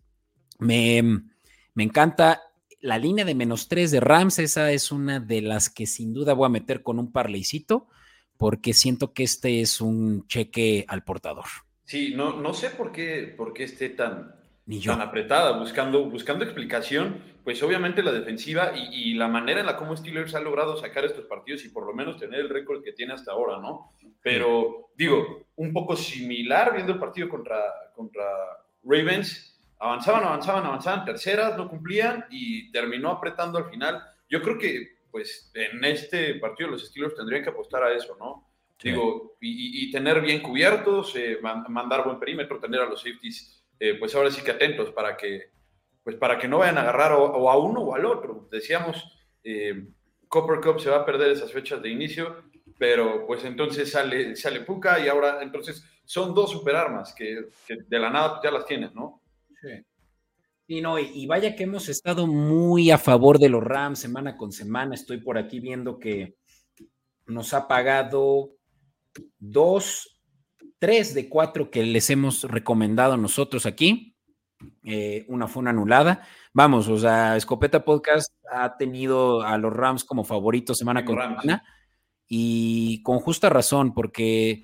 me, 0.59 1.03
me 1.75 1.83
encanta 1.83 2.43
la 2.81 2.99
línea 2.99 3.25
de 3.25 3.35
menos 3.35 3.69
tres 3.69 3.91
de 3.91 4.01
Rams, 4.01 4.39
esa 4.39 4.71
es 4.71 4.93
una 4.93 5.19
de 5.19 5.41
las 5.41 5.71
que 5.71 5.87
sin 5.87 6.13
duda 6.13 6.35
voy 6.35 6.47
a 6.47 6.51
meter 6.51 6.83
con 6.83 6.99
un 6.99 7.13
parleycito 7.13 7.89
porque 8.37 8.75
siento 8.75 9.15
que 9.15 9.23
este 9.23 9.61
es 9.61 9.81
un 9.81 10.27
cheque 10.27 10.85
al 10.89 11.05
portador. 11.05 11.47
Sí, 11.85 12.13
no, 12.15 12.41
no 12.41 12.53
sé 12.53 12.71
por 12.71 12.93
qué, 12.93 13.33
por 13.37 13.53
qué 13.53 13.65
esté 13.65 13.91
tan, 13.91 14.35
tan 14.85 15.01
apretada, 15.01 15.59
buscando, 15.59 16.05
buscando 16.09 16.45
explicación, 16.45 17.23
pues 17.45 17.63
obviamente 17.63 18.03
la 18.03 18.13
defensiva 18.13 18.73
y, 18.75 19.15
la 19.15 19.29
manera 19.29 19.61
en 19.61 19.67
la 19.67 19.77
como 19.77 19.97
Steelers 19.97 20.35
ha 20.35 20.41
logrado 20.41 20.77
sacar 20.77 21.05
estos 21.05 21.27
partidos 21.27 21.65
y 21.65 21.69
por 21.69 21.87
lo 21.87 21.93
menos 21.93 22.17
tener 22.17 22.41
el 22.41 22.49
récord 22.49 22.83
que 22.83 22.93
tiene 22.93 23.13
hasta 23.13 23.33
ahora, 23.33 23.59
¿no? 23.59 23.91
Pero 24.23 24.91
digo, 24.97 25.47
un 25.57 25.73
poco 25.73 25.97
similar 25.97 26.73
viendo 26.75 26.95
el 26.95 26.99
partido 26.99 27.29
contra, 27.29 27.61
contra 27.95 28.25
Ravens, 28.83 29.61
avanzaban, 29.79 30.25
avanzaban, 30.25 30.65
avanzaban, 30.65 31.05
terceras, 31.05 31.57
no 31.59 31.69
cumplían 31.69 32.25
y 32.31 32.73
terminó 32.73 33.11
apretando 33.11 33.59
al 33.59 33.69
final. 33.69 34.03
Yo 34.31 34.41
creo 34.41 34.59
que 34.59 34.95
pues 35.11 35.53
en 35.55 35.85
este 35.85 36.35
partido 36.37 36.71
los 36.71 36.85
Steelers 36.87 37.15
tendrían 37.15 37.45
que 37.45 37.51
apostar 37.51 37.85
a 37.85 37.93
eso, 37.93 38.17
¿no? 38.19 38.49
Digo, 38.83 39.37
y, 39.41 39.91
tener 39.91 40.21
bien 40.21 40.43
cubiertos, 40.43 41.15
eh, 41.17 41.39
mandar 41.41 42.05
buen 42.05 42.19
perímetro, 42.19 42.59
tener 42.59 42.81
a 42.81 42.87
los 42.87 43.01
safeties, 43.01 43.54
eh, 43.79 43.95
pues 43.99 44.15
ahora 44.15 44.31
sí 44.31 44.43
que 44.43 44.53
atentos 44.53 44.91
para 44.91 45.17
que, 45.17 45.51
pues 46.03 46.17
para 46.17 46.39
que 46.39 46.49
no 46.49 46.59
vayan 46.59 46.79
a 46.79 46.83
agarrar 46.83 47.13
o, 47.13 47.51
a 47.51 47.59
uno 47.59 47.81
o 47.81 47.95
al 47.95 48.05
otro. 48.05 48.49
Decíamos, 48.51 49.05
eh, 49.43 49.87
Copper 50.29 50.61
Cup 50.61 50.81
se 50.81 50.91
va 50.91 50.99
a 50.99 51.07
perder 51.07 51.31
esas 51.31 51.53
fechas 51.53 51.83
de 51.83 51.91
inicio, 51.91 52.45
pero 52.79 53.27
pues 53.27 53.45
entonces 53.45 53.91
sale, 53.91 54.37
sale 54.37 54.61
Puka 54.61 54.99
y 55.01 55.09
ahora 55.09 55.43
entonces 55.43 55.85
son 56.05 56.35
dos 56.35 56.51
superarmas 56.51 57.15
que, 57.15 57.49
que 57.67 57.79
de 57.87 57.99
la 57.99 58.11
nada 58.11 58.41
ya 58.43 58.51
las 58.51 58.67
tienes, 58.67 58.95
¿no? 58.95 59.23
Sí. 59.61 59.85
Y, 60.67 60.81
no, 60.81 60.99
y, 60.99 61.27
vaya 61.27 61.55
que 61.55 61.65
hemos 61.65 61.91
estado 61.91 62.27
muy 62.27 62.91
a 62.91 62.97
favor 62.97 63.39
de 63.39 63.51
los 63.51 63.63
Rams 63.63 63.99
semana 63.99 64.37
con 64.37 64.51
semana. 64.51 64.95
Estoy 64.95 65.19
por 65.19 65.37
aquí 65.37 65.61
viendo 65.61 65.99
que 65.99 66.37
nos 67.27 67.53
ha 67.53 67.69
pagado 67.69 68.57
dos, 69.39 70.14
tres 70.79 71.15
de 71.15 71.29
cuatro 71.29 71.71
que 71.71 71.83
les 71.85 72.11
hemos 72.11 72.45
recomendado 72.45 73.17
nosotros 73.17 73.67
aquí. 73.67 74.17
eh, 74.83 75.25
una 75.29 75.49
fue 75.49 75.61
una 75.61 75.71
anulada. 75.71 76.27
Vamos, 76.53 76.89
o 76.89 76.99
sea, 76.99 77.37
Escopeta 77.37 77.85
Podcast 77.85 78.33
ha 78.51 78.77
tenido 78.77 79.43
a 79.43 79.59
los 79.59 79.73
Rams 79.73 80.05
como 80.05 80.25
favoritos 80.25 80.79
semana 80.79 81.05
con 81.05 81.17
semana 81.17 81.65
y 82.27 83.03
con 83.03 83.19
justa 83.19 83.51
razón, 83.51 83.95
porque 83.95 84.63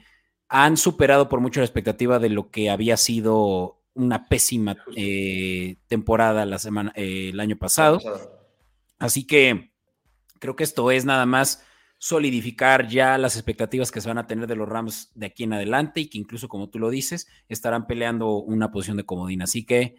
han 0.48 0.76
superado 0.76 1.28
por 1.28 1.40
mucho 1.40 1.60
la 1.60 1.66
expectativa 1.66 2.18
de 2.18 2.28
lo 2.28 2.50
que 2.50 2.70
había 2.70 2.96
sido 2.96 3.80
una 3.94 4.28
pésima 4.28 4.76
eh, 4.96 5.76
temporada 5.86 6.46
la 6.46 6.58
semana, 6.58 6.92
eh, 6.96 7.30
el 7.32 7.40
año 7.40 7.56
pasado. 7.56 8.00
Así 8.98 9.26
que 9.26 9.72
creo 10.38 10.56
que 10.56 10.64
esto 10.64 10.90
es 10.90 11.04
nada 11.04 11.26
más 11.26 11.64
solidificar 12.02 12.88
ya 12.88 13.18
las 13.18 13.36
expectativas 13.36 13.92
que 13.92 14.00
se 14.00 14.08
van 14.08 14.16
a 14.16 14.26
tener 14.26 14.46
de 14.46 14.56
los 14.56 14.66
Rams 14.66 15.12
de 15.14 15.26
aquí 15.26 15.44
en 15.44 15.52
adelante 15.52 16.00
y 16.00 16.08
que 16.08 16.16
incluso, 16.16 16.48
como 16.48 16.70
tú 16.70 16.78
lo 16.78 16.88
dices, 16.88 17.28
estarán 17.46 17.86
peleando 17.86 18.36
una 18.36 18.72
posición 18.72 18.96
de 18.96 19.04
comodín. 19.04 19.42
Así 19.42 19.66
que 19.66 19.96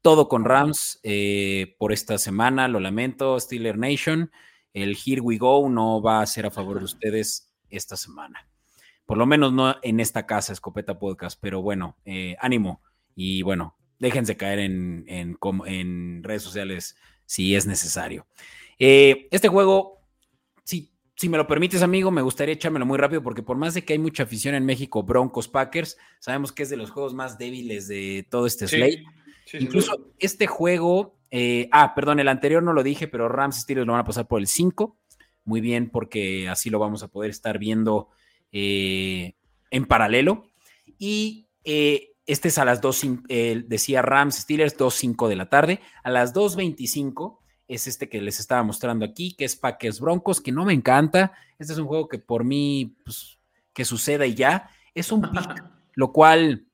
todo 0.00 0.30
con 0.30 0.46
Rams 0.46 0.98
eh, 1.02 1.76
por 1.78 1.92
esta 1.92 2.16
semana, 2.16 2.68
lo 2.68 2.80
lamento, 2.80 3.38
Steeler 3.38 3.76
Nation. 3.76 4.30
El 4.72 4.96
Here 4.96 5.20
We 5.20 5.36
Go 5.36 5.68
no 5.68 6.00
va 6.00 6.22
a 6.22 6.26
ser 6.26 6.46
a 6.46 6.50
favor 6.50 6.78
de 6.78 6.86
ustedes 6.86 7.52
esta 7.68 7.98
semana. 7.98 8.48
Por 9.04 9.18
lo 9.18 9.26
menos 9.26 9.52
no 9.52 9.76
en 9.82 10.00
esta 10.00 10.24
casa, 10.24 10.54
Escopeta 10.54 10.98
Podcast, 10.98 11.38
pero 11.38 11.60
bueno, 11.60 11.98
eh, 12.06 12.34
ánimo 12.40 12.80
y 13.14 13.42
bueno, 13.42 13.76
déjense 13.98 14.38
caer 14.38 14.60
en, 14.60 15.04
en, 15.06 16.22
redes 16.22 16.42
sociales 16.42 16.96
si 17.26 17.54
es 17.54 17.66
necesario. 17.66 18.26
Eh, 18.78 19.28
este 19.30 19.48
juego, 19.48 20.00
sí 20.64 20.91
si 21.14 21.28
me 21.28 21.36
lo 21.36 21.46
permites, 21.46 21.82
amigo, 21.82 22.10
me 22.10 22.22
gustaría 22.22 22.54
echármelo 22.54 22.86
muy 22.86 22.98
rápido 22.98 23.22
porque 23.22 23.42
por 23.42 23.56
más 23.56 23.74
de 23.74 23.84
que 23.84 23.92
hay 23.92 23.98
mucha 23.98 24.22
afición 24.22 24.54
en 24.54 24.64
México, 24.64 25.02
Broncos 25.02 25.48
Packers, 25.48 25.96
sabemos 26.18 26.52
que 26.52 26.62
es 26.62 26.70
de 26.70 26.76
los 26.76 26.90
juegos 26.90 27.14
más 27.14 27.38
débiles 27.38 27.86
de 27.88 28.26
todo 28.30 28.46
este 28.46 28.66
slate. 28.66 29.04
Incluso 29.52 30.12
este 30.18 30.46
juego, 30.46 31.18
eh, 31.30 31.68
ah, 31.72 31.94
perdón, 31.94 32.20
el 32.20 32.28
anterior 32.28 32.62
no 32.62 32.72
lo 32.72 32.82
dije, 32.82 33.08
pero 33.08 33.28
Rams 33.28 33.56
Steelers 33.60 33.86
lo 33.86 33.92
van 33.92 34.00
a 34.00 34.06
pasar 34.06 34.26
por 34.26 34.40
el 34.40 34.46
5. 34.46 34.96
Muy 35.44 35.60
bien, 35.60 35.90
porque 35.90 36.48
así 36.48 36.70
lo 36.70 36.78
vamos 36.78 37.02
a 37.02 37.08
poder 37.08 37.30
estar 37.30 37.58
viendo 37.58 38.08
eh, 38.50 39.34
en 39.70 39.84
paralelo. 39.86 40.46
Y 40.98 41.48
eh, 41.64 42.12
este 42.26 42.48
es 42.48 42.58
a 42.58 42.64
las 42.64 42.80
2, 42.80 43.06
decía 43.66 44.00
Rams 44.00 44.36
Steelers, 44.36 44.78
2.05 44.78 45.28
de 45.28 45.36
la 45.36 45.48
tarde. 45.48 45.80
A 46.02 46.10
las 46.10 46.32
2.25 46.34 47.41
es 47.74 47.86
este 47.86 48.08
que 48.08 48.20
les 48.20 48.38
estaba 48.38 48.62
mostrando 48.62 49.04
aquí, 49.04 49.34
que 49.34 49.44
es 49.44 49.56
Packers 49.56 49.98
Broncos, 49.98 50.40
que 50.40 50.52
no 50.52 50.64
me 50.64 50.74
encanta. 50.74 51.32
Este 51.58 51.72
es 51.72 51.78
un 51.78 51.86
juego 51.86 52.06
que 52.06 52.18
por 52.18 52.44
mí, 52.44 52.96
pues, 53.04 53.38
que 53.72 53.84
suceda 53.84 54.26
y 54.26 54.34
ya. 54.34 54.68
Es 54.94 55.10
un 55.10 55.22
pick, 55.22 55.64
lo 55.94 56.12
cual 56.12 56.66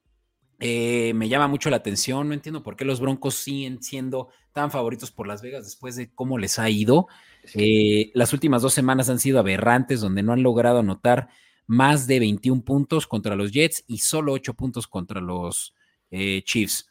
eh, 0.58 1.12
me 1.14 1.28
llama 1.28 1.46
mucho 1.46 1.70
la 1.70 1.76
atención. 1.76 2.28
No 2.28 2.34
entiendo 2.34 2.64
por 2.64 2.74
qué 2.74 2.84
los 2.84 3.00
Broncos 3.00 3.36
siguen 3.36 3.80
siendo 3.80 4.28
tan 4.52 4.72
favoritos 4.72 5.12
por 5.12 5.28
Las 5.28 5.40
Vegas 5.40 5.64
después 5.64 5.94
de 5.94 6.12
cómo 6.12 6.36
les 6.36 6.58
ha 6.58 6.68
ido. 6.68 7.06
Eh, 7.54 8.10
las 8.14 8.32
últimas 8.32 8.62
dos 8.62 8.74
semanas 8.74 9.08
han 9.08 9.20
sido 9.20 9.38
aberrantes, 9.38 10.00
donde 10.00 10.24
no 10.24 10.32
han 10.32 10.42
logrado 10.42 10.80
anotar 10.80 11.28
más 11.68 12.08
de 12.08 12.18
21 12.18 12.62
puntos 12.64 13.06
contra 13.06 13.36
los 13.36 13.52
Jets 13.52 13.84
y 13.86 13.98
solo 13.98 14.32
8 14.32 14.54
puntos 14.54 14.88
contra 14.88 15.20
los 15.20 15.74
eh, 16.10 16.42
Chiefs. 16.44 16.88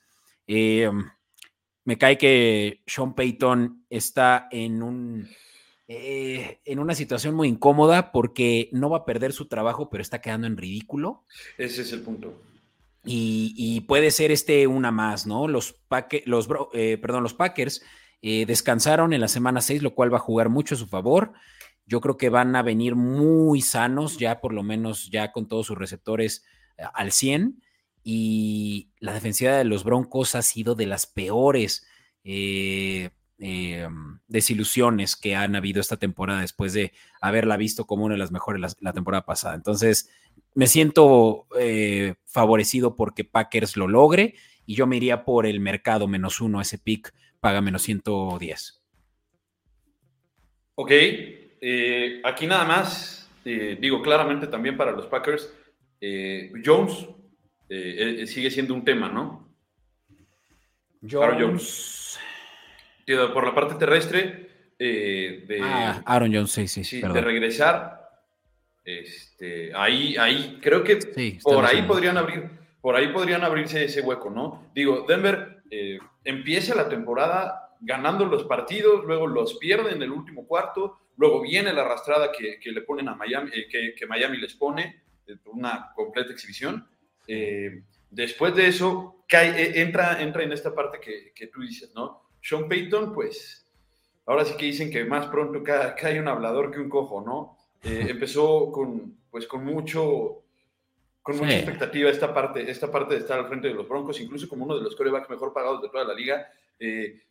Me 1.87 1.97
cae 1.97 2.17
que 2.17 2.83
Sean 2.85 3.15
Payton 3.15 3.85
está 3.89 4.49
en 4.51 4.83
un 4.83 5.29
eh, 5.87 6.59
en 6.65 6.79
una 6.79 6.93
situación 6.93 7.33
muy 7.33 7.47
incómoda 7.47 8.11
porque 8.11 8.67
no 8.73 8.89
va 8.89 8.97
a 8.97 9.05
perder 9.05 9.31
su 9.31 9.47
trabajo, 9.47 9.89
pero 9.89 10.01
está 10.01 10.19
quedando 10.19 10.47
en 10.47 10.57
ridículo. 10.57 11.23
Ese 11.57 11.83
es 11.83 11.93
el 11.93 12.01
punto. 12.01 12.41
Y, 13.05 13.79
puede 13.87 14.11
ser 14.11 14.31
este 14.31 14.67
una 14.67 14.91
más, 14.91 15.25
¿no? 15.25 15.47
Los, 15.47 15.79
los, 16.25 16.49
eh, 16.73 16.97
perdón, 16.97 17.23
los 17.23 17.33
Packers 17.33 17.81
eh, 18.21 18.45
descansaron 18.45 19.13
en 19.13 19.21
la 19.21 19.29
semana 19.29 19.61
6, 19.61 19.81
lo 19.81 19.95
cual 19.95 20.11
va 20.11 20.17
a 20.17 20.19
jugar 20.19 20.49
mucho 20.49 20.75
a 20.75 20.77
su 20.77 20.87
favor. 20.87 21.31
Yo 21.85 22.01
creo 22.01 22.17
que 22.17 22.27
van 22.27 22.53
a 22.57 22.63
venir 22.63 22.95
muy 22.95 23.61
sanos, 23.61 24.17
ya 24.17 24.41
por 24.41 24.51
lo 24.51 24.61
menos 24.61 25.09
ya 25.09 25.31
con 25.31 25.47
todos 25.47 25.67
sus 25.67 25.77
receptores 25.77 26.43
al 26.93 27.13
100 27.13 27.61
y 28.09 28.87
la 29.01 29.11
defensiva 29.11 29.57
de 29.57 29.65
los 29.65 29.83
Broncos 29.83 30.33
ha 30.35 30.41
sido 30.41 30.75
de 30.75 30.85
las 30.85 31.05
peores 31.05 31.85
eh, 32.23 33.09
eh, 33.37 33.85
desilusiones 34.29 35.17
que 35.17 35.35
han 35.35 35.57
habido 35.57 35.81
esta 35.81 35.97
temporada 35.97 36.39
después 36.39 36.71
de 36.71 36.93
haberla 37.19 37.57
visto 37.57 37.83
como 37.83 38.05
una 38.05 38.13
de 38.13 38.19
las 38.19 38.31
mejores 38.31 38.77
la, 38.79 38.93
temporada 38.93 39.25
pasada. 39.25 39.55
Entonces, 39.55 40.09
me 40.55 40.67
siento 40.67 41.47
eh, 41.59 42.15
favorecido 42.23 42.95
porque 42.95 43.25
Packers 43.25 43.75
lo 43.75 43.89
logre 43.89 44.35
y 44.65 44.75
yo 44.75 44.87
me 44.87 44.95
iría 44.95 45.25
por 45.25 45.45
el 45.45 45.59
mercado 45.59 46.07
menos 46.07 46.39
uno, 46.39 46.61
ese 46.61 46.77
pick 46.77 47.13
paga 47.41 47.59
menos 47.59 47.81
110. 47.81 48.85
Ok, 50.75 50.91
aquí 52.23 52.47
nada 52.47 52.63
más, 52.63 53.29
digo 53.43 54.01
claramente 54.01 54.47
también 54.47 54.77
para 54.77 54.93
los 54.93 55.07
Packers, 55.07 55.53
Jones 56.63 57.09
eh, 57.69 58.21
eh, 58.21 58.27
sigue 58.27 58.49
siendo 58.49 58.73
un 58.73 58.85
tema, 58.85 59.09
¿no? 59.09 59.47
Aaron 61.21 61.41
Jones. 61.41 62.19
Por 63.33 63.45
la 63.45 63.55
parte 63.55 63.75
terrestre, 63.75 64.73
eh, 64.79 65.45
de, 65.47 65.61
ah, 65.61 66.01
Aaron 66.05 66.33
Jones, 66.33 66.51
sí, 66.51 66.67
sí. 66.67 67.01
de 67.01 67.21
regresar. 67.21 67.95
Este, 68.83 69.71
ahí, 69.75 70.15
ahí, 70.17 70.59
creo 70.61 70.83
que 70.83 70.97
por 71.43 71.65
ahí 71.65 71.81
podrían 71.81 72.17
abrir, 72.17 72.49
por 72.79 72.95
ahí 72.95 73.09
podrían 73.09 73.43
abrirse 73.43 73.83
ese 73.83 74.01
hueco, 74.01 74.29
¿no? 74.29 74.69
Digo, 74.73 75.05
Denver 75.07 75.61
empieza 76.23 76.73
la 76.73 76.87
temporada 76.87 77.75
ganando 77.81 78.25
los 78.25 78.45
partidos, 78.45 79.03
luego 79.03 79.27
los 79.27 79.57
pierde 79.57 79.91
en 79.91 80.01
el 80.01 80.11
último 80.11 80.47
cuarto, 80.47 80.99
luego 81.17 81.41
viene 81.41 81.73
la 81.73 81.81
arrastrada 81.81 82.31
que, 82.31 82.71
le 82.71 82.81
ponen 82.81 83.09
a 83.09 83.15
Miami, 83.15 83.51
que, 83.69 83.93
que, 83.93 84.07
Miami 84.07 84.37
les 84.37 84.53
pone, 84.53 85.03
una 85.45 85.91
completa 85.93 86.31
exhibición, 86.31 86.87
eh, 87.27 87.83
después 88.09 88.55
de 88.55 88.67
eso, 88.67 89.23
cae, 89.27 89.49
eh, 89.61 89.81
entra, 89.81 90.21
entra 90.21 90.43
en 90.43 90.53
esta 90.53 90.73
parte 90.73 90.99
que, 90.99 91.33
que, 91.35 91.47
tú 91.47 91.61
dices, 91.61 91.91
¿no? 91.93 92.23
Sean 92.41 92.69
Payton, 92.69 93.13
pues, 93.13 93.67
ahora 94.25 94.45
sí 94.45 94.55
que 94.57 94.65
dicen 94.65 94.89
que 94.89 95.03
más 95.03 95.27
pronto 95.27 95.61
cae, 95.63 96.19
un 96.19 96.27
hablador 96.29 96.71
que 96.71 96.79
un 96.79 96.89
cojo, 96.89 97.21
¿no? 97.21 97.57
Eh, 97.83 98.07
empezó 98.09 98.71
con, 98.71 99.17
pues, 99.29 99.45
con 99.45 99.65
mucho, 99.65 100.43
con 101.21 101.37
mucha 101.37 101.57
expectativa 101.57 102.09
esta 102.09 102.33
parte, 102.33 102.69
esta 102.71 102.89
parte 102.89 103.15
de 103.15 103.19
estar 103.19 103.37
al 103.37 103.47
frente 103.47 103.67
de 103.67 103.73
los 103.73 103.87
Broncos, 103.87 104.21
incluso 104.21 104.47
como 104.47 104.63
uno 104.63 104.77
de 104.77 104.83
los 104.83 104.95
corebacks 104.95 105.29
mejor 105.29 105.53
pagados 105.53 105.81
de 105.81 105.89
toda 105.89 106.05
la 106.05 106.13
liga. 106.13 106.47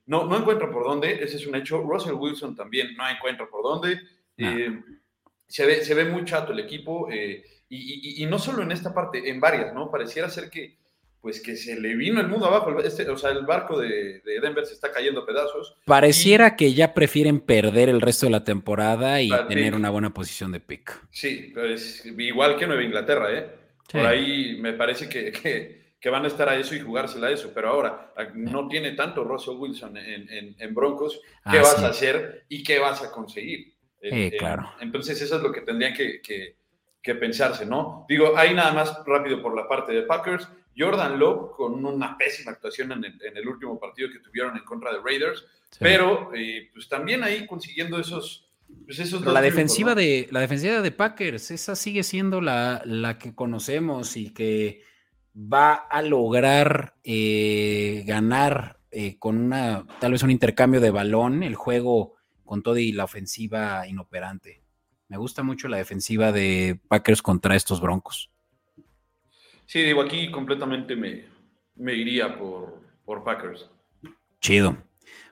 no, 0.05 0.26
no 0.26 0.36
encuentra 0.36 0.70
por 0.70 0.84
dónde, 0.84 1.24
ese 1.24 1.36
es 1.36 1.47
un 1.47 1.55
hecho. 1.55 1.80
Russell 1.80 2.12
Wilson 2.12 2.55
también 2.55 2.94
no 2.94 3.09
encuentra 3.09 3.49
por 3.49 3.62
dónde. 3.62 3.99
se, 5.49 5.64
ve, 5.64 5.82
se 5.82 5.94
ve 5.94 6.05
muy 6.05 6.26
chato 6.26 6.53
el 6.53 6.59
equipo. 6.59 7.09
Y, 7.69 8.25
no 8.27 8.39
solo 8.39 8.62
en 8.62 8.71
esta 8.71 8.95
parte, 8.95 9.29
en 9.29 9.41
varias, 9.41 9.75
¿no? 9.75 9.91
Pareciera 9.91 10.31
ser 10.31 10.51
que, 10.51 10.77
pues 11.21 11.41
que 11.41 11.57
se 11.57 11.81
le 11.81 11.97
vino 11.97 12.21
el 12.21 12.29
mundo 12.29 12.47
abajo, 12.47 12.79
este, 12.81 13.09
o 13.11 13.19
sea, 13.19 13.31
el 13.31 13.45
barco 13.45 13.81
de, 13.81 14.23
Denver 14.25 14.64
se 14.64 14.75
está 14.75 14.93
cayendo 14.93 15.23
a 15.23 15.27
pedazos. 15.27 15.77
Pareciera 15.85 16.55
que 16.55 16.75
ya 16.75 16.95
prefieren 16.95 17.41
perder 17.41 17.89
el 17.89 18.01
resto 18.01 18.27
de 18.27 18.33
la 18.33 18.45
temporada 18.45 19.21
y 19.21 19.31
tener 19.49 19.75
una 19.75 19.91
buena 19.91 20.14
posición 20.14 20.53
de 20.53 20.61
pick. 20.61 20.97
Sí, 21.11 21.51
pues, 21.53 22.07
igual 22.07 22.57
que 22.57 22.69
Nueva 22.69 22.85
Inglaterra, 22.85 23.33
¿eh? 23.33 23.51
Por 23.91 24.07
ahí 24.07 24.59
me 24.61 24.73
parece 24.73 25.09
que, 25.09 25.33
que, 25.33 26.11
van 26.11 26.25
a 26.25 26.29
estar 26.29 26.49
a 26.49 26.57
eso 26.57 26.77
y 26.77 26.81
jugársela 26.81 27.27
a 27.27 27.31
eso, 27.33 27.51
pero 27.53 27.71
ahora 27.71 28.12
no 28.35 28.69
tiene 28.69 28.93
tanto 28.93 29.25
Russell 29.25 29.57
Wilson 29.57 29.97
en, 29.97 30.75
Broncos, 30.75 31.21
¿qué 31.51 31.59
ah, 31.59 31.62
vas 31.62 31.83
a 31.83 31.89
hacer 31.89 32.45
y 32.49 32.62
qué 32.62 32.79
vas 32.79 33.03
a 33.03 33.11
conseguir? 33.11 33.75
claro. 34.39 34.73
Entonces 34.81 35.21
eso 35.21 35.37
es 35.37 35.43
lo 35.43 35.51
que 35.51 35.62
tendrían 35.62 35.95
que 35.95 36.21
que 36.21 36.55
pensarse, 37.15 37.65
¿no? 37.65 38.05
Digo, 38.09 38.37
ahí 38.37 38.55
nada 38.55 38.73
más 38.73 39.03
rápido 39.07 39.41
por 39.41 39.55
la 39.55 39.69
parte 39.69 39.93
de 39.93 40.03
Packers. 40.03 40.49
Jordan 40.77 41.19
Love 41.19 41.53
con 41.57 41.85
una 41.85 42.19
pésima 42.19 42.53
actuación 42.53 42.93
en 42.93 43.37
el, 43.37 43.49
último 43.49 43.79
partido 43.81 44.11
que 44.11 44.19
tuvieron 44.19 44.57
en 44.57 44.65
contra 44.65 44.93
de 44.93 44.99
Raiders, 45.01 45.47
pero 45.79 46.31
eh, 46.35 46.69
pues 46.73 46.89
también 46.89 47.23
ahí 47.23 47.47
consiguiendo 47.47 47.99
esos... 47.99 48.43
Pues 48.85 48.99
esos 48.99 49.25
la 49.25 49.41
defensiva 49.41 49.95
de 49.95 50.27
la 50.33 50.41
defensiva 50.41 50.83
de 50.83 50.91
Packers, 50.91 51.53
esa 51.53 51.77
sigue 51.77 52.03
siendo 52.03 52.41
la, 52.41 52.83
la 52.85 53.17
que 53.17 53.33
conocemos 53.33 54.17
y 54.17 54.35
que 54.35 54.83
va 55.37 55.75
a 55.75 56.03
lograr 56.03 56.97
eh, 57.05 58.03
ganar 58.07 58.81
eh, 58.91 59.19
con 59.19 59.39
una 59.39 59.87
tal 60.01 60.13
vez 60.13 60.23
un 60.23 60.31
intercambio 60.31 60.81
de 60.81 60.91
balón 60.91 61.43
el 61.43 61.55
juego 61.55 62.15
con 62.45 62.63
todo 62.63 62.79
y 62.79 62.93
la 62.93 63.05
ofensiva 63.05 63.87
inoperante. 63.87 64.63
Me 65.09 65.17
gusta 65.17 65.43
mucho 65.43 65.69
la 65.69 65.77
defensiva 65.77 66.33
de 66.33 66.81
Packers 66.89 67.23
contra 67.23 67.55
estos 67.55 67.81
Broncos. 67.81 68.31
Sí, 69.67 69.83
digo, 69.83 70.03
aquí 70.03 70.31
completamente 70.31 70.97
me, 70.97 71.95
iría 71.95 72.39
por, 72.39 72.81
por 73.05 73.25
Packers. 73.25 73.69
Chido. 74.41 74.77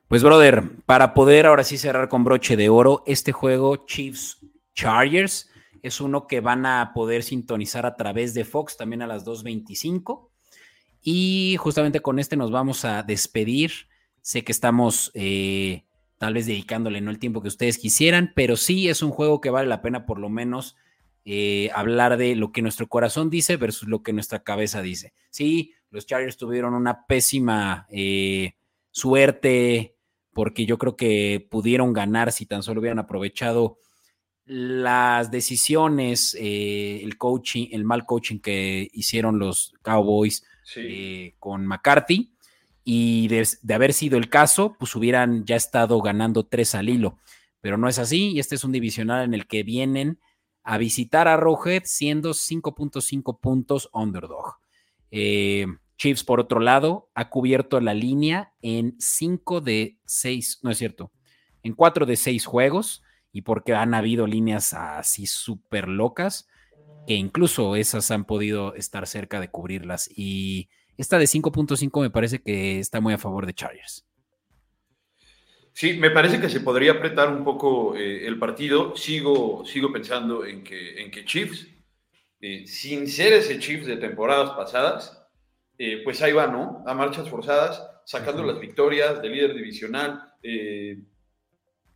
Pues, 0.08 0.22
brother, 0.22 0.62
para 0.86 1.14
poder 1.14 1.46
ahora 1.46 1.64
sí 1.64 1.78
cerrar 1.78 2.08
con 2.08 2.24
broche 2.24 2.56
de 2.56 2.68
oro, 2.68 3.02
este 3.06 3.32
juego 3.32 3.84
Chiefs 3.86 4.38
Chargers 4.74 5.50
es 5.82 6.00
uno 6.00 6.26
que 6.26 6.40
van 6.40 6.66
a 6.66 6.92
poder 6.94 7.22
sintonizar 7.22 7.84
a 7.84 7.94
través 7.96 8.32
de 8.32 8.44
Fox 8.44 8.76
también 8.76 9.02
a 9.02 9.06
las 9.06 9.26
2.25. 9.26 10.30
Y 11.02 11.56
justamente 11.58 12.00
con 12.00 12.18
este 12.18 12.36
nos 12.36 12.50
vamos 12.50 12.84
a 12.84 13.02
despedir. 13.02 13.72
Sé 14.22 14.42
que 14.42 14.52
estamos 14.52 15.10
eh, 15.14 15.84
tal 16.24 16.32
vez 16.32 16.46
dedicándole 16.46 17.02
no 17.02 17.10
el 17.10 17.18
tiempo 17.18 17.42
que 17.42 17.48
ustedes 17.48 17.76
quisieran, 17.76 18.32
pero 18.34 18.56
sí 18.56 18.88
es 18.88 19.02
un 19.02 19.10
juego 19.10 19.42
que 19.42 19.50
vale 19.50 19.68
la 19.68 19.82
pena 19.82 20.06
por 20.06 20.18
lo 20.18 20.30
menos 20.30 20.74
eh, 21.26 21.68
hablar 21.74 22.16
de 22.16 22.34
lo 22.34 22.50
que 22.50 22.62
nuestro 22.62 22.88
corazón 22.88 23.28
dice 23.28 23.58
versus 23.58 23.90
lo 23.90 24.02
que 24.02 24.14
nuestra 24.14 24.42
cabeza 24.42 24.80
dice. 24.80 25.12
Sí, 25.28 25.74
los 25.90 26.06
Chargers 26.06 26.38
tuvieron 26.38 26.72
una 26.72 27.04
pésima 27.04 27.86
eh, 27.90 28.54
suerte 28.90 29.98
porque 30.32 30.64
yo 30.64 30.78
creo 30.78 30.96
que 30.96 31.46
pudieron 31.50 31.92
ganar 31.92 32.32
si 32.32 32.46
tan 32.46 32.62
solo 32.62 32.80
hubieran 32.80 33.00
aprovechado 33.00 33.76
las 34.46 35.30
decisiones, 35.30 36.34
eh, 36.40 37.02
el 37.02 37.18
coaching, 37.18 37.68
el 37.70 37.84
mal 37.84 38.06
coaching 38.06 38.38
que 38.38 38.88
hicieron 38.94 39.38
los 39.38 39.74
Cowboys 39.82 40.42
con 41.38 41.66
McCarthy 41.66 42.33
y 42.84 43.28
de, 43.28 43.46
haber 43.74 43.92
sido 43.92 44.18
el 44.18 44.28
caso, 44.28 44.76
pues 44.78 44.94
hubieran 44.94 45.44
ya 45.44 45.56
estado 45.56 46.00
ganando 46.00 46.46
tres 46.46 46.74
al 46.74 46.88
hilo, 46.88 47.18
pero 47.60 47.78
no 47.78 47.88
es 47.88 47.98
así 47.98 48.32
y 48.32 48.40
este 48.40 48.54
es 48.54 48.64
un 48.64 48.72
divisional 48.72 49.24
en 49.24 49.34
el 49.34 49.46
que 49.46 49.62
vienen 49.62 50.20
a 50.62 50.78
visitar 50.78 51.28
a 51.28 51.36
Rojet 51.36 51.86
siendo 51.86 52.30
5.5 52.30 53.40
puntos 53.40 53.88
underdog. 53.92 54.58
Eh, 55.10 55.66
Chiefs, 55.96 56.24
por 56.24 56.40
otro 56.40 56.60
lado, 56.60 57.10
ha 57.14 57.30
cubierto 57.30 57.80
la 57.80 57.94
línea 57.94 58.52
en 58.60 58.96
5 58.98 59.60
de 59.60 59.98
6, 60.04 60.60
no 60.62 60.70
es 60.70 60.78
cierto, 60.78 61.12
en 61.62 61.74
4 61.74 62.04
de 62.04 62.16
6 62.16 62.44
juegos 62.44 63.02
y 63.32 63.42
porque 63.42 63.74
han 63.74 63.94
habido 63.94 64.26
líneas 64.26 64.74
así 64.74 65.26
súper 65.26 65.88
locas 65.88 66.48
que 67.06 67.14
incluso 67.14 67.76
esas 67.76 68.10
han 68.10 68.24
podido 68.24 68.74
estar 68.74 69.06
cerca 69.06 69.40
de 69.40 69.50
cubrirlas 69.50 70.08
y 70.14 70.68
esta 70.96 71.18
de 71.18 71.26
5.5 71.26 72.00
me 72.00 72.10
parece 72.10 72.40
que 72.40 72.78
está 72.78 73.00
muy 73.00 73.14
a 73.14 73.18
favor 73.18 73.46
de 73.46 73.54
Chargers. 73.54 74.04
Sí, 75.74 75.94
me 75.94 76.10
parece 76.10 76.40
que 76.40 76.48
se 76.48 76.60
podría 76.60 76.92
apretar 76.92 77.28
un 77.30 77.42
poco 77.42 77.96
eh, 77.96 78.28
el 78.28 78.38
partido. 78.38 78.96
Sigo, 78.96 79.64
sigo 79.66 79.92
pensando 79.92 80.46
en 80.46 80.62
que, 80.62 81.02
en 81.02 81.10
que 81.10 81.24
Chiefs, 81.24 81.66
eh, 82.40 82.64
sin 82.68 83.08
ser 83.08 83.32
ese 83.32 83.58
Chiefs 83.58 83.86
de 83.86 83.96
temporadas 83.96 84.50
pasadas, 84.50 85.26
eh, 85.76 86.00
pues 86.04 86.22
ahí 86.22 86.32
va, 86.32 86.46
¿no? 86.46 86.84
A 86.86 86.94
marchas 86.94 87.28
forzadas, 87.28 87.84
sacando 88.04 88.44
las 88.44 88.60
victorias 88.60 89.20
de 89.20 89.28
líder 89.28 89.54
divisional. 89.54 90.32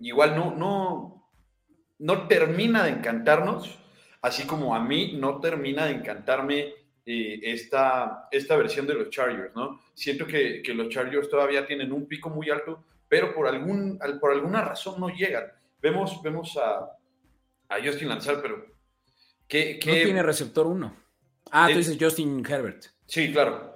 igual 0.00 0.34
no, 0.34 0.54
no, 0.56 1.30
no 1.98 2.26
termina 2.26 2.82
de 2.82 2.90
encantarnos, 2.90 3.78
así 4.22 4.44
como 4.44 4.74
a 4.74 4.80
mí 4.80 5.16
no 5.20 5.38
termina 5.38 5.86
de 5.86 5.92
encantarme 5.92 6.74
esta, 7.10 8.28
esta 8.30 8.56
versión 8.56 8.86
de 8.86 8.94
los 8.94 9.10
Chargers, 9.10 9.54
¿no? 9.54 9.80
Siento 9.94 10.26
que, 10.26 10.62
los 10.74 10.88
Chargers 10.88 11.28
todavía 11.28 11.66
tienen 11.66 11.92
un 11.92 12.06
pico 12.06 12.28
muy 12.28 12.50
alto, 12.50 12.84
pero 13.08 13.34
por, 13.34 13.46
algún, 13.46 13.98
por 14.20 14.32
alguna 14.32 14.62
razón 14.62 15.00
no 15.00 15.08
llegan. 15.08 15.44
Vemos, 15.80 16.20
vemos 16.22 16.56
a, 16.58 16.90
a 17.68 17.82
Justin 17.82 18.08
lanzar, 18.08 18.42
pero... 18.42 18.66
¿qué, 19.46 19.78
no 19.86 19.92
tiene 19.92 20.22
receptor 20.22 20.66
uno. 20.66 20.94
Ah, 21.50 21.68
tú 21.70 21.78
dices 21.78 21.96
Justin 21.98 22.44
Herbert. 22.46 22.84
Sí, 23.06 23.32
claro. 23.32 23.74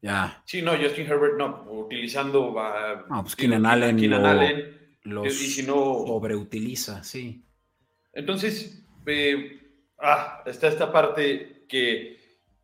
Ya. 0.00 0.42
Sí, 0.46 0.62
no, 0.62 0.72
Justin 0.78 1.06
Herbert 1.06 1.36
no, 1.36 1.66
utilizando... 1.70 2.54
no, 3.10 3.22
pues 3.22 3.36
Keenan 3.36 3.66
Allen, 3.66 3.98
Keenan 3.98 4.24
Allen 4.24 4.80
los 5.02 5.26
y 5.26 5.46
si 5.46 5.62
no, 5.62 6.04
sobreutiliza, 6.06 7.02
sí. 7.02 7.44
Entonces, 8.12 8.82
eh, 9.06 9.60
ah, 9.98 10.42
está 10.46 10.68
esta 10.68 10.92
parte 10.92 11.64
que 11.68 12.19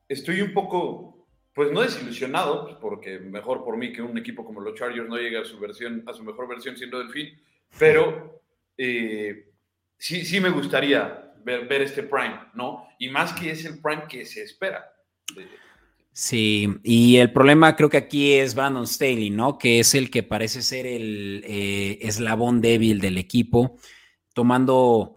estoy 0.08 0.40
un 0.40 0.52
poco, 0.52 1.26
pues 1.54 1.72
no 1.72 1.82
desilusionado, 1.82 2.64
pues, 2.64 2.76
porque 2.80 3.18
mejor 3.18 3.64
por 3.64 3.76
mí 3.76 3.92
que 3.92 4.02
un 4.02 4.16
equipo 4.18 4.44
como 4.44 4.60
los 4.60 4.74
Chargers 4.74 5.08
no 5.08 5.16
llegue 5.16 5.38
a 5.38 5.44
su 5.44 5.58
versión, 5.58 6.02
a 6.06 6.12
su 6.12 6.22
mejor 6.22 6.48
versión 6.48 6.76
siendo 6.76 6.98
Delfín, 6.98 7.30
pero 7.78 8.42
eh, 8.76 9.50
sí, 9.98 10.24
sí 10.24 10.40
me 10.40 10.50
gustaría 10.50 11.32
ver, 11.44 11.66
ver, 11.66 11.82
este 11.82 12.02
Prime, 12.02 12.38
¿no? 12.54 12.88
Y 12.98 13.08
más 13.08 13.32
que 13.32 13.50
es 13.50 13.64
el 13.64 13.80
Prime 13.80 14.04
que 14.08 14.24
se 14.24 14.42
espera. 14.42 14.92
Sí, 16.12 16.68
y 16.82 17.16
el 17.18 17.30
problema 17.30 17.76
creo 17.76 17.90
que 17.90 17.98
aquí 17.98 18.32
es 18.32 18.54
Brandon 18.54 18.86
Staley, 18.86 19.28
¿no? 19.28 19.58
Que 19.58 19.80
es 19.80 19.94
el 19.94 20.10
que 20.10 20.22
parece 20.22 20.62
ser 20.62 20.86
el 20.86 21.44
eh, 21.46 21.98
eslabón 22.00 22.62
débil 22.62 23.00
del 23.00 23.18
equipo, 23.18 23.76
tomando 24.32 25.16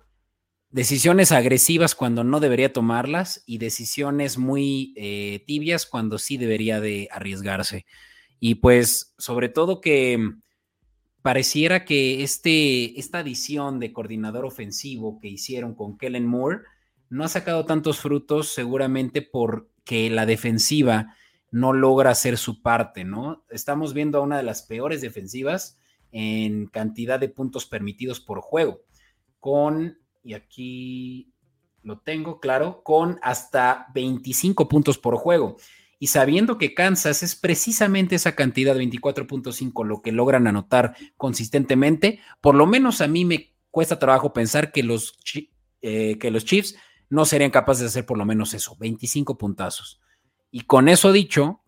decisiones 0.72 1.32
agresivas 1.32 1.96
cuando 1.96 2.24
no 2.24 2.40
debería 2.40 2.72
tomarlas 2.72 3.44
y 3.46 3.58
decisiones 3.58 4.38
muy 4.38 4.94
eh, 4.96 5.44
tibias 5.48 5.86
cuando 5.86 6.18
sí 6.18 6.38
debería 6.38 6.80
de 6.80 7.08
arriesgarse. 7.12 7.86
Y 8.40 8.56
pues 8.56 9.14
sobre 9.18 9.50
todo 9.50 9.82
que 9.82 10.34
pareciera 11.22 11.86
que 11.86 12.24
este, 12.24 13.00
esta 13.00 13.20
adición 13.20 13.80
de 13.80 13.92
coordinador 13.92 14.46
ofensivo 14.46 15.20
que 15.20 15.28
hicieron 15.28 15.76
con 15.76 15.98
Kellen 15.98 16.26
Moore 16.26 16.60
no 17.10 17.24
ha 17.24 17.28
sacado 17.28 17.66
tantos 17.66 18.00
frutos 18.00 18.50
seguramente 18.50 19.22
porque 19.22 20.10
la 20.10 20.26
defensiva 20.26 21.16
no 21.52 21.74
logra 21.74 22.12
hacer 22.12 22.38
su 22.38 22.62
parte, 22.62 23.04
¿no? 23.04 23.44
Estamos 23.50 23.94
viendo 23.94 24.20
a 24.20 24.22
una 24.22 24.38
de 24.38 24.44
las 24.44 24.62
peores 24.62 25.02
defensivas 25.02 25.80
en 26.12 26.68
cantidad 26.68 27.20
de 27.20 27.30
puntos 27.30 27.66
permitidos 27.66 28.20
por 28.20 28.42
juego, 28.42 28.82
con 29.40 29.98
y 30.24 30.34
aquí 30.34 31.34
lo 31.84 32.00
tengo 32.00 32.40
claro, 32.40 32.82
con 32.84 33.20
hasta 33.22 33.88
25 33.94 34.68
puntos 34.68 34.98
por 34.98 35.16
juego. 35.16 35.58
Y 35.98 36.08
sabiendo 36.08 36.58
que 36.58 36.74
Kansas 36.74 37.24
es 37.24 37.36
precisamente 37.36 38.16
esa 38.16 38.36
cantidad, 38.36 38.76
24.5, 38.76 39.86
lo 39.86 40.02
que 40.02 40.12
logran 40.12 40.48
anotar 40.48 40.96
consistentemente, 41.18 42.20
por 42.40 42.56
lo 42.56 42.66
menos 42.66 43.02
a 43.02 43.08
mí 43.08 43.26
me 43.26 43.54
cuesta 43.70 44.00
trabajo 44.00 44.32
pensar 44.32 44.72
que 44.72 44.84
los, 44.84 45.18
eh, 45.82 46.18
que 46.18 46.32
los 46.32 46.46
Chiefs 46.46 46.76
no 47.10 47.26
serían 47.26 47.52
capaces 47.52 47.82
de 47.82 47.88
hacer 47.88 48.06
por 48.06 48.18
lo 48.18 48.26
menos 48.26 48.54
eso, 48.54 48.78
25 48.80 49.38
puntazos. 49.38 50.00
Y 50.52 50.62
con 50.62 50.88
eso 50.88 51.12
dicho, 51.12 51.62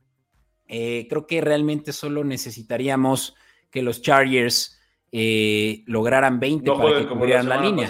eh, 0.68 1.08
creo 1.10 1.28
que 1.28 1.42
realmente 1.42 1.92
solo 1.92 2.24
necesitaríamos 2.24 3.36
que 3.70 3.82
los 3.82 4.02
Chargers 4.02 4.80
eh, 5.12 5.84
lograran 5.88 6.40
20 6.40 6.72
para 6.72 7.00
que 7.00 7.08
cubrieran 7.08 7.50
la, 7.50 7.62
línea. 7.62 7.90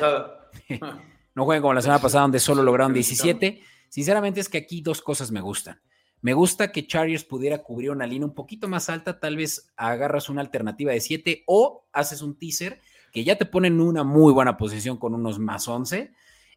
no 1.35 1.45
jueguen 1.45 1.61
como 1.61 1.73
la 1.73 1.81
semana 1.81 2.01
pasada 2.01 2.23
donde 2.23 2.39
solo 2.39 2.63
lograron 2.63 2.93
17. 2.93 3.61
Sinceramente 3.89 4.39
es 4.39 4.49
que 4.49 4.57
aquí 4.57 4.81
dos 4.81 5.01
cosas 5.01 5.31
me 5.31 5.41
gustan. 5.41 5.81
Me 6.21 6.33
gusta 6.33 6.71
que 6.71 6.85
Chargers 6.85 7.23
pudiera 7.23 7.63
cubrir 7.63 7.89
una 7.89 8.05
línea 8.05 8.27
un 8.27 8.35
poquito 8.35 8.67
más 8.67 8.89
alta, 8.89 9.19
tal 9.19 9.37
vez 9.37 9.71
agarras 9.75 10.29
una 10.29 10.41
alternativa 10.41 10.91
de 10.91 11.01
7 11.01 11.43
o 11.47 11.87
haces 11.91 12.21
un 12.21 12.37
teaser 12.37 12.79
que 13.11 13.23
ya 13.23 13.37
te 13.37 13.45
pone 13.45 13.69
en 13.69 13.81
una 13.81 14.03
muy 14.03 14.31
buena 14.31 14.55
posición 14.55 14.97
con 14.97 15.15
unos 15.15 15.39
más 15.39 15.67
11. 15.67 16.11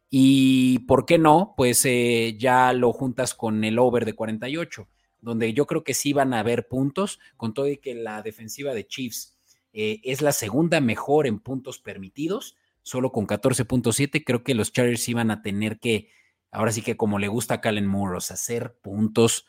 Y 0.09 0.79
por 0.79 1.05
qué 1.05 1.17
no, 1.17 1.55
pues 1.57 1.83
eh, 1.85 2.37
ya 2.39 2.73
lo 2.73 2.93
juntas 2.93 3.33
con 3.33 3.63
el 3.63 3.79
over 3.79 4.05
de 4.05 4.13
48, 4.13 4.87
donde 5.19 5.51
yo 5.53 5.65
creo 5.65 5.83
que 5.83 5.95
sí 5.95 6.13
van 6.13 6.33
a 6.33 6.39
haber 6.39 6.67
puntos, 6.67 7.19
con 7.35 7.53
todo 7.53 7.67
y 7.67 7.77
que 7.77 7.95
la 7.95 8.21
defensiva 8.21 8.73
de 8.73 8.85
Chiefs 8.85 9.35
eh, 9.73 9.99
es 10.03 10.21
la 10.21 10.31
segunda 10.31 10.79
mejor 10.79 11.25
en 11.25 11.39
puntos 11.39 11.79
permitidos 11.79 12.55
solo 12.85 13.11
con 13.11 13.25
14.7, 13.25 14.23
creo 14.23 14.43
que 14.43 14.53
los 14.53 14.71
Chargers 14.71 15.09
iban 15.09 15.31
a 15.31 15.41
tener 15.41 15.79
que, 15.79 16.11
ahora 16.51 16.71
sí 16.71 16.83
que 16.83 16.95
como 16.95 17.17
le 17.17 17.27
gusta 17.27 17.55
a 17.55 17.61
Calen 17.61 17.87
Moore, 17.87 18.17
hacer 18.17 18.75
puntos 18.79 19.47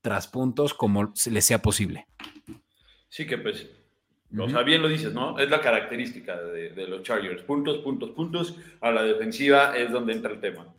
tras 0.00 0.28
puntos 0.28 0.74
como 0.74 1.12
les 1.28 1.44
sea 1.44 1.60
posible. 1.60 2.06
Sí, 3.08 3.26
que 3.26 3.36
pues, 3.36 3.68
o 4.38 4.48
sea, 4.48 4.62
bien 4.62 4.80
lo 4.80 4.88
dices, 4.88 5.12
¿no? 5.12 5.36
Es 5.40 5.50
la 5.50 5.60
característica 5.60 6.40
de, 6.40 6.86
los 6.86 7.02
Chargers, 7.02 7.42
puntos, 7.42 7.78
puntos, 7.78 8.10
puntos, 8.10 8.54
a 8.80 8.92
la 8.92 9.02
defensiva 9.02 9.76
es 9.76 9.90
donde 9.90 10.12
entra 10.12 10.30
el 10.30 10.40
tema. 10.40 10.72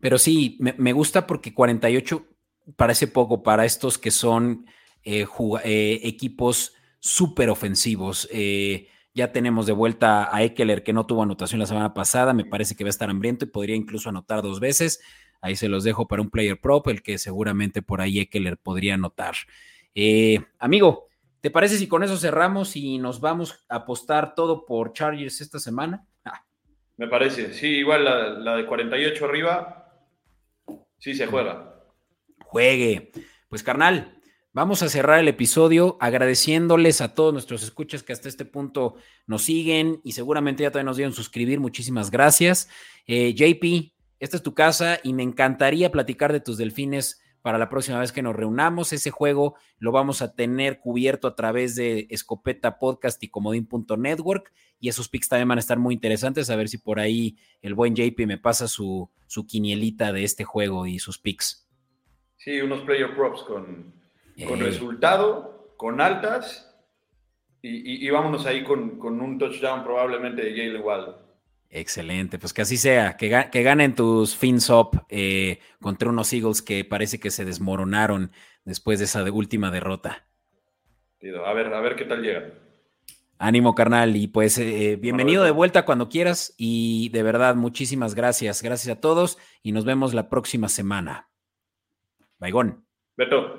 Pero 0.00 0.16
sí, 0.16 0.56
me, 0.60 0.92
gusta 0.94 1.26
porque 1.26 1.52
48 1.52 2.26
parece 2.74 3.06
poco 3.06 3.42
para 3.42 3.66
estos 3.66 3.98
que 3.98 4.10
son 4.10 4.64
eh, 5.04 5.26
eh, 5.64 6.00
equipos 6.04 6.72
súper 7.00 7.50
ofensivos. 7.50 8.26
Eh, 8.32 8.88
ya 9.18 9.32
tenemos 9.32 9.66
de 9.66 9.72
vuelta 9.72 10.34
a 10.34 10.44
Eckler, 10.44 10.84
que 10.84 10.92
no 10.92 11.04
tuvo 11.04 11.24
anotación 11.24 11.58
la 11.58 11.66
semana 11.66 11.92
pasada. 11.92 12.32
Me 12.32 12.44
parece 12.44 12.76
que 12.76 12.84
va 12.84 12.88
a 12.88 12.90
estar 12.90 13.10
hambriento 13.10 13.44
y 13.44 13.48
podría 13.48 13.74
incluso 13.74 14.08
anotar 14.08 14.42
dos 14.42 14.60
veces. 14.60 15.00
Ahí 15.40 15.56
se 15.56 15.68
los 15.68 15.82
dejo 15.82 16.06
para 16.06 16.22
un 16.22 16.30
player 16.30 16.60
prop, 16.60 16.86
el 16.86 17.02
que 17.02 17.18
seguramente 17.18 17.82
por 17.82 18.00
ahí 18.00 18.20
Eckler 18.20 18.58
podría 18.58 18.94
anotar. 18.94 19.34
Eh, 19.92 20.38
amigo, 20.60 21.08
¿te 21.40 21.50
parece 21.50 21.78
si 21.78 21.88
con 21.88 22.04
eso 22.04 22.16
cerramos 22.16 22.76
y 22.76 22.98
nos 22.98 23.20
vamos 23.20 23.64
a 23.68 23.76
apostar 23.76 24.36
todo 24.36 24.64
por 24.64 24.92
Chargers 24.92 25.40
esta 25.40 25.58
semana? 25.58 26.06
Ah. 26.24 26.44
Me 26.96 27.08
parece, 27.08 27.52
sí, 27.54 27.66
igual 27.66 28.04
la, 28.04 28.28
la 28.28 28.56
de 28.56 28.66
48 28.66 29.24
arriba, 29.24 29.98
sí 30.98 31.12
se 31.12 31.26
juega. 31.26 31.82
Juegue. 32.44 33.10
Pues 33.48 33.64
carnal, 33.64 34.17
Vamos 34.58 34.82
a 34.82 34.88
cerrar 34.88 35.20
el 35.20 35.28
episodio 35.28 35.96
agradeciéndoles 36.00 37.00
a 37.00 37.14
todos 37.14 37.32
nuestros 37.32 37.62
escuchas 37.62 38.02
que 38.02 38.12
hasta 38.12 38.28
este 38.28 38.44
punto 38.44 38.96
nos 39.24 39.44
siguen 39.44 40.00
y 40.02 40.14
seguramente 40.14 40.64
ya 40.64 40.72
también 40.72 40.86
nos 40.86 40.96
dieron 40.96 41.12
suscribir. 41.12 41.60
Muchísimas 41.60 42.10
gracias. 42.10 42.68
Eh, 43.06 43.34
JP, 43.34 43.92
esta 44.18 44.36
es 44.36 44.42
tu 44.42 44.54
casa 44.54 44.98
y 45.04 45.12
me 45.12 45.22
encantaría 45.22 45.92
platicar 45.92 46.32
de 46.32 46.40
tus 46.40 46.58
delfines 46.58 47.22
para 47.40 47.56
la 47.56 47.68
próxima 47.68 48.00
vez 48.00 48.10
que 48.10 48.20
nos 48.20 48.34
reunamos. 48.34 48.92
Ese 48.92 49.12
juego 49.12 49.54
lo 49.78 49.92
vamos 49.92 50.22
a 50.22 50.34
tener 50.34 50.80
cubierto 50.80 51.28
a 51.28 51.36
través 51.36 51.76
de 51.76 52.08
Escopeta 52.10 52.80
Podcast 52.80 53.22
y 53.22 53.28
Comodín.network. 53.28 54.52
Y 54.80 54.88
esos 54.88 55.08
picks 55.08 55.28
también 55.28 55.46
van 55.46 55.58
a 55.58 55.60
estar 55.60 55.78
muy 55.78 55.94
interesantes. 55.94 56.50
A 56.50 56.56
ver 56.56 56.68
si 56.68 56.78
por 56.78 56.98
ahí 56.98 57.36
el 57.62 57.74
buen 57.74 57.94
JP 57.94 58.26
me 58.26 58.38
pasa 58.38 58.66
su, 58.66 59.08
su 59.28 59.46
quinielita 59.46 60.12
de 60.12 60.24
este 60.24 60.42
juego 60.42 60.84
y 60.88 60.98
sus 60.98 61.16
picks. 61.16 61.64
Sí, 62.38 62.60
unos 62.60 62.80
player 62.80 63.14
props 63.14 63.42
con, 63.42 63.97
con 64.46 64.60
resultado, 64.60 65.74
con 65.76 66.00
altas. 66.00 66.64
Y, 67.60 68.08
vámonos 68.10 68.46
ahí 68.46 68.62
con, 68.62 68.98
con, 68.98 69.20
un 69.20 69.38
touchdown 69.38 69.82
probablemente 69.82 70.42
de 70.42 70.50
Jalen 70.50 70.82
Waddle. 70.82 71.14
Excelente, 71.70 72.38
pues 72.38 72.54
que 72.54 72.62
así 72.62 72.76
sea, 72.76 73.16
que, 73.16 73.28
ganen 73.28 73.94
tus 73.94 74.36
fins 74.36 74.70
up 74.70 75.02
eh, 75.10 75.58
contra 75.80 76.08
unos 76.08 76.32
Eagles 76.32 76.62
que 76.62 76.84
parece 76.84 77.20
que 77.20 77.30
se 77.30 77.44
desmoronaron 77.44 78.32
después 78.64 79.00
de 79.00 79.04
esa 79.04 79.22
última 79.30 79.70
derrota. 79.70 80.26
A 81.44 81.52
ver, 81.52 81.74
a 81.74 81.80
ver 81.80 81.96
qué 81.96 82.04
tal 82.04 82.22
llegan. 82.22 82.54
Ánimo, 83.38 83.74
carnal, 83.74 84.16
y 84.16 84.28
pues 84.28 84.58
eh, 84.58 84.96
bienvenido 85.00 85.44
de 85.44 85.50
vuelta 85.50 85.84
cuando 85.84 86.08
quieras 86.08 86.54
y 86.56 87.10
de 87.10 87.22
verdad, 87.22 87.54
muchísimas 87.54 88.14
gracias. 88.14 88.62
Gracias 88.62 88.96
a 88.96 89.00
todos 89.00 89.38
y 89.62 89.72
nos 89.72 89.84
vemos 89.84 90.14
la 90.14 90.28
próxima 90.28 90.68
semana. 90.68 91.28
Baigón. 92.38 92.84
Beto. 93.16 93.58